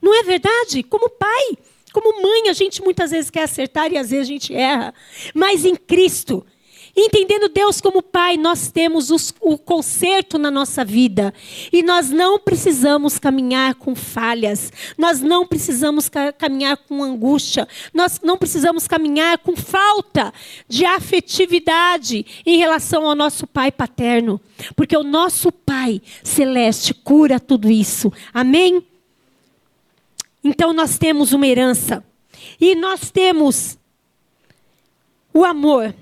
Não 0.01 0.13
é 0.13 0.21
verdade? 0.21 0.83
Como 0.83 1.09
pai. 1.09 1.57
Como 1.97 2.21
mãe, 2.21 2.47
a 2.47 2.53
gente 2.53 2.79
muitas 2.83 3.09
vezes 3.09 3.31
quer 3.31 3.41
acertar 3.41 3.91
e 3.91 3.97
às 3.97 4.11
vezes 4.11 4.27
a 4.27 4.31
gente 4.31 4.53
erra. 4.53 4.93
Mas 5.33 5.65
em 5.65 5.75
Cristo, 5.75 6.45
entendendo 6.95 7.49
Deus 7.49 7.81
como 7.81 8.03
Pai, 8.03 8.37
nós 8.37 8.69
temos 8.69 9.09
os, 9.09 9.33
o 9.41 9.57
conserto 9.57 10.37
na 10.37 10.51
nossa 10.51 10.85
vida. 10.85 11.33
E 11.73 11.81
nós 11.81 12.11
não 12.11 12.37
precisamos 12.37 13.17
caminhar 13.17 13.73
com 13.73 13.95
falhas. 13.95 14.71
Nós 14.95 15.21
não 15.21 15.47
precisamos 15.47 16.07
ca 16.07 16.31
caminhar 16.31 16.77
com 16.77 17.03
angústia. 17.03 17.67
Nós 17.91 18.21
não 18.21 18.37
precisamos 18.37 18.87
caminhar 18.87 19.39
com 19.39 19.55
falta 19.55 20.31
de 20.69 20.85
afetividade 20.85 22.23
em 22.45 22.59
relação 22.59 23.07
ao 23.07 23.15
nosso 23.15 23.47
Pai 23.47 23.71
paterno. 23.71 24.39
Porque 24.75 24.95
o 24.95 25.03
nosso 25.03 25.51
Pai 25.51 25.99
celeste 26.23 26.93
cura 26.93 27.39
tudo 27.39 27.71
isso. 27.71 28.13
Amém? 28.31 28.85
Então 30.47 30.71
nós 30.71 30.97
temos 30.97 31.33
uma 31.33 31.45
herança. 31.45 32.01
E 32.59 32.73
nós 32.73 33.11
temos 33.11 33.77
o 35.33 35.43
amor. 35.43 35.93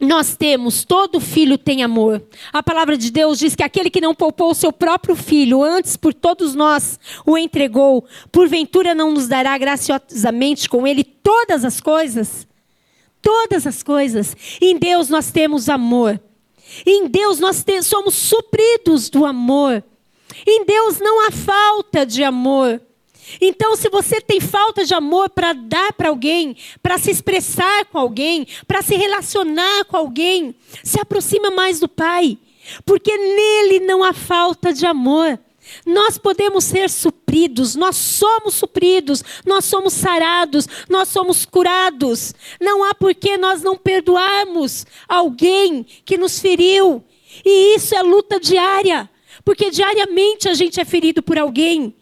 Nós 0.00 0.36
temos, 0.36 0.84
todo 0.84 1.18
filho 1.18 1.58
tem 1.58 1.82
amor. 1.82 2.22
A 2.52 2.62
palavra 2.62 2.96
de 2.96 3.10
Deus 3.10 3.36
diz 3.36 3.56
que 3.56 3.64
aquele 3.64 3.90
que 3.90 4.00
não 4.00 4.14
poupou 4.14 4.52
o 4.52 4.54
seu 4.54 4.72
próprio 4.72 5.16
filho, 5.16 5.60
antes 5.60 5.96
por 5.96 6.14
todos 6.14 6.54
nós 6.54 7.00
o 7.26 7.36
entregou, 7.36 8.06
porventura 8.30 8.94
não 8.94 9.10
nos 9.10 9.26
dará 9.26 9.58
graciosamente 9.58 10.68
com 10.68 10.86
ele 10.86 11.02
todas 11.02 11.64
as 11.64 11.80
coisas? 11.80 12.46
Todas 13.20 13.66
as 13.66 13.82
coisas. 13.82 14.36
Em 14.60 14.78
Deus 14.78 15.08
nós 15.08 15.32
temos 15.32 15.68
amor. 15.68 16.20
Em 16.86 17.08
Deus 17.08 17.40
nós 17.40 17.64
somos 17.82 18.14
supridos 18.14 19.10
do 19.10 19.26
amor. 19.26 19.82
Em 20.46 20.64
Deus 20.64 21.00
não 21.00 21.26
há 21.26 21.32
falta 21.32 22.06
de 22.06 22.22
amor. 22.22 22.80
Então, 23.40 23.76
se 23.76 23.88
você 23.88 24.20
tem 24.20 24.40
falta 24.40 24.84
de 24.84 24.94
amor 24.94 25.30
para 25.30 25.52
dar 25.52 25.92
para 25.92 26.08
alguém, 26.08 26.56
para 26.82 26.98
se 26.98 27.10
expressar 27.10 27.84
com 27.86 27.98
alguém, 27.98 28.46
para 28.66 28.82
se 28.82 28.94
relacionar 28.96 29.84
com 29.84 29.96
alguém, 29.96 30.54
se 30.82 31.00
aproxima 31.00 31.50
mais 31.50 31.80
do 31.80 31.88
Pai, 31.88 32.38
porque 32.84 33.16
nele 33.16 33.80
não 33.80 34.02
há 34.02 34.12
falta 34.12 34.72
de 34.72 34.86
amor. 34.86 35.38
Nós 35.84 36.16
podemos 36.16 36.64
ser 36.64 36.88
supridos, 36.88 37.74
nós 37.74 37.96
somos 37.96 38.54
supridos, 38.54 39.22
nós 39.44 39.66
somos 39.66 39.92
sarados, 39.92 40.66
nós 40.88 41.08
somos 41.08 41.44
curados. 41.44 42.34
Não 42.58 42.82
há 42.84 42.94
por 42.94 43.14
que 43.14 43.36
nós 43.36 43.62
não 43.62 43.76
perdoarmos 43.76 44.86
alguém 45.06 45.84
que 46.04 46.16
nos 46.16 46.38
feriu. 46.38 47.04
E 47.44 47.76
isso 47.76 47.94
é 47.94 48.02
luta 48.02 48.40
diária, 48.40 49.10
porque 49.44 49.70
diariamente 49.70 50.48
a 50.48 50.54
gente 50.54 50.80
é 50.80 50.84
ferido 50.86 51.22
por 51.22 51.38
alguém 51.38 51.94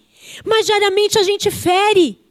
mas 0.45 0.67
diariamente 0.67 1.19
a 1.19 1.23
gente 1.23 1.51
fere. 1.51 2.25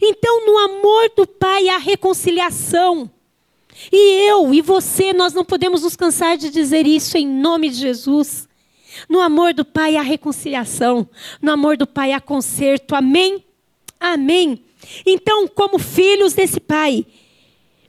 Então, 0.00 0.46
no 0.46 0.58
amor 0.58 1.10
do 1.16 1.26
Pai 1.26 1.68
há 1.68 1.78
reconciliação. 1.78 3.10
E 3.90 4.28
eu 4.28 4.52
e 4.52 4.60
você, 4.60 5.12
nós 5.12 5.32
não 5.32 5.44
podemos 5.44 5.82
nos 5.82 5.96
cansar 5.96 6.36
de 6.36 6.50
dizer 6.50 6.86
isso 6.86 7.16
em 7.16 7.26
nome 7.26 7.70
de 7.70 7.76
Jesus. 7.76 8.48
No 9.08 9.20
amor 9.20 9.54
do 9.54 9.64
Pai 9.64 9.96
há 9.96 10.02
reconciliação. 10.02 11.08
No 11.40 11.52
amor 11.52 11.76
do 11.76 11.86
Pai 11.86 12.12
há 12.12 12.20
conserto. 12.20 12.94
Amém? 12.94 13.44
Amém. 13.98 14.64
Então, 15.06 15.46
como 15.48 15.78
filhos 15.78 16.34
desse 16.34 16.60
Pai, 16.60 17.06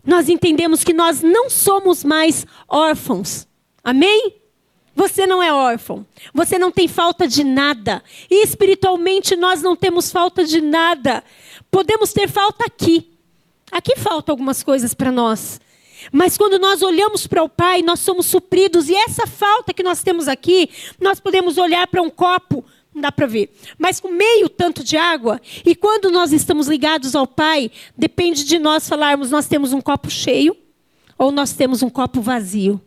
nós 0.06 0.30
entendemos 0.30 0.84
que 0.84 0.94
nós 0.94 1.22
não 1.22 1.50
somos 1.50 2.04
mais 2.04 2.46
órfãos. 2.68 3.48
Amém? 3.84 4.41
Você 4.96 5.26
não 5.26 5.42
é 5.42 5.54
órfão. 5.54 6.06
Você 6.34 6.58
não 6.58 6.72
tem 6.72 6.88
falta 6.88 7.28
de 7.28 7.44
nada. 7.44 8.04
E 8.30 8.44
espiritualmente 8.44 9.36
nós 9.36 9.62
não 9.62 9.76
temos 9.76 10.12
falta 10.12 10.44
de 10.44 10.62
nada. 10.62 11.24
Podemos 11.70 12.12
ter 12.14 12.30
falta 12.30 12.66
aqui. 12.66 13.10
Aqui 13.72 13.96
faltam 13.96 14.34
algumas 14.34 14.62
coisas 14.62 14.94
para 14.94 15.12
nós. 15.12 15.60
Mas 16.12 16.38
quando 16.38 16.58
nós 16.60 16.82
olhamos 16.82 17.28
para 17.28 17.44
o 17.44 17.50
Pai, 17.50 17.82
nós 17.82 18.00
somos 18.00 18.26
supridos. 18.26 18.90
E 18.90 18.96
essa 18.96 19.28
falta 19.28 19.74
que 19.74 19.84
nós 19.84 20.02
temos 20.02 20.28
aqui, 20.28 20.70
nós 21.00 21.20
podemos 21.20 21.58
olhar 21.58 21.88
para 21.88 22.02
um 22.02 22.10
copo, 22.10 22.66
não 22.94 23.02
dá 23.02 23.12
para 23.12 23.28
ver, 23.28 23.54
mas 23.78 24.00
com 24.00 24.10
meio 24.10 24.50
tanto 24.50 24.84
de 24.84 24.98
água. 24.98 25.40
E 25.66 25.76
quando 25.76 26.12
nós 26.12 26.34
estamos 26.34 26.68
ligados 26.68 27.16
ao 27.16 27.28
Pai, 27.28 27.72
depende 27.98 28.44
de 28.44 28.60
nós 28.60 28.88
falarmos: 28.88 29.32
nós 29.32 29.48
temos 29.48 29.72
um 29.72 29.80
copo 29.80 30.10
cheio 30.10 30.58
ou 31.18 31.32
nós 31.32 31.54
temos 31.54 31.84
um 31.84 31.90
copo 31.90 32.20
vazio. 32.20 32.82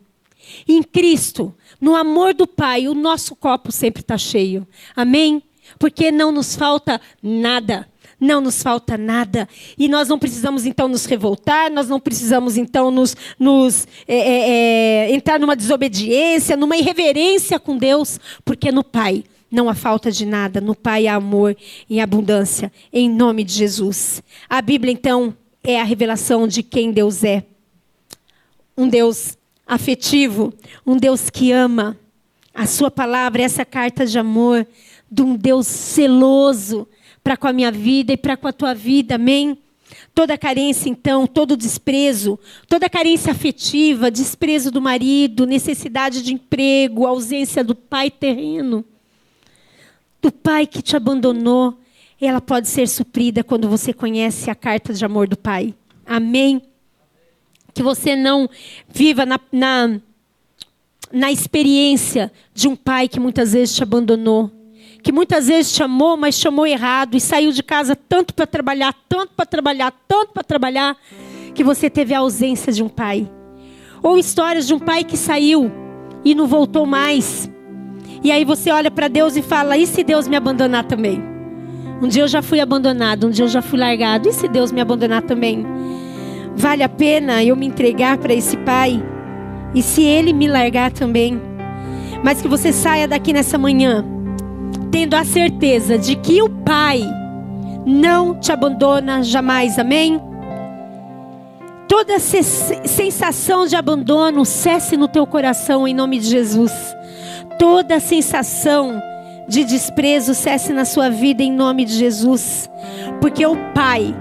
Em 0.69 0.83
Cristo, 0.83 1.55
no 1.85 1.95
amor 1.95 2.33
do 2.33 2.47
Pai, 2.47 2.89
o 2.89 2.95
nosso 2.95 3.37
copo 3.37 3.71
sempre 3.71 4.01
está 4.01 4.17
cheio. 4.17 4.67
Amém? 4.97 5.43
Porque 5.79 6.11
não 6.11 6.33
nos 6.33 6.57
falta 6.57 6.99
nada. 7.23 7.87
Não 8.19 8.41
nos 8.41 8.63
falta 8.63 8.97
nada. 8.97 9.47
E 9.77 9.87
nós 9.87 10.09
não 10.09 10.19
precisamos 10.19 10.65
então 10.65 10.89
nos 10.89 11.05
revoltar, 11.05 11.71
nós 11.71 11.87
não 11.87 12.01
precisamos 12.01 12.57
então 12.57 12.91
nos, 12.91 13.15
nos 13.39 13.87
é, 14.09 14.17
é, 14.17 14.51
é, 15.11 15.15
entrar 15.15 15.39
numa 15.39 15.55
desobediência, 15.55 16.57
numa 16.57 16.75
irreverência 16.75 17.61
com 17.61 17.77
Deus, 17.77 18.19
porque 18.47 18.73
no 18.73 18.83
Pai 18.83 19.23
não 19.51 19.69
há 19.69 19.75
falta 19.75 20.11
de 20.11 20.25
nada, 20.25 20.63
no 20.63 20.75
Pai 20.75 21.07
há 21.07 21.17
amor 21.17 21.55
em 21.91 22.01
abundância, 22.01 22.73
em 22.91 23.11
nome 23.11 23.45
de 23.45 23.53
Jesus. 23.53 24.23
A 24.49 24.63
Bíblia 24.63 24.91
então 24.91 25.37
é 25.63 25.79
a 25.79 25.85
revelação 25.85 26.49
de 26.49 26.63
quem 26.63 26.93
Deus 26.93 27.23
é. 27.23 27.45
Um 28.75 28.89
Deus 28.89 29.37
afetivo, 29.67 30.53
um 30.87 30.97
Deus 30.97 31.31
que 31.31 31.53
ama. 31.53 31.97
A 32.55 32.67
sua 32.67 32.91
palavra, 32.91 33.43
essa 33.43 33.65
carta 33.65 34.07
de 34.07 34.19
amor 34.19 34.67
de 35.11 35.23
um 35.23 35.37
Deus 35.37 35.67
celoso 35.67 36.89
para 37.23 37.37
com 37.37 37.47
a 37.47 37.53
minha 37.53 37.71
vida 37.71 38.13
e 38.13 38.17
para 38.17 38.37
com 38.37 38.47
a 38.47 38.53
tua 38.53 38.75
vida, 38.75 39.15
amém? 39.15 39.59
Toda 40.15 40.39
carência, 40.39 40.89
então, 40.89 41.27
todo 41.27 41.57
desprezo, 41.57 42.39
toda 42.69 42.89
carência 42.89 43.33
afetiva, 43.33 44.11
desprezo 44.11 44.71
do 44.71 44.81
marido, 44.81 45.47
necessidade 45.47 46.23
de 46.23 46.35
emprego, 46.35 47.07
ausência 47.07 47.65
do 47.65 47.75
pai 47.75 48.11
terreno, 48.11 48.85
do 50.21 50.31
pai 50.31 50.67
que 50.67 50.83
te 50.83 50.97
abandonou, 50.97 51.79
ela 52.21 52.41
pode 52.41 52.69
ser 52.69 52.89
suprida 52.89 53.45
quando 53.45 53.69
você 53.69 53.93
conhece 53.93 54.51
a 54.51 54.55
carta 54.55 54.93
de 54.93 55.05
amor 55.05 55.29
do 55.29 55.37
pai. 55.37 55.75
Amém? 56.07 56.63
Que 57.75 57.83
você 57.83 58.15
não 58.15 58.49
viva 58.89 59.27
na, 59.27 59.41
na, 59.51 60.01
na 61.13 61.33
experiência 61.33 62.33
de 62.55 62.69
um 62.69 62.77
pai 62.77 63.09
que 63.09 63.19
muitas 63.19 63.53
vezes 63.53 63.75
te 63.75 63.83
abandonou, 63.83 64.51
que 65.03 65.11
muitas 65.11 65.49
vezes 65.49 65.73
te 65.73 65.83
amou, 65.83 66.17
mas 66.17 66.39
te 66.39 66.47
amou 66.47 66.67
errado 66.67 67.17
e 67.17 67.21
saiu 67.21 67.51
de 67.51 67.63
casa 67.63 67.97
tanto 67.97 68.33
para 68.33 68.47
trabalhar, 68.47 68.95
tanto 69.09 69.33
para 69.35 69.45
trabalhar, 69.45 69.93
tanto 70.07 70.33
para 70.33 70.45
trabalhar, 70.45 70.97
que 71.53 71.65
você 71.65 71.91
teve 71.91 72.15
a 72.15 72.21
ausência 72.21 72.73
de 72.73 72.83
um 72.83 72.89
pai. 72.89 73.31
Ou 74.03 74.17
histórias 74.17 74.67
de 74.67 74.73
um 74.73 74.79
pai 74.79 75.03
que 75.03 75.17
saiu 75.17 75.71
e 76.25 76.35
não 76.35 76.47
voltou 76.47 76.87
mais. 76.87 77.51
E 78.23 78.31
aí 78.31 78.45
você 78.45 78.71
olha 78.71 78.91
para 78.91 79.09
Deus 79.09 79.37
e 79.37 79.43
fala: 79.43 79.77
e 79.77 79.87
se 79.87 80.03
Deus 80.03 80.27
me 80.27 80.37
abandonar 80.37 80.85
também? 80.85 81.23
Um 82.01 82.09
dia 82.09 82.23
eu 82.23 82.29
já 82.29 82.43
fui 82.43 82.61
abandonado, 82.61 83.27
um 83.27 83.31
dia 83.31 83.45
eu 83.45 83.49
já 83.49 83.63
fui 83.63 83.79
largado. 83.79 84.29
E 84.29 84.33
se 84.33 84.49
Deus 84.49 84.73
me 84.73 84.81
abandonar 84.81 85.23
também? 85.23 85.65
Vale 86.57 86.83
a 86.83 86.89
pena 86.89 87.43
eu 87.43 87.57
me 87.57 87.67
entregar 87.67 88.19
para 88.19 88.33
esse 88.33 88.57
Pai? 88.59 89.03
E 89.75 89.83
se 89.83 90.03
Ele 90.03 90.33
me 90.33 90.47
largar 90.47 90.93
também? 90.93 91.41
Mas 92.23 92.41
que 92.41 92.49
você 92.49 92.73
saia 92.73 93.09
daqui 93.09 93.33
nessa 93.33 93.59
manhã, 93.59 94.05
tendo 94.91 95.15
a 95.15 95.25
certeza 95.25 95.99
de 95.99 96.15
que 96.17 96.41
o 96.41 96.49
Pai 96.49 97.03
não 97.85 98.39
te 98.39 98.51
abandona 98.53 99.23
jamais, 99.23 99.79
amém? 99.79 100.21
Toda 101.87 102.19
sensação 102.19 103.67
de 103.67 103.77
abandono 103.77 104.45
cesse 104.45 104.97
no 104.97 105.07
teu 105.07 105.27
coração 105.27 105.87
em 105.87 105.95
nome 105.95 106.19
de 106.19 106.27
Jesus. 106.27 106.73
Toda 107.59 108.01
sensação 108.01 109.03
de 109.47 109.65
desprezo 109.65 110.35
cesse 110.35 110.73
na 110.73 110.87
sua 110.87 111.11
vida 111.11 111.43
em 111.43 111.53
nome 111.53 111.85
de 111.85 111.93
Jesus. 111.93 112.71
Porque 113.21 113.45
o 113.45 113.55
Pai, 113.75 114.15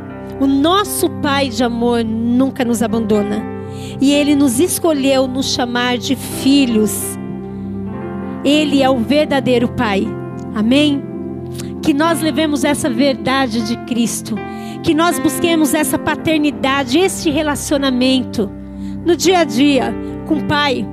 o 0.43 0.47
nosso 0.47 1.09
Pai 1.21 1.47
de 1.47 1.63
amor, 1.63 2.03
nunca 2.03 2.65
nos 2.65 2.83
abandona. 2.83 3.41
E 4.01 4.11
Ele 4.11 4.35
nos 4.35 4.59
escolheu 4.59 5.25
nos 5.25 5.53
chamar 5.53 5.97
de 5.97 6.17
filhos. 6.17 7.17
Ele 8.43 8.83
é 8.83 8.89
o 8.89 8.97
verdadeiro 8.97 9.69
Pai. 9.69 10.05
Amém? 10.53 11.01
Que 11.81 11.93
nós 11.93 12.19
levemos 12.19 12.65
essa 12.65 12.89
verdade 12.89 13.61
de 13.65 13.77
Cristo. 13.85 14.35
Que 14.83 14.93
nós 14.93 15.17
busquemos 15.17 15.73
essa 15.73 15.97
paternidade, 15.97 16.99
este 16.99 17.29
relacionamento 17.29 18.51
no 19.05 19.15
dia 19.15 19.39
a 19.39 19.43
dia 19.45 19.95
com 20.27 20.39
o 20.39 20.43
Pai. 20.43 20.85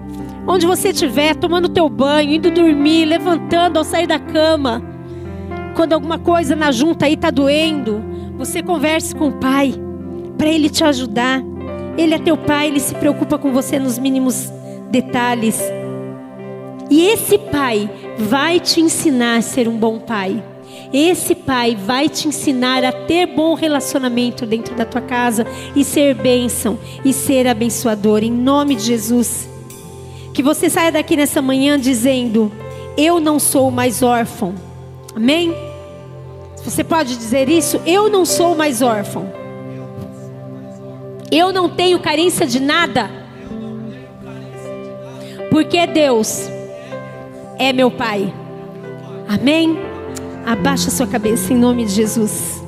Onde 0.47 0.65
você 0.65 0.91
estiver, 0.91 1.35
tomando 1.35 1.69
teu 1.69 1.89
banho, 1.89 2.35
indo 2.35 2.53
dormir, 2.53 3.05
levantando 3.05 3.79
ao 3.79 3.85
sair 3.85 4.07
da 4.07 4.19
cama. 4.21 4.81
Quando 5.75 5.93
alguma 5.93 6.19
coisa 6.21 6.55
na 6.55 6.71
junta 6.71 7.07
aí 7.07 7.15
está 7.15 7.31
doendo, 7.31 8.11
você 8.41 8.63
converse 8.63 9.15
com 9.15 9.29
o 9.29 9.33
Pai 9.33 9.75
para 10.39 10.49
Ele 10.49 10.71
te 10.71 10.83
ajudar. 10.83 11.43
Ele 11.99 12.15
é 12.15 12.19
teu 12.19 12.39
Pai, 12.39 12.69
Ele 12.69 12.81
se 12.81 12.95
preocupa 12.95 13.37
com 13.37 13.53
você 13.53 13.79
nos 13.79 13.99
mínimos 13.99 14.51
detalhes. 14.91 15.61
E 16.89 17.07
esse 17.09 17.37
Pai 17.37 17.91
vai 18.17 18.59
te 18.59 18.81
ensinar 18.81 19.37
a 19.37 19.43
ser 19.43 19.69
um 19.69 19.77
bom 19.77 19.99
Pai. 19.99 20.43
Esse 20.93 21.37
pai 21.37 21.77
vai 21.77 22.09
te 22.09 22.27
ensinar 22.27 22.83
a 22.85 22.91
ter 22.91 23.27
bom 23.27 23.55
relacionamento 23.55 24.45
dentro 24.45 24.75
da 24.75 24.85
tua 24.85 25.01
casa 25.01 25.47
e 25.75 25.85
ser 25.85 26.15
bênção 26.15 26.79
e 27.05 27.13
ser 27.13 27.47
abençoador 27.47 28.25
em 28.25 28.33
nome 28.33 28.75
de 28.75 28.83
Jesus. 28.83 29.49
Que 30.35 30.43
você 30.43 30.69
saia 30.69 30.91
daqui 30.91 31.17
nessa 31.17 31.41
manhã 31.41 31.79
dizendo: 31.79 32.51
Eu 32.97 33.21
não 33.21 33.39
sou 33.39 33.71
mais 33.71 34.03
órfão. 34.03 34.53
Amém? 35.15 35.70
Você 36.65 36.85
pode 36.85 37.17
dizer 37.17 37.49
isso? 37.49 37.81
Eu 37.87 38.09
não 38.09 38.25
sou 38.25 38.55
mais 38.55 38.83
órfão. 38.83 39.33
Eu 41.31 41.53
não 41.53 41.69
tenho 41.69 41.99
carência 42.01 42.47
de 42.47 42.61
nada. 42.61 43.11
Porque 45.51 45.87
Deus 45.87 46.49
é 47.59 47.73
meu 47.73 47.91
Pai. 47.91 48.33
Amém? 49.29 49.79
Abaixa 50.45 50.91
sua 50.91 51.07
cabeça 51.07 51.53
em 51.53 51.57
nome 51.57 51.85
de 51.85 51.93
Jesus. 51.93 52.60